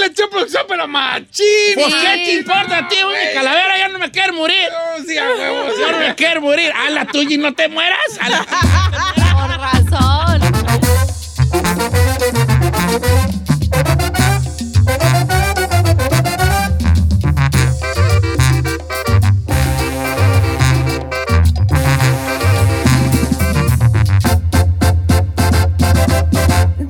le 0.09 0.29
producción, 0.29 0.65
pero 0.69 0.87
machín. 0.87 1.75
Pues 1.75 1.87
sí, 1.87 1.99
qué 2.01 2.25
te 2.25 2.33
importa, 2.35 2.89
tío, 2.89 3.09
mi 3.09 3.35
calavera, 3.35 3.79
ya 3.79 3.89
no 3.89 3.99
me 3.99 4.11
quiero 4.11 4.33
morir. 4.35 4.69
No, 4.71 5.05
sí, 5.05 5.19
a 5.19 5.25
huevo, 5.25 5.71
sí, 5.75 5.83
no 5.91 5.99
me 5.99 6.15
quiero 6.15 6.41
morir. 6.41 6.73
A 6.73 6.91
la 6.91 7.07
tuya 7.07 7.35
y 7.35 7.39
no 7.39 7.55
te 7.55 7.69
mueras. 7.69 7.99
A 8.21 8.29
la... 8.29 8.47
Por 9.35 9.51
razón. 9.61 10.41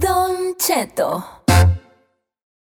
Don 0.01 0.57
Cheto. 0.59 1.36